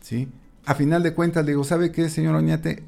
¿Sí? 0.00 0.28
A 0.66 0.74
final 0.74 1.02
de 1.02 1.14
cuentas 1.14 1.44
le 1.44 1.52
digo, 1.52 1.64
¿sabe 1.64 1.92
qué, 1.92 2.08
señor 2.10 2.34
Oñate? 2.34 2.82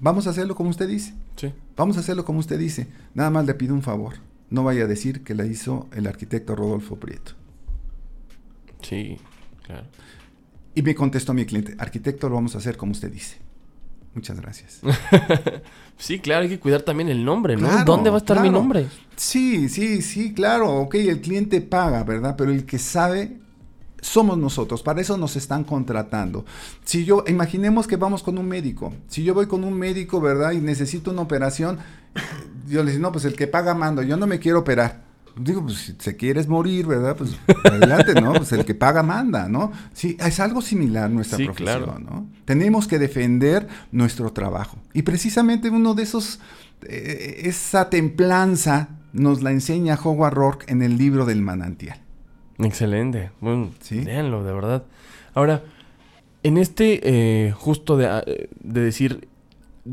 Vamos 0.00 0.26
a 0.26 0.30
hacerlo 0.30 0.54
como 0.54 0.70
usted 0.70 0.88
dice. 0.88 1.12
Sí. 1.36 1.52
Vamos 1.76 1.96
a 1.96 2.00
hacerlo 2.00 2.24
como 2.24 2.38
usted 2.38 2.58
dice. 2.58 2.86
Nada 3.14 3.30
más 3.30 3.44
le 3.46 3.54
pido 3.54 3.74
un 3.74 3.82
favor. 3.82 4.14
No 4.50 4.64
vaya 4.64 4.84
a 4.84 4.86
decir 4.86 5.24
que 5.24 5.34
la 5.34 5.44
hizo 5.44 5.88
el 5.92 6.06
arquitecto 6.06 6.56
Rodolfo 6.56 6.96
Prieto. 6.96 7.32
Sí, 8.80 9.18
claro. 9.64 9.86
Y 10.74 10.82
me 10.82 10.94
contestó 10.94 11.34
mi 11.34 11.44
cliente, 11.44 11.74
arquitecto, 11.78 12.28
lo 12.28 12.36
vamos 12.36 12.54
a 12.54 12.58
hacer 12.58 12.76
como 12.76 12.92
usted 12.92 13.10
dice. 13.10 13.36
Muchas 14.14 14.40
gracias. 14.40 14.80
sí, 15.98 16.18
claro, 16.18 16.42
hay 16.42 16.48
que 16.48 16.58
cuidar 16.58 16.82
también 16.82 17.08
el 17.08 17.24
nombre, 17.24 17.56
¿no? 17.56 17.84
¿Dónde 17.84 18.10
va 18.10 18.16
a 18.16 18.18
estar 18.18 18.40
mi 18.40 18.50
nombre? 18.50 18.86
Sí, 19.16 19.68
sí, 19.68 20.02
sí, 20.02 20.34
claro. 20.34 20.74
Ok, 20.76 20.94
el 20.96 21.20
cliente 21.20 21.60
paga, 21.60 22.02
¿verdad? 22.04 22.34
Pero 22.36 22.50
el 22.50 22.64
que 22.66 22.78
sabe 22.78 23.38
somos 24.00 24.38
nosotros, 24.38 24.82
para 24.82 25.00
eso 25.00 25.16
nos 25.16 25.36
están 25.36 25.64
contratando. 25.64 26.44
Si 26.84 27.04
yo, 27.04 27.24
imaginemos 27.26 27.86
que 27.86 27.96
vamos 27.96 28.22
con 28.22 28.38
un 28.38 28.46
médico, 28.46 28.92
si 29.08 29.24
yo 29.24 29.34
voy 29.34 29.46
con 29.46 29.64
un 29.64 29.74
médico, 29.74 30.20
¿verdad? 30.20 30.52
Y 30.52 30.60
necesito 30.60 31.10
una 31.10 31.22
operación, 31.22 31.78
yo 32.68 32.84
le 32.84 32.92
digo, 32.92 33.02
no, 33.02 33.12
pues 33.12 33.24
el 33.24 33.34
que 33.34 33.48
paga 33.48 33.74
mando, 33.74 34.02
yo 34.02 34.16
no 34.16 34.26
me 34.26 34.38
quiero 34.38 34.60
operar 34.60 35.07
digo, 35.38 35.62
pues 35.62 35.76
si 35.76 35.94
se 35.98 36.16
quieres 36.16 36.48
morir, 36.48 36.86
¿verdad? 36.86 37.16
Pues 37.16 37.36
adelante, 37.64 38.20
¿no? 38.20 38.32
Pues 38.32 38.52
el 38.52 38.64
que 38.64 38.74
paga 38.74 39.02
manda, 39.02 39.48
¿no? 39.48 39.72
Sí, 39.92 40.16
es 40.20 40.40
algo 40.40 40.60
similar 40.60 41.10
nuestra 41.10 41.38
profesión, 41.38 42.04
¿no? 42.04 42.26
Tenemos 42.44 42.86
que 42.86 42.98
defender 42.98 43.68
nuestro 43.92 44.32
trabajo. 44.32 44.78
Y 44.94 45.02
precisamente 45.02 45.70
uno 45.70 45.94
de 45.94 46.02
esos, 46.02 46.40
eh, 46.82 47.42
esa 47.44 47.90
templanza 47.90 48.90
nos 49.12 49.42
la 49.42 49.50
enseña 49.50 49.98
Howard 50.02 50.34
Rourke 50.34 50.72
en 50.72 50.82
el 50.82 50.98
libro 50.98 51.24
del 51.24 51.42
manantial. 51.42 52.00
Excelente. 52.58 53.30
Bueno, 53.40 53.70
¿Sí? 53.80 54.00
Déjenlo, 54.00 54.44
de 54.44 54.52
verdad. 54.52 54.84
Ahora, 55.34 55.62
en 56.42 56.58
este 56.58 57.00
eh, 57.02 57.52
justo 57.52 57.96
de, 57.96 58.06
ah, 58.06 58.24
de 58.26 58.80
decir, 58.80 59.28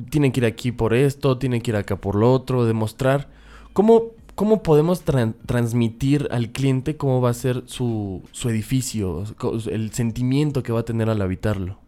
tienen 0.09 0.31
que 0.31 0.41
ir 0.41 0.45
aquí 0.45 0.71
por 0.71 0.93
esto, 0.93 1.37
tienen 1.37 1.61
que 1.61 1.71
ir 1.71 1.77
acá 1.77 1.95
por 1.95 2.15
lo 2.15 2.31
otro, 2.31 2.65
demostrar, 2.65 3.29
¿cómo 3.73 4.11
¿Cómo 4.35 4.63
podemos 4.63 5.03
transmitir 5.03 6.27
al 6.29 6.51
cliente 6.51 6.97
cómo 6.97 7.21
va 7.21 7.29
a 7.29 7.33
ser 7.33 7.63
su, 7.67 8.21
edificio, 8.43 9.23
el 9.71 9.91
sentimiento 9.93 10.61
que 10.61 10.73
va 10.73 10.81
a 10.81 10.85
tener 10.85 11.09
al 11.09 11.21
habitarlo? 11.21 11.79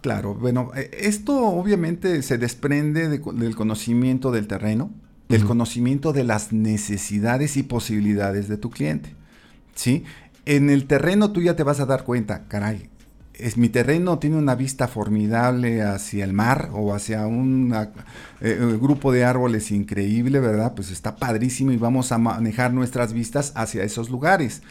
Claro, 0.00 0.34
bueno, 0.34 0.70
eh, 0.76 0.90
esto 1.00 1.36
obviamente 1.36 2.22
se 2.22 2.38
desprende 2.38 3.08
del 3.08 3.56
conocimiento 3.56 4.30
del 4.30 4.46
terreno, 4.46 4.90
del 5.28 5.44
conocimiento 5.44 6.12
de 6.12 6.22
las 6.22 6.52
necesidades 6.52 7.56
y 7.56 7.64
posibilidades 7.64 8.46
de 8.46 8.56
tu 8.56 8.70
cliente. 8.70 9.16
¿sí? 9.74 10.04
En 10.46 10.70
el 10.70 10.86
terreno 10.86 11.32
tú 11.32 11.40
ya 11.40 11.56
te 11.56 11.64
vas 11.64 11.80
a 11.80 11.86
dar 11.86 12.04
cuenta, 12.04 12.44
caray, 12.46 12.88
es, 13.38 13.56
mi 13.56 13.68
terreno 13.68 14.18
tiene 14.18 14.36
una 14.36 14.54
vista 14.54 14.88
formidable 14.88 15.82
hacia 15.82 16.24
el 16.24 16.32
mar 16.32 16.70
o 16.72 16.94
hacia 16.94 17.26
un 17.26 17.74
eh, 17.74 17.88
eh, 18.40 18.78
grupo 18.80 19.12
de 19.12 19.24
árboles 19.24 19.70
increíble, 19.70 20.40
¿verdad? 20.40 20.74
Pues 20.74 20.90
está 20.90 21.16
padrísimo 21.16 21.72
y 21.72 21.76
vamos 21.76 22.12
a 22.12 22.18
manejar 22.18 22.72
nuestras 22.72 23.12
vistas 23.12 23.52
hacia 23.56 23.82
esos 23.82 24.10
lugares. 24.10 24.62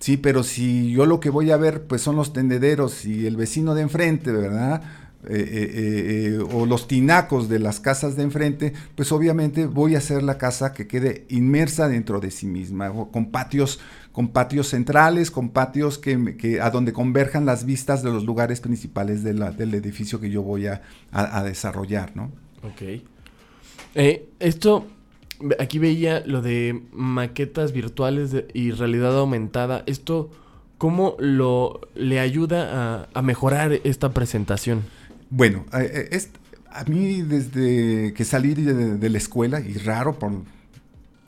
Sí, 0.00 0.16
pero 0.16 0.42
si 0.42 0.90
yo 0.90 1.06
lo 1.06 1.20
que 1.20 1.30
voy 1.30 1.50
a 1.50 1.56
ver 1.56 1.84
pues 1.86 2.02
son 2.02 2.16
los 2.16 2.32
tendederos 2.32 3.04
y 3.04 3.26
el 3.26 3.36
vecino 3.36 3.74
de 3.74 3.82
enfrente, 3.82 4.32
¿verdad? 4.32 4.82
Eh, 5.28 5.34
eh, 5.34 6.34
eh, 6.34 6.44
o 6.52 6.66
los 6.66 6.88
tinacos 6.88 7.48
de 7.48 7.60
las 7.60 7.78
casas 7.78 8.16
de 8.16 8.24
enfrente, 8.24 8.72
pues 8.96 9.12
obviamente 9.12 9.66
voy 9.66 9.94
a 9.94 9.98
hacer 9.98 10.20
la 10.24 10.36
casa 10.36 10.72
que 10.72 10.88
quede 10.88 11.26
inmersa 11.28 11.86
dentro 11.86 12.18
de 12.18 12.32
sí 12.32 12.46
misma, 12.46 12.92
con 13.12 13.30
patios, 13.30 13.78
con 14.10 14.28
patios 14.28 14.66
centrales, 14.66 15.30
con 15.30 15.50
patios 15.50 15.98
que, 15.98 16.60
a 16.60 16.70
donde 16.70 16.92
converjan 16.92 17.46
las 17.46 17.64
vistas 17.64 18.02
de 18.02 18.10
los 18.10 18.24
lugares 18.24 18.60
principales 18.60 19.22
del 19.22 19.74
edificio 19.74 20.18
que 20.18 20.28
yo 20.28 20.42
voy 20.42 20.66
a, 20.66 20.82
desarrollar, 21.44 22.16
¿no? 22.16 22.32
Ok. 22.64 23.02
esto 24.40 24.86
aquí 25.60 25.78
veía 25.78 26.22
lo 26.26 26.42
de 26.42 26.82
maquetas 26.92 27.72
virtuales 27.72 28.44
y 28.52 28.72
realidad 28.72 29.16
aumentada. 29.16 29.84
Esto, 29.86 30.30
¿cómo 30.78 31.14
lo 31.20 31.80
le 31.94 32.18
ayuda 32.18 33.08
a, 33.14 33.22
mejorar 33.22 33.72
esta 33.84 34.12
presentación? 34.12 34.82
Bueno, 35.34 35.64
es, 36.10 36.28
a 36.70 36.84
mí 36.84 37.22
desde 37.22 38.12
que 38.12 38.24
salí 38.24 38.52
de, 38.52 39.08
la 39.08 39.16
escuela, 39.18 39.60
y 39.60 39.72
raro 39.78 40.18
por 40.18 40.32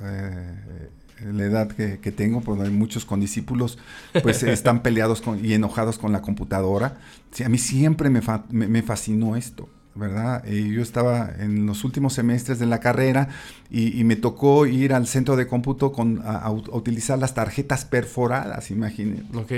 eh, 0.02 0.88
la 1.32 1.44
edad 1.44 1.68
que, 1.68 2.12
tengo, 2.12 2.42
porque 2.42 2.64
hay 2.64 2.70
muchos 2.70 3.06
condiscípulos, 3.06 3.78
pues 4.22 4.42
están 4.42 4.82
peleados 4.82 5.22
y 5.42 5.54
enojados 5.54 5.96
con 5.96 6.12
la 6.12 6.20
computadora. 6.20 6.98
a 7.42 7.48
mí 7.48 7.56
siempre 7.56 8.10
me 8.10 8.82
fascinó 8.82 9.36
esto. 9.36 9.68
¿verdad? 9.94 10.42
Eh, 10.46 10.70
yo 10.72 10.82
estaba 10.82 11.30
en 11.38 11.66
los 11.66 11.84
últimos 11.84 12.14
semestres 12.14 12.58
de 12.58 12.66
la 12.66 12.80
carrera 12.80 13.28
y, 13.70 14.04
me 14.04 14.16
tocó 14.16 14.66
ir 14.66 14.92
al 14.92 15.06
centro 15.06 15.36
de 15.36 15.46
cómputo 15.46 15.92
con, 15.92 16.22
a, 16.24 16.50
utilizar 16.50 17.18
las 17.18 17.34
tarjetas 17.34 17.84
perforadas, 17.84 18.70
imagínense. 18.70 19.24
Ok. 19.36 19.52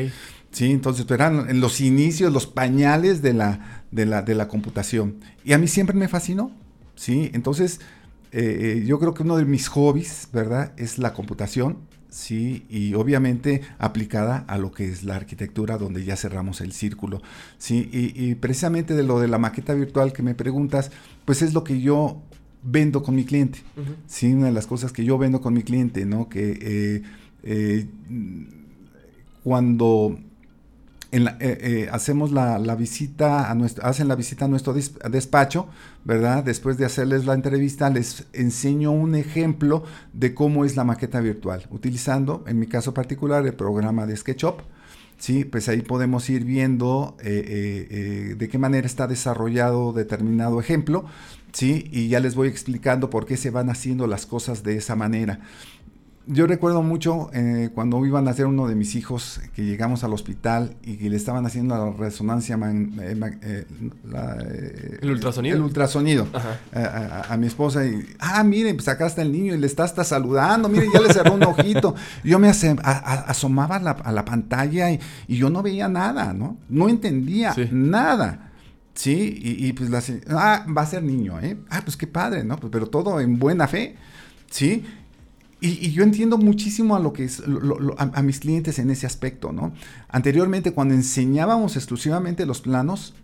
Sí, 0.57 0.70
entonces 0.70 1.04
eran 1.11 1.50
en 1.50 1.61
los 1.61 1.82
inicios, 1.82 2.32
los 2.32 2.46
pañales 2.46 3.20
de 3.20 3.34
la, 3.34 3.84
de 3.90 4.07
la, 4.07 4.22
de 4.22 4.34
la 4.34 4.48
computación. 4.48 5.16
Y 5.44 5.52
a 5.52 5.59
mí 5.59 5.68
siempre 5.68 5.94
me 5.94 6.09
fascinó, 6.09 6.50
¿sí? 6.94 7.30
Entonces, 7.34 7.78
eh, 8.32 8.78
eh, 8.78 8.84
yo 8.86 8.98
creo 8.98 9.12
que 9.12 9.22
uno 9.22 9.36
de 9.36 9.44
mis 9.44 9.68
hobbies, 9.68 10.30
¿verdad? 10.32 10.72
Es 10.78 10.96
la 10.96 11.12
computación 11.12 11.76
¿sí? 12.09 12.64
Y 12.70 12.94
obviamente 12.94 13.61
aplicada 13.78 14.46
a 14.48 14.57
lo 14.57 14.72
que 14.72 14.88
es 14.88 15.04
la 15.04 15.16
arquitectura, 15.16 15.76
donde 15.76 16.02
ya 16.02 16.16
cerramos 16.16 16.62
el 16.62 16.72
círculo, 16.72 17.20
¿sí? 17.59 17.90
Y, 17.92 18.34
precisamente 18.36 18.94
de 18.94 19.02
lo 19.02 19.20
de 19.20 19.28
la 19.28 19.36
maqueta 19.36 19.74
virtual 19.74 20.14
que 20.14 20.22
me 20.22 20.34
preguntas, 20.34 20.90
pues 21.26 21.42
es 21.42 21.52
lo 21.52 21.62
que 21.62 21.82
yo 21.82 22.22
vendo 22.62 23.02
con 23.02 23.14
mi 23.14 23.26
cliente, 23.26 23.59
¿sí? 24.07 24.32
Una 24.32 24.46
de 24.46 24.52
las 24.52 24.66
cosas 24.66 24.92
que 24.92 25.04
yo 25.04 25.18
vendo 25.18 25.42
con 25.42 25.52
mi 25.52 25.62
cliente, 25.62 26.07
¿no? 26.07 26.30
Que 26.30 26.59
eh, 26.62 27.02
eh, 27.42 27.86
cuando 29.44 30.18
eh, 31.12 31.36
eh, 31.40 31.88
hacemos 31.92 32.32
la, 32.32 32.59
visita 32.74 33.50
a 33.50 33.54
nuestro, 33.54 33.86
hacen 33.86 34.09
la 34.09 34.16
visita 34.16 34.46
a 34.46 34.48
nuestro 34.48 34.74
despacho, 34.74 35.68
¿verdad? 36.04 36.42
Después 36.42 36.78
de 36.78 36.84
hacerles 36.84 37.26
la 37.26 37.34
entrevista, 37.34 37.88
les 37.90 38.24
enseño 38.32 38.90
un 38.90 39.14
ejemplo 39.14 39.84
de 40.12 40.34
cómo 40.34 40.64
es 40.64 40.76
la 40.76 40.84
maqueta 40.84 41.20
virtual, 41.20 41.66
utilizando, 41.70 42.44
en 42.48 42.59
mi 42.59 42.66
caso 42.66 42.92
particular, 42.92 43.46
el 43.46 43.54
programa 43.54 44.07
de 44.07 44.16
SketchUp. 44.16 44.61
Sí, 45.18 45.44
pues 45.46 45.68
ahí 45.70 45.80
podemos 45.80 46.28
ir 46.28 46.44
viendo 46.44 47.16
eh, 47.22 48.34
de 48.36 48.48
qué 48.48 48.59
manera 48.59 48.86
está 48.86 49.07
desarrollado 49.07 49.94
determinado 49.94 50.61
ejemplo, 50.61 51.07
sí, 51.52 51.88
y 51.90 52.09
ya 52.09 52.20
les 52.20 52.34
voy 52.34 52.48
explicando 52.48 53.09
por 53.09 53.24
qué 53.24 53.38
se 53.38 53.50
van 53.50 53.70
haciendo 53.70 54.07
las 54.07 54.26
cosas 54.26 54.62
de 54.62 54.76
esa 54.76 54.94
manera 54.94 55.40
yo 56.26 56.46
recuerdo 56.46 56.82
mucho 56.82 57.30
eh, 57.32 57.70
cuando 57.72 58.04
iban 58.04 58.26
a 58.26 58.32
hacer 58.32 58.46
uno 58.46 58.66
de 58.66 58.74
mis 58.74 58.96
hijos 58.96 59.40
que 59.54 59.64
llegamos 59.64 60.02
al 60.02 60.12
hospital 60.12 60.76
y 60.82 60.96
que 60.96 61.08
le 61.08 61.16
estaban 61.16 61.46
haciendo 61.46 61.76
la 61.76 61.92
resonancia, 61.92 62.58
eh, 63.00 63.34
eh, 63.42 64.98
el 65.02 65.10
ultrasonido, 65.10 65.56
el 65.56 65.62
ultrasonido 65.62 66.26
a, 66.72 67.36
mi 67.38 67.46
esposa 67.46 67.86
y, 67.86 68.04
ah, 68.18 68.42
miren, 68.42 68.76
pues 68.76 68.88
acá 68.88 69.06
está 69.06 69.22
el 69.22 69.30
niño 69.30 69.54
y 69.54 69.58
le 69.58 69.66
está 69.66 69.84
hasta 69.84 70.02
saludando, 70.02 70.68
miren, 70.68 70.90
ya 70.92 71.00
le 71.00 71.12
cerró 71.12 71.34
un 71.34 71.44
ojito. 71.44 71.94
yo 72.24 72.38
me 72.38 72.48
asomaba 72.48 73.76
a 73.76 74.12
la, 74.12 74.24
pantalla 74.24 74.90
y, 74.90 75.00
yo 75.28 75.48
no 75.48 75.62
veía 75.62 75.88
nada, 75.88 76.32
¿no? 76.32 76.56
No 76.68 76.88
entendía 76.88 77.54
nada. 77.70 78.50
Sí, 78.94 79.38
y, 79.42 79.72
pues 79.74 79.90
la, 79.90 80.02
ah, 80.30 80.66
va 80.76 80.82
a 80.82 80.86
ser 80.86 81.02
niño, 81.02 81.38
¿eh? 81.40 81.58
Ah, 81.68 81.82
pues 81.84 81.96
qué 81.96 82.06
padre, 82.06 82.42
¿no? 82.44 82.56
Pues, 82.56 82.70
pero 82.72 82.86
todo 82.86 83.20
en 83.20 83.38
buena 83.38 83.68
fe, 83.68 83.94
¿sí? 84.50 84.84
Y, 85.61 85.90
yo 85.90 86.02
entiendo 86.02 86.36
muchísimo 86.36 86.96
a 86.96 87.00
lo 87.00 87.12
que 87.12 87.24
es 87.24 87.42
a, 87.96 88.22
mis 88.22 88.40
clientes 88.40 88.78
en 88.78 88.90
ese 88.90 89.07
aspecto, 89.07 89.52
¿no? 89.52 89.72
Anteriormente, 90.09 90.72
cuando 90.72 90.94
enseñábamos 90.94 91.76
exclusivamente 91.76 92.44
los 92.44 92.61
planos, 92.61 93.14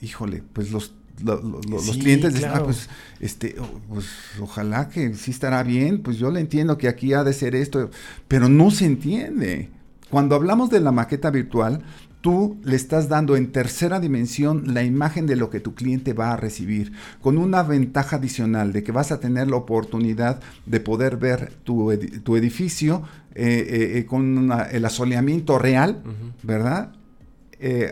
híjole, 0.00 0.44
pues 0.52 0.70
los, 0.70 0.94
los 1.24 1.90
clientes 1.96 2.34
decían, 2.34 2.52
ah, 2.54 2.62
pues, 2.62 2.88
este, 3.18 3.56
pues 3.88 4.06
ojalá 4.40 4.88
que 4.88 5.14
sí 5.14 5.32
estará 5.32 5.62
bien, 5.64 6.02
pues 6.02 6.18
yo 6.18 6.30
le 6.30 6.40
entiendo 6.40 6.78
que 6.78 6.86
aquí 6.86 7.14
ha 7.14 7.24
de 7.24 7.32
ser 7.32 7.56
esto, 7.56 7.90
pero 8.28 8.48
no 8.48 8.70
se 8.70 8.86
entiende. 8.86 9.70
Cuando 10.08 10.36
hablamos 10.36 10.70
de 10.70 10.78
la 10.78 10.92
maqueta 10.92 11.30
virtual, 11.30 11.82
tú 12.26 12.58
le 12.64 12.74
estás 12.74 13.08
dando 13.08 13.36
en 13.36 13.52
tercera 13.52 14.00
dimensión 14.00 14.74
la 14.74 14.82
imagen 14.82 15.28
de 15.28 15.36
lo 15.36 15.48
que 15.48 15.60
tu 15.60 15.76
cliente 15.76 16.12
va 16.12 16.32
a 16.32 16.36
recibir, 16.36 16.90
con 17.22 17.38
una 17.38 17.62
ventaja 17.62 18.16
adicional 18.16 18.72
de 18.72 18.82
que 18.82 18.90
vas 18.90 19.12
a 19.12 19.20
tener 19.20 19.46
la 19.46 19.54
oportunidad 19.54 20.40
de 20.64 20.80
poder 20.80 21.18
ver 21.18 21.52
tu, 21.62 21.92
edificio 21.92 23.04
eh, 23.32 23.44
eh, 23.46 23.98
eh, 23.98 24.06
con 24.06 24.50
el 24.72 24.84
asoleamiento 24.84 25.56
real, 25.60 26.02
¿verdad? 26.42 26.94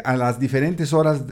a 0.02 0.16
las 0.16 0.40
diferentes 0.40 0.92
horas 0.92 1.22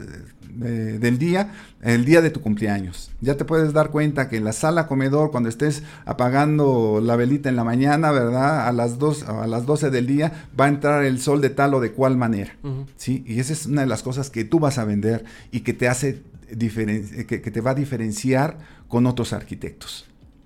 del 0.55 1.17
día, 1.17 1.51
el 1.81 2.05
día 2.05 2.21
de 2.21 2.29
tu 2.29 2.41
cumpleaños. 2.41 3.11
Ya 3.21 3.37
te 3.37 3.45
puedes 3.45 3.73
dar 3.73 3.89
cuenta 3.91 4.29
que 4.29 4.37
en 4.37 4.43
la 4.43 4.53
sala 4.53 4.87
comedor, 4.87 5.31
cuando 5.31 5.49
estés 5.49 5.83
apagando 6.05 7.01
la 7.03 7.15
velita 7.15 7.49
en 7.49 7.55
la 7.55 7.63
mañana, 7.63 8.11
¿verdad? 8.11 8.67
A 8.67 8.71
las, 8.71 8.99
dos, 8.99 9.23
a 9.23 9.47
las 9.47 9.65
12 9.65 9.89
del 9.89 10.07
día 10.07 10.47
va 10.59 10.65
a 10.65 10.69
entrar 10.69 11.03
el 11.03 11.19
sol 11.19 11.41
de 11.41 11.49
tal 11.49 11.73
o 11.73 11.79
de 11.79 11.91
cual 11.91 12.17
manera. 12.17 12.55
¿sí? 12.97 13.23
Y 13.27 13.39
esa 13.39 13.53
es 13.53 13.65
una 13.65 13.81
de 13.81 13.87
las 13.87 14.03
cosas 14.03 14.29
que 14.29 14.45
tú 14.45 14.59
vas 14.59 14.77
a 14.77 14.85
vender 14.85 15.25
y 15.51 15.61
que 15.61 15.73
te 15.73 15.87
hace 15.87 16.21
que, 16.47 17.41
que, 17.41 17.51
te 17.51 17.61
va 17.61 17.71
a 17.71 17.75
diferenciar 17.75 18.57
con 18.87 19.05
otros 19.05 19.33
arquitectos. 19.33 20.05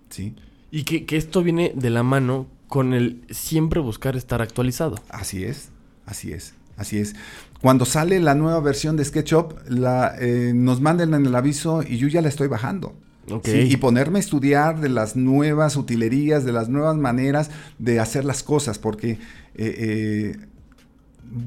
¿sí? 0.10 0.36
Y 0.72 0.84
que, 0.84 1.06
que 1.06 1.18
esto 1.18 1.44
viene 1.44 1.74
de 1.76 1.90
la 1.90 2.04
mano 2.04 2.48
con 2.68 2.94
el 2.94 3.22
siempre 3.30 3.80
buscar 3.80 4.16
estar 4.16 4.42
actualizado. 4.42 4.98
Así 5.10 5.44
es, 5.44 5.70
así 6.06 6.32
es. 6.32 6.54
Así 6.78 7.00
es. 7.00 7.16
Cuando 7.62 7.86
sale 7.86 8.20
la 8.20 8.36
nueva 8.36 8.60
versión 8.60 8.98
de 8.98 9.06
SketchUp, 9.06 9.54
la, 9.68 10.16
eh, 10.20 10.52
nos 10.54 10.80
mandan 10.82 11.14
en 11.14 11.26
el 11.26 11.36
aviso 11.36 11.82
y 11.84 11.98
yo 11.98 12.08
ya 12.08 12.22
la 12.22 12.30
estoy 12.30 12.48
bajando. 12.48 12.96
y 13.44 13.76
ponerme 13.76 14.20
a 14.20 14.22
estudiar 14.22 14.80
de 14.80 14.88
las 14.88 15.18
nuevas 15.18 15.76
utilerías, 15.76 16.46
de 16.46 16.54
las 16.54 16.70
nuevas 16.70 16.96
maneras 16.96 17.50
de 17.78 18.00
hacer 18.00 18.24
las 18.24 18.42
cosas, 18.42 18.80
porque 18.80 19.12
eh, 19.12 19.18
eh, 19.58 20.38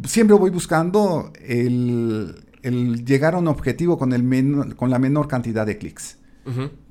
siempre 0.04 0.36
voy 0.36 0.50
buscando 0.50 1.32
el, 1.42 2.34
llegar 3.06 3.34
a 3.34 3.38
un 3.38 3.48
objetivo 3.48 3.96
con, 3.98 4.12
el 4.12 4.74
con 4.76 4.90
la 4.90 4.98
menor 4.98 5.26
cantidad 5.26 5.64
de 5.64 5.78
clics. 5.78 6.18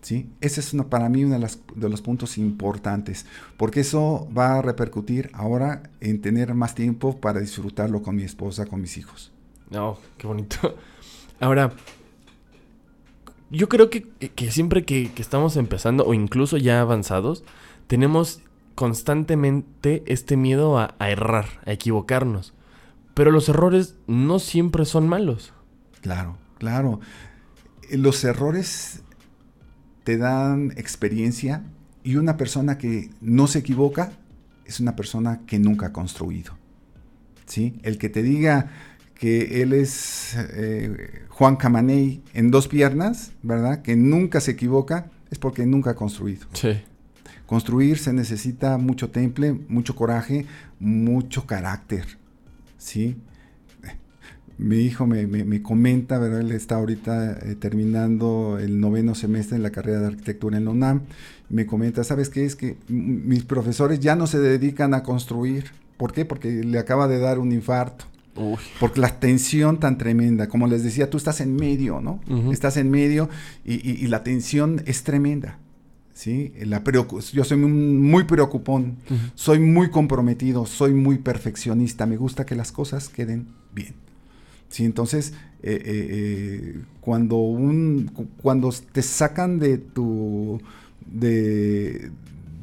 ¿Sí? 0.01 0.29
Ese 0.41 0.59
es 0.59 0.75
para 0.89 1.09
mí 1.09 1.23
uno 1.23 1.39
de, 1.39 1.49
de, 1.75 1.89
los 1.89 2.01
puntos 2.01 2.37
importantes, 2.37 3.25
porque 3.57 3.81
eso 3.81 4.27
va 4.37 4.59
a 4.59 4.61
repercutir 4.61 5.29
ahora 5.33 5.83
en 5.99 6.21
tener 6.21 6.53
más 6.53 6.75
tiempo 6.75 7.19
para 7.19 7.39
disfrutarlo 7.39 8.01
con 8.01 8.15
mi 8.15 8.23
esposa, 8.23 8.65
con 8.65 8.81
mis 8.81 8.97
hijos. 8.97 9.31
No, 9.69 9.89
oh, 9.89 9.99
qué 10.17 10.27
bonito. 10.27 10.75
Ahora, 11.39 11.73
yo 13.51 13.69
creo 13.69 13.89
que, 13.89 14.07
siempre 14.51 14.85
que, 14.85 15.11
estamos 15.17 15.57
empezando 15.57 16.05
o 16.05 16.13
incluso 16.13 16.57
ya 16.57 16.81
avanzados, 16.81 17.43
tenemos 17.87 18.41
constantemente 18.75 20.03
este 20.05 20.37
miedo 20.37 20.77
a 20.77 20.95
errar, 20.99 21.45
a 21.65 21.71
equivocarnos. 21.71 22.53
Pero 23.19 23.31
los 23.31 23.49
errores 23.49 23.95
no 24.07 24.39
siempre 24.39 24.85
son 24.85 25.09
malos. 25.09 25.51
Claro, 25.99 26.37
claro. 26.57 27.01
Los 27.91 28.23
errores 28.23 29.03
te 30.03 30.17
dan 30.17 30.73
experiencia 30.77 31.63
y 32.03 32.15
una 32.15 32.37
persona 32.37 32.77
que 32.77 33.09
no 33.21 33.47
se 33.47 33.59
equivoca 33.59 34.11
es 34.65 34.79
una 34.79 34.95
persona 34.95 35.41
que 35.45 35.59
nunca 35.59 35.87
ha 35.87 35.93
construido. 35.93 36.57
¿sí? 37.45 37.79
El 37.83 37.97
que 37.97 38.09
te 38.09 38.23
diga 38.23 38.71
que 39.15 39.61
él 39.61 39.73
es 39.73 40.35
eh, 40.37 41.25
Juan 41.27 41.57
Camaney 41.57 42.23
en 42.33 42.51
dos 42.51 42.67
piernas, 42.69 43.31
¿verdad? 43.43 43.81
Que 43.81 43.97
nunca 43.97 44.39
se 44.39 44.51
equivoca, 44.51 45.11
es 45.29 45.39
porque 45.39 45.65
nunca 45.65 45.91
ha 45.91 45.95
construido. 45.95 46.47
Sí. 46.53 46.81
Construir 47.45 47.97
se 47.97 48.13
necesita 48.13 48.77
mucho 48.77 49.09
temple, 49.09 49.53
mucho 49.67 49.95
coraje, 49.95 50.45
mucho 50.79 51.45
carácter, 51.45 52.05
¿sí? 52.77 53.17
Mi 54.59 54.79
hijo 54.79 55.07
me, 55.07 55.61
comenta, 55.61 56.19
¿verdad? 56.19 56.41
Él 56.41 56.51
está 56.51 56.75
ahorita 56.75 57.31
eh, 57.31 57.55
terminando 57.55 58.59
el 58.59 58.81
noveno 58.81 59.15
semestre 59.15 59.55
en 59.55 59.63
la 59.63 59.69
carrera 59.69 60.01
de 60.01 60.07
arquitectura 60.07 60.57
en 60.57 60.65
la 60.65 60.71
UNAM. 60.71 61.03
Me 61.49 61.65
comenta, 61.65 62.03
¿sabes 62.03 62.27
qué? 62.27 62.43
Es 62.43 62.57
que 62.57 62.75
mis 62.89 63.45
profesores 63.45 64.01
ya 64.01 64.17
no 64.17 64.27
se 64.27 64.37
dedican 64.37 64.93
a 64.93 65.01
construir. 65.01 65.71
¿Por 65.95 66.11
qué? 66.11 66.25
Porque 66.25 66.51
le 66.65 66.77
acaba 66.77 67.07
de 67.07 67.19
dar 67.19 67.39
un 67.39 67.53
infarto. 67.53 68.03
Porque 68.81 68.99
la 68.99 69.17
tensión 69.19 69.79
tan 69.79 69.97
tremenda, 69.97 70.49
como 70.49 70.67
les 70.67 70.83
decía, 70.83 71.09
tú 71.09 71.17
estás 71.17 71.39
en 71.39 71.55
medio, 71.55 72.01
¿no? 72.01 72.19
Estás 72.51 72.75
en 72.75 72.91
medio 72.91 73.29
y, 73.63 74.07
la 74.07 74.23
tensión 74.23 74.81
es 74.85 75.03
tremenda. 75.03 75.57
¿sí? 76.13 76.51
La 76.65 76.83
yo 77.31 77.43
soy 77.45 77.57
muy 77.57 78.25
preocupón, 78.25 78.97
soy 79.35 79.59
muy 79.59 79.89
comprometido, 79.89 80.65
soy 80.65 80.93
muy 80.93 81.17
perfeccionista, 81.17 82.05
me 82.05 82.17
gusta 82.17 82.45
que 82.45 82.55
las 82.55 82.73
cosas 82.73 83.07
queden 83.07 83.47
bien. 83.73 84.08
¿Sí? 84.69 84.85
Entonces, 84.85 85.33
eh, 85.61 85.73
eh, 85.73 85.81
eh, 85.85 86.81
cuando, 87.01 87.37
un, 87.37 88.11
cuando 88.41 88.73
te 88.91 89.01
sacan 89.01 89.59
de 89.59 89.77
tu... 89.77 90.61
De, 91.05 92.11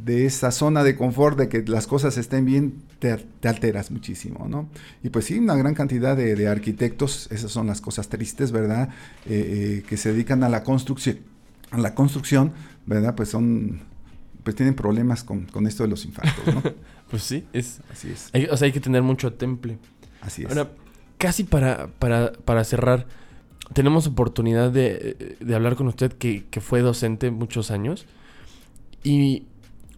de 0.07 0.25
esa 0.25 0.53
zona 0.53 0.85
de 0.85 0.95
confort, 0.95 1.37
de 1.37 1.49
que 1.49 1.65
las 1.67 1.89
cosas 1.89 2.17
estén 2.17 2.45
bien, 2.45 2.75
te, 3.01 3.11
alteras 3.49 3.91
muchísimo, 3.91 4.47
¿no? 4.49 4.69
Y 5.03 5.11
pues 5.11 5.25
sí, 5.25 5.37
una 5.39 5.57
gran 5.57 5.75
cantidad 5.75 6.17
de, 6.17 6.49
arquitectos, 6.49 7.29
esas 7.33 7.51
son 7.51 7.67
las 7.67 7.81
cosas 7.81 8.09
tristes, 8.09 8.53
¿verdad? 8.53 8.91
Eh, 9.27 9.81
eh, 9.81 9.85
que 9.87 9.97
se 9.97 10.13
dedican 10.13 10.45
a 10.45 10.49
la 10.49 10.63
construcción, 10.63 11.19
a 11.73 11.79
la 11.79 11.95
construcción, 11.97 12.53
¿verdad? 12.87 13.17
Pues 13.17 13.31
son, 13.31 13.81
pues 14.45 14.55
tienen 14.55 14.77
problemas 14.77 15.25
con, 15.25 15.49
esto 15.67 15.83
de 15.83 15.89
los 15.89 16.05
infartos, 16.05 16.55
¿no? 16.55 16.63
pues 17.11 17.25
sí, 17.25 17.45
es, 17.53 17.81
así 17.91 18.09
es. 18.09 18.31
o 18.49 18.57
sea, 18.57 18.67
hay 18.67 18.73
que 18.73 18.81
tener 18.81 19.03
mucho 19.03 19.33
temple. 19.33 19.79
Así 20.21 20.43
es. 20.43 20.49
Ahora, 20.49 20.71
casi 21.19 21.45
para, 21.45 21.89
para, 21.99 22.33
para 22.33 22.65
cerrar, 22.65 23.07
tenemos 23.73 24.07
oportunidad 24.07 24.71
de, 24.71 25.37
de 25.41 25.55
hablar 25.55 25.77
con 25.77 25.89
usted 25.89 26.13
que, 26.13 26.45
que 26.51 26.61
fue 26.61 26.81
docente 26.81 27.31
muchos 27.31 27.71
años 27.71 28.07
y 29.03 29.45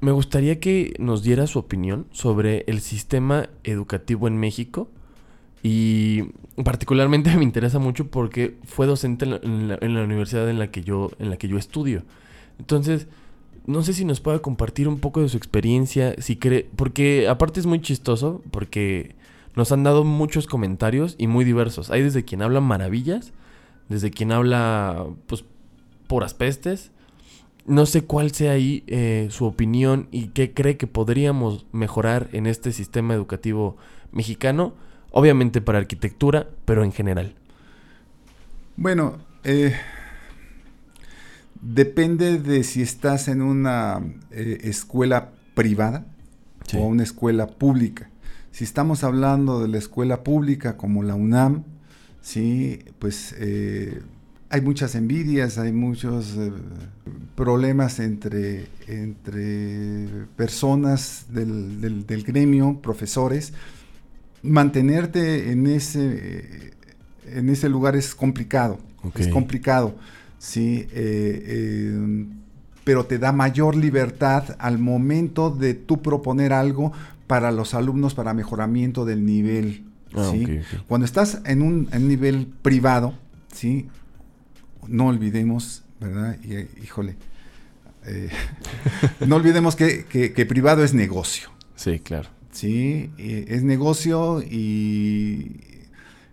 me 0.01 0.13
gustaría 0.13 0.61
que 0.61 0.95
nos 0.99 1.23
diera 1.23 1.47
su 1.47 1.59
opinión 1.59 2.07
sobre 2.13 2.65
el 2.67 2.81
sistema 2.81 3.49
educativo 3.65 4.29
en 4.29 4.39
México. 4.39 4.91
Y 5.63 6.23
particularmente 6.63 7.35
me 7.37 7.43
interesa 7.43 7.79
mucho 7.79 8.09
porque 8.09 8.57
fue 8.65 8.87
docente 8.87 9.25
en 9.25 9.69
la, 9.69 10.03
universidad 10.05 10.49
en 10.49 10.59
la, 10.59 10.71
que 10.71 10.83
yo, 10.83 11.11
en 11.19 11.31
la 11.31 11.37
que 11.37 11.49
yo 11.49 11.59
estudio. 11.59 12.05
Entonces, 12.59 13.09
no 13.67 13.83
sé 13.83 13.93
si 13.93 14.05
nos 14.05 14.21
pueda 14.21 14.39
compartir 14.41 14.89
un 14.89 14.99
poco 15.01 15.21
de 15.21 15.29
su 15.29 15.37
experiencia, 15.37 16.15
si 16.19 16.37
cree, 16.37 16.69
porque 16.77 17.29
aparte 17.29 17.61
es 17.61 17.67
muy 17.67 17.81
chistoso, 17.81 18.43
porque 18.51 19.15
nos 19.59 19.73
han 19.73 19.83
dado 19.83 20.05
muchos 20.05 20.47
comentarios 20.47 21.17
y 21.19 21.27
muy 21.27 21.45
diversos. 21.45 21.91
Hay 21.91 22.01
desde 22.01 22.25
quien 22.25 22.43
habla 22.43 22.61
maravillas, 22.61 23.33
desde 23.89 24.13
quien 24.13 24.31
habla, 24.31 25.05
pues, 25.27 25.45
puras 26.07 26.33
pestes, 26.33 26.93
no 27.67 27.85
sé 27.85 28.05
cuál 28.05 28.31
sea 28.31 28.53
ahí 28.53 28.85
eh, 28.87 29.27
su 29.33 29.47
opinión 29.47 30.07
y 30.13 30.29
qué 30.29 30.55
cree 30.55 30.77
que 30.77 30.87
podríamos 30.87 31.67
mejorar 31.73 32.29
en 32.33 32.47
este 32.47 32.71
sistema 32.71 33.15
educativo 33.15 33.77
mexicano, 34.13 34.75
obviamente 35.11 35.61
para 35.61 35.79
arquitectura, 35.79 36.49
pero 36.65 36.85
en 36.85 36.93
general. 36.93 37.35
Bueno, 38.77 39.19
eh, 39.43 39.75
depende 41.61 42.39
de 42.39 42.63
si 42.63 42.81
estás 42.81 43.27
en 43.27 43.43
una 43.43 44.05
eh, 44.31 44.59
escuela 44.63 45.33
privada 45.55 46.07
o 46.75 46.87
una 46.87 47.03
escuela 47.03 47.49
pública. 47.49 48.09
Si 48.59 48.65
estamos 48.65 49.05
hablando 49.05 49.61
de 49.63 49.69
la 49.69 49.79
escuela 49.79 50.25
pública 50.25 50.77
como 50.77 51.05
la 51.05 51.15
UNAM, 51.15 51.63
sí, 52.21 52.81
pues 52.99 53.33
hay 54.51 54.61
muchas 54.61 54.95
envidias, 54.95 55.59
hay 55.59 55.73
muchos 55.73 56.35
eh, 56.37 56.51
problemas 57.35 58.01
entre, 58.01 58.67
entre 58.89 60.27
personas 60.37 61.27
del, 61.29 62.25
gremio, 62.27 62.81
profesores. 62.83 63.53
Mantenerte 64.43 65.53
en 65.53 65.67
ese, 65.69 66.73
en 67.27 67.49
ese 67.51 67.69
lugar 67.69 67.97
es 67.97 68.15
complicado, 68.15 68.79
es 69.15 69.29
complicado, 69.29 69.97
sí, 70.39 70.87
eh, 70.93 71.43
eh, 71.47 72.27
pero 72.85 73.05
te 73.05 73.19
da 73.19 73.33
mayor 73.33 73.77
libertad 73.77 74.57
al 74.59 74.79
momento 74.79 75.51
de 75.51 75.75
tú 75.75 76.01
proponer 76.01 76.53
algo 76.53 76.93
para 77.29 77.53
los 77.53 77.75
alumnos 77.75 78.15
para 78.15 78.35
mejoramiento 78.35 79.05
del 79.05 79.25
nivel. 79.25 79.85
Ah, 80.17 80.33
Cuando 80.89 81.05
estás 81.05 81.43
en 81.45 81.63
un 81.63 81.89
nivel 81.93 82.49
privado, 82.63 83.15
¿sí? 83.53 83.89
no 84.89 85.07
olvidemos, 85.07 85.85
¿verdad? 86.01 86.39
Y, 86.43 86.55
eh, 86.55 86.69
híjole, 86.83 87.17
eh, 88.07 88.31
no 89.27 89.37
olvidemos 89.37 89.77
que, 89.77 90.47
privado 90.49 90.83
es 90.83 90.95
negocio. 90.95 91.51
Sí, 91.77 92.01
claro. 92.01 92.31
Sí, 92.51 93.11
es 93.19 93.63
negocio 93.63 94.43
y 94.43 95.61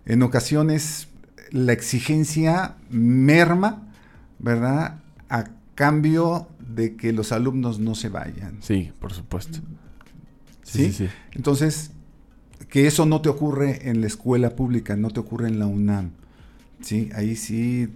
en 0.06 0.24
ocasiones 0.24 1.08
la 1.52 1.74
exigencia 1.74 2.78
merma, 2.90 3.92
¿verdad? 4.40 5.02
A 5.30 5.50
cambio 5.76 6.48
de 6.60 6.96
que 6.96 7.12
los 7.14 7.32
alumnos 7.32 7.80
no 7.80 7.94
se 7.94 8.10
vayan. 8.10 8.58
Sí, 8.62 8.92
por 9.00 9.14
supuesto. 9.14 9.60
¿Sí? 10.66 10.86
sí, 10.86 10.92
sí. 10.92 11.10
Entonces, 11.32 11.92
que 12.70 12.88
eso 12.88 13.06
no 13.06 13.22
te 13.22 13.30
ocurre 13.30 13.90
en 13.90 14.02
la 14.02 14.08
escuela 14.08 14.50
pública, 14.56 14.98
no 14.98 15.10
te 15.10 15.20
ocurre 15.20 15.48
en 15.48 15.60
la 15.60 15.68
UNAM. 15.68 16.12
¿sí? 16.82 17.10
Ahí 17.16 17.36
sí 17.36 17.90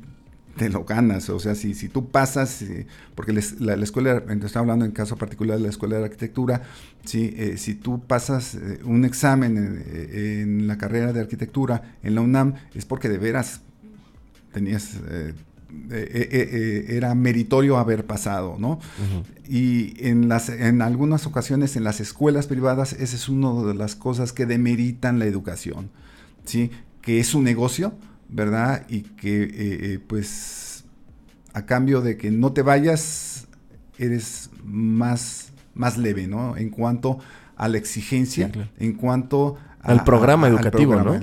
te 0.58 0.70
lo 0.70 0.84
ganas. 0.84 1.30
O 1.30 1.40
sea, 1.40 1.56
si, 1.56 1.74
si 1.74 1.90
tú 1.90 2.10
pasas, 2.10 2.62
eh, 2.62 2.86
porque 3.16 3.34
la, 3.34 3.74
escuela, 3.76 4.24
estoy 4.30 4.60
hablando 4.60 4.86
en 4.86 4.92
caso 4.92 5.16
particular 5.16 5.58
de 5.58 5.64
la 5.64 5.70
escuela 5.70 5.98
de 5.98 6.06
arquitectura, 6.06 6.64
¿sí? 7.06 7.34
Eh, 7.38 7.58
si 7.58 7.76
tú 7.76 8.02
pasas 8.02 8.56
eh, 8.56 8.80
un 8.84 9.06
examen 9.06 9.84
en, 10.12 10.68
la 10.68 10.78
carrera 10.78 11.14
de 11.14 11.22
arquitectura 11.22 11.98
en 12.04 12.16
la 12.16 12.22
UNAM, 12.22 12.56
es 12.74 12.86
porque 12.86 13.10
de 13.10 13.18
veras 13.18 13.62
tenías... 14.54 14.96
era 15.90 17.14
meritorio 17.16 17.78
haber 17.78 18.06
pasado, 18.06 18.56
¿no? 18.60 18.80
Y 19.48 19.96
en, 20.08 20.30
las, 20.30 20.50
en 20.50 20.82
algunas 20.82 21.26
ocasiones 21.26 21.76
en 21.76 21.84
las 21.84 22.00
escuelas 22.00 22.48
privadas, 22.48 22.94
esa 22.94 23.16
es 23.16 23.30
una 23.30 23.68
de 23.68 23.74
las 23.74 23.96
cosas 23.96 24.32
que 24.32 24.46
demeritan 24.46 25.20
la 25.20 25.26
educación, 25.26 25.90
¿sí? 26.46 26.72
Que 27.02 27.20
es 27.20 27.34
un 27.34 27.44
negocio, 27.44 27.94
¿verdad? 28.30 28.86
Y 28.90 29.02
que 29.02 29.44
eh, 29.44 29.50
eh, 29.54 30.00
pues 30.06 30.84
a 31.54 31.66
cambio 31.66 32.02
de 32.02 32.18
que 32.18 32.32
no 32.32 32.54
te 32.54 32.62
vayas, 32.62 33.48
eres 33.98 34.50
más, 34.64 35.52
más 35.74 35.98
leve, 35.98 36.28
¿no? 36.28 36.56
En 36.58 36.70
cuanto 36.70 37.20
a 37.58 37.68
la 37.68 37.78
exigencia, 37.78 38.52
en 38.78 38.94
cuanto 38.94 39.58
al 39.82 40.04
programa 40.04 40.48
educativo, 40.48 40.96
¿no? 40.96 41.20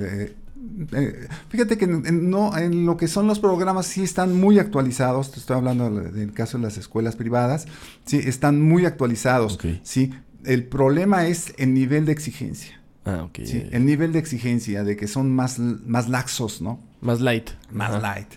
Eh, 0.91 1.27
fíjate 1.49 1.77
que 1.77 1.87
no, 1.87 2.55
en 2.57 2.85
lo 2.85 2.97
que 2.97 3.07
son 3.07 3.27
los 3.27 3.39
programas 3.39 3.87
sí 3.87 4.03
están 4.03 4.39
muy 4.39 4.59
actualizados, 4.59 5.31
te 5.31 5.39
estoy 5.39 5.57
hablando 5.57 5.89
del 5.89 6.33
caso 6.33 6.57
de 6.57 6.63
las 6.65 6.77
escuelas 6.77 7.15
privadas, 7.15 7.65
sí, 8.05 8.17
están 8.17 8.61
muy 8.61 8.85
actualizados, 8.85 9.57
sí. 9.83 10.13
El 10.45 10.65
problema 10.65 11.27
es 11.27 11.53
el 11.57 11.73
nivel 11.73 12.05
de 12.05 12.11
exigencia. 12.11 12.79
Ah, 13.05 13.23
ok. 13.23 13.39
el 13.39 13.85
nivel 13.85 14.11
de 14.11 14.19
exigencia, 14.19 14.83
de 14.83 14.97
que 14.97 15.07
son 15.07 15.33
más, 15.33 15.59
más 15.59 16.09
laxos, 16.09 16.61
¿no? 16.61 16.81
Más 16.99 17.21
light. 17.21 17.51
Más 17.71 18.01
light. 18.01 18.27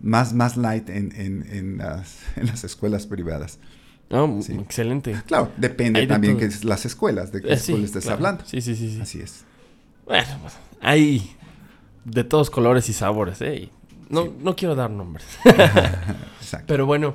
Más, 0.00 0.32
más 0.32 0.56
light 0.56 0.88
en, 0.88 1.12
en, 1.14 1.46
en, 1.50 1.78
las, 1.78 2.20
en 2.36 2.46
las 2.46 2.64
escuelas 2.64 3.06
privadas. 3.06 3.58
Oh, 4.10 4.40
excelente. 4.48 5.14
Claro, 5.26 5.52
depende 5.56 6.06
también 6.06 6.38
que 6.38 6.48
las 6.62 6.86
escuelas, 6.86 7.32
de 7.32 7.40
qué 7.42 7.48
eh, 7.48 7.54
escuela 7.54 7.84
estés 7.84 8.06
hablando. 8.08 8.44
Sí, 8.46 8.60
sí, 8.60 8.74
sí, 8.74 8.94
sí, 8.94 9.00
Así 9.00 9.20
es. 9.20 9.44
Bueno, 10.06 10.28
pues, 10.42 10.54
hay 10.80 11.34
de 12.04 12.24
todos 12.24 12.50
colores 12.50 12.88
y 12.88 12.92
sabores, 12.92 13.40
¿eh? 13.40 13.70
No, 14.08 14.28
no 14.40 14.54
quiero 14.56 14.74
dar 14.74 14.90
nombres. 14.90 15.26
Exacto. 15.44 16.66
Pero 16.66 16.86
bueno, 16.86 17.14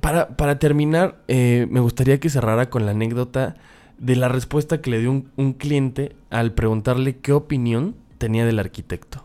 para, 0.00 0.36
para 0.36 0.58
terminar, 0.58 1.22
eh, 1.28 1.66
me 1.70 1.80
gustaría 1.80 2.20
que 2.20 2.30
cerrara 2.30 2.70
con 2.70 2.86
la 2.86 2.92
anécdota 2.92 3.56
de 3.98 4.16
la 4.16 4.28
respuesta 4.28 4.80
que 4.80 4.90
le 4.90 5.00
dio 5.00 5.24
un, 5.36 5.52
cliente 5.54 6.14
al 6.30 6.52
preguntarle 6.52 7.16
qué 7.18 7.32
opinión 7.32 7.96
tenía 8.18 8.46
del 8.46 8.58
arquitecto. 8.58 9.24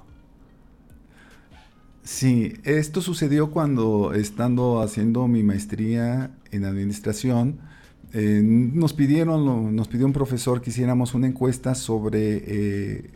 Sí, 2.03 2.53
esto 2.63 3.01
sucedió 3.01 3.51
cuando 3.51 4.13
estando 4.13 4.81
haciendo 4.81 5.27
mi 5.27 5.43
maestría 5.43 6.31
en 6.51 6.65
administración, 6.65 7.59
eh, 8.13 8.41
nos 8.43 8.93
pidieron, 8.93 9.75
nos 9.75 9.87
pidió 9.87 10.05
un 10.05 10.13
profesor 10.13 10.61
que 10.61 10.71
hiciéramos 10.71 11.13
una 11.13 11.27
encuesta 11.27 11.75
sobre 11.75 12.43
eh, 12.45 13.11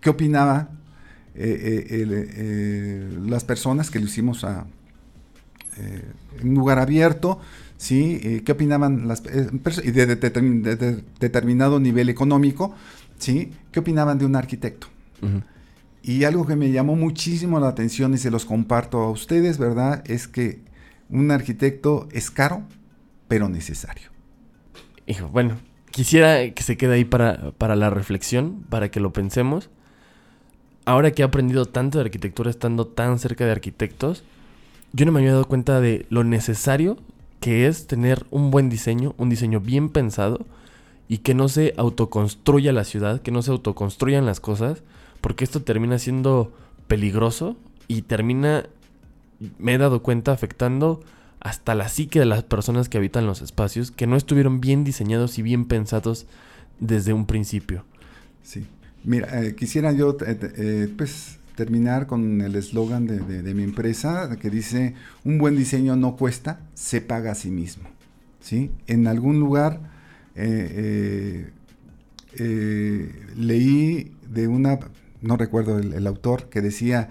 qué 0.00 0.10
opinaba 0.10 0.68
las 1.34 3.44
personas 3.44 3.90
que 3.90 3.98
lo 3.98 4.06
hicimos 4.06 4.44
a, 4.44 4.66
en 5.76 6.48
un 6.48 6.54
lugar 6.54 6.78
abierto, 6.78 7.40
¿sí? 7.78 8.42
¿Qué 8.44 8.52
opinaban 8.52 9.08
las 9.08 9.22
y 9.82 9.90
de, 9.90 10.06
determinado 11.20 11.80
nivel 11.80 12.08
económico, 12.08 12.74
¿sí? 13.18 13.52
¿Qué 13.70 13.80
opinaban 13.80 14.18
de 14.18 14.26
un 14.26 14.36
arquitecto? 14.36 14.88
Y 16.02 16.24
algo 16.24 16.46
que 16.46 16.56
me 16.56 16.72
llamó 16.72 16.96
muchísimo 16.96 17.60
la 17.60 17.68
atención 17.68 18.14
y 18.14 18.18
se 18.18 18.30
los 18.30 18.44
comparto 18.44 18.98
a 18.98 19.10
ustedes, 19.10 19.58
¿verdad? 19.58 20.02
Es 20.10 20.26
que 20.26 20.60
un 21.08 21.30
arquitecto 21.30 22.08
es 22.10 22.30
caro, 22.30 22.62
pero 23.28 23.48
necesario. 23.48 24.10
Hijo, 25.06 25.28
bueno, 25.28 25.58
quisiera 25.90 26.50
que 26.50 26.62
se 26.62 26.76
quede 26.76 26.94
ahí 26.94 27.04
para, 27.04 27.52
para 27.52 27.76
la 27.76 27.90
reflexión, 27.90 28.64
para 28.68 28.90
que 28.90 28.98
lo 28.98 29.12
pensemos. 29.12 29.70
Ahora 30.84 31.12
que 31.12 31.22
he 31.22 31.24
aprendido 31.24 31.66
tanto 31.66 31.98
de 31.98 32.04
arquitectura 32.04 32.50
estando 32.50 32.86
tan 32.86 33.18
cerca 33.18 33.44
de 33.44 33.52
arquitectos, 33.52 34.24
yo 34.92 35.06
no 35.06 35.12
me 35.12 35.20
había 35.20 35.32
dado 35.32 35.46
cuenta 35.46 35.80
de 35.80 36.06
lo 36.10 36.24
necesario 36.24 36.96
que 37.40 37.66
es 37.66 37.86
tener 37.86 38.26
un 38.30 38.50
buen 38.50 38.68
diseño, 38.68 39.14
un 39.16 39.28
diseño 39.28 39.60
bien 39.60 39.88
pensado 39.88 40.46
y 41.08 41.18
que 41.18 41.34
no 41.34 41.48
se 41.48 41.74
autoconstruya 41.76 42.72
la 42.72 42.84
ciudad, 42.84 43.20
que 43.20 43.30
no 43.30 43.42
se 43.42 43.50
autoconstruyan 43.50 44.26
las 44.26 44.40
cosas, 44.40 44.82
porque 45.20 45.44
esto 45.44 45.62
termina 45.62 45.98
siendo 45.98 46.52
peligroso 46.86 47.56
y 47.88 48.02
termina, 48.02 48.66
me 49.58 49.74
he 49.74 49.78
dado 49.78 50.02
cuenta, 50.02 50.32
afectando 50.32 51.00
hasta 51.40 51.74
la 51.74 51.88
psique 51.88 52.20
de 52.20 52.26
las 52.26 52.44
personas 52.44 52.88
que 52.88 52.98
habitan 52.98 53.26
los 53.26 53.42
espacios, 53.42 53.90
que 53.90 54.06
no 54.06 54.16
estuvieron 54.16 54.60
bien 54.60 54.84
diseñados 54.84 55.38
y 55.38 55.42
bien 55.42 55.64
pensados 55.64 56.26
desde 56.78 57.12
un 57.12 57.26
principio. 57.26 57.84
Sí. 58.42 58.66
Mira, 59.04 59.42
eh, 59.42 59.54
quisiera 59.54 59.92
yo 59.92 60.16
eh, 60.26 60.38
eh, 60.56 60.88
pues 60.96 61.38
terminar 61.56 62.06
con 62.06 62.40
el 62.40 62.54
eslogan 62.56 63.06
de, 63.06 63.54
mi 63.54 63.62
empresa 63.62 64.38
que 64.40 64.48
dice, 64.48 64.94
un 65.24 65.38
buen 65.38 65.56
diseño 65.56 65.96
no 65.96 66.16
cuesta, 66.16 66.60
se 66.74 67.00
paga 67.00 67.32
a 67.32 67.34
sí 67.34 67.50
mismo. 67.50 67.88
¿Sí? 68.40 68.70
En 68.86 69.06
algún 69.06 69.38
lugar 69.38 69.80
leí 73.36 74.12
de 74.28 74.48
una 74.48 74.78
no 75.22 75.36
recuerdo 75.36 75.78
el, 75.78 76.06
autor, 76.06 76.48
que 76.48 76.60
decía, 76.60 77.10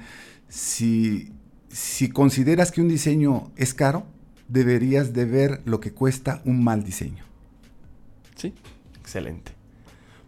si, 0.49 1.31
si 1.69 2.09
consideras 2.09 2.71
que 2.71 2.81
un 2.81 2.89
diseño 2.89 3.51
es 3.55 3.73
caro, 3.73 4.05
deberías 4.49 5.13
de 5.13 5.25
ver 5.25 5.61
lo 5.65 5.79
que 5.79 5.93
cuesta 5.93 6.41
un 6.43 6.63
mal 6.63 6.83
diseño. 6.83 7.23
Sí, 8.35 8.53
excelente. 8.99 9.53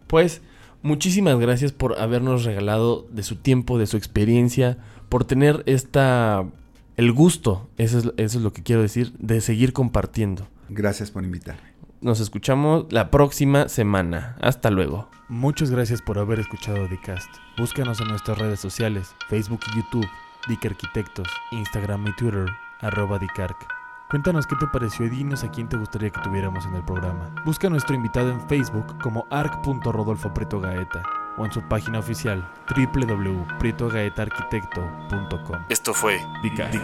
Pues 0.06 0.40
muchísimas 0.84 1.40
gracias 1.40 1.72
por 1.72 2.00
habernos 2.00 2.44
regalado 2.44 3.08
de 3.10 3.24
su 3.24 3.34
tiempo, 3.36 3.78
de 3.78 3.88
su 3.88 3.96
experiencia, 3.96 4.78
por 5.08 5.24
tener 5.24 5.64
esta 5.66 6.46
el 6.96 7.10
gusto, 7.10 7.68
eso 7.76 7.98
es, 7.98 8.04
eso 8.16 8.38
es 8.38 8.44
lo 8.44 8.52
que 8.52 8.62
quiero 8.62 8.82
decir, 8.82 9.12
de 9.18 9.40
seguir 9.40 9.72
compartiendo. 9.72 10.46
Gracias 10.68 11.10
por 11.10 11.24
invitarme. 11.24 11.74
Nos 12.00 12.20
escuchamos 12.20 12.86
la 12.90 13.10
próxima 13.10 13.68
semana. 13.68 14.36
Hasta 14.40 14.70
luego. 14.70 15.08
Muchas 15.28 15.70
gracias 15.70 16.02
por 16.02 16.18
haber 16.18 16.38
escuchado 16.38 16.86
Dicast. 16.86 17.28
Búscanos 17.56 18.00
en 18.00 18.08
nuestras 18.08 18.38
redes 18.38 18.60
sociales, 18.60 19.14
Facebook 19.28 19.60
y 19.72 19.76
YouTube, 19.76 20.06
Dic 20.48 20.64
Arquitectos, 20.66 21.28
Instagram 21.50 22.06
y 22.06 22.16
Twitter, 22.16 22.46
arroba 22.80 23.18
Dicarc. 23.18 23.73
Cuéntanos 24.10 24.46
qué 24.46 24.54
te 24.56 24.66
pareció 24.66 25.06
y 25.06 25.08
dinos 25.08 25.44
a 25.44 25.50
quién 25.50 25.66
te 25.68 25.76
gustaría 25.76 26.10
que 26.10 26.20
tuviéramos 26.20 26.66
en 26.66 26.74
el 26.74 26.84
programa. 26.84 27.30
Busca 27.44 27.68
a 27.68 27.70
nuestro 27.70 27.96
invitado 27.96 28.30
en 28.30 28.40
Facebook 28.48 28.98
como 29.02 29.26
arc.rodolfopretogaeta 29.30 31.02
o 31.36 31.44
en 31.44 31.52
su 31.52 31.60
página 31.62 31.98
oficial 31.98 32.48
www.prietogaetaarquitecto.com. 32.76 35.64
Esto 35.68 35.92
fue 35.94 36.20
Dicast. 36.42 36.74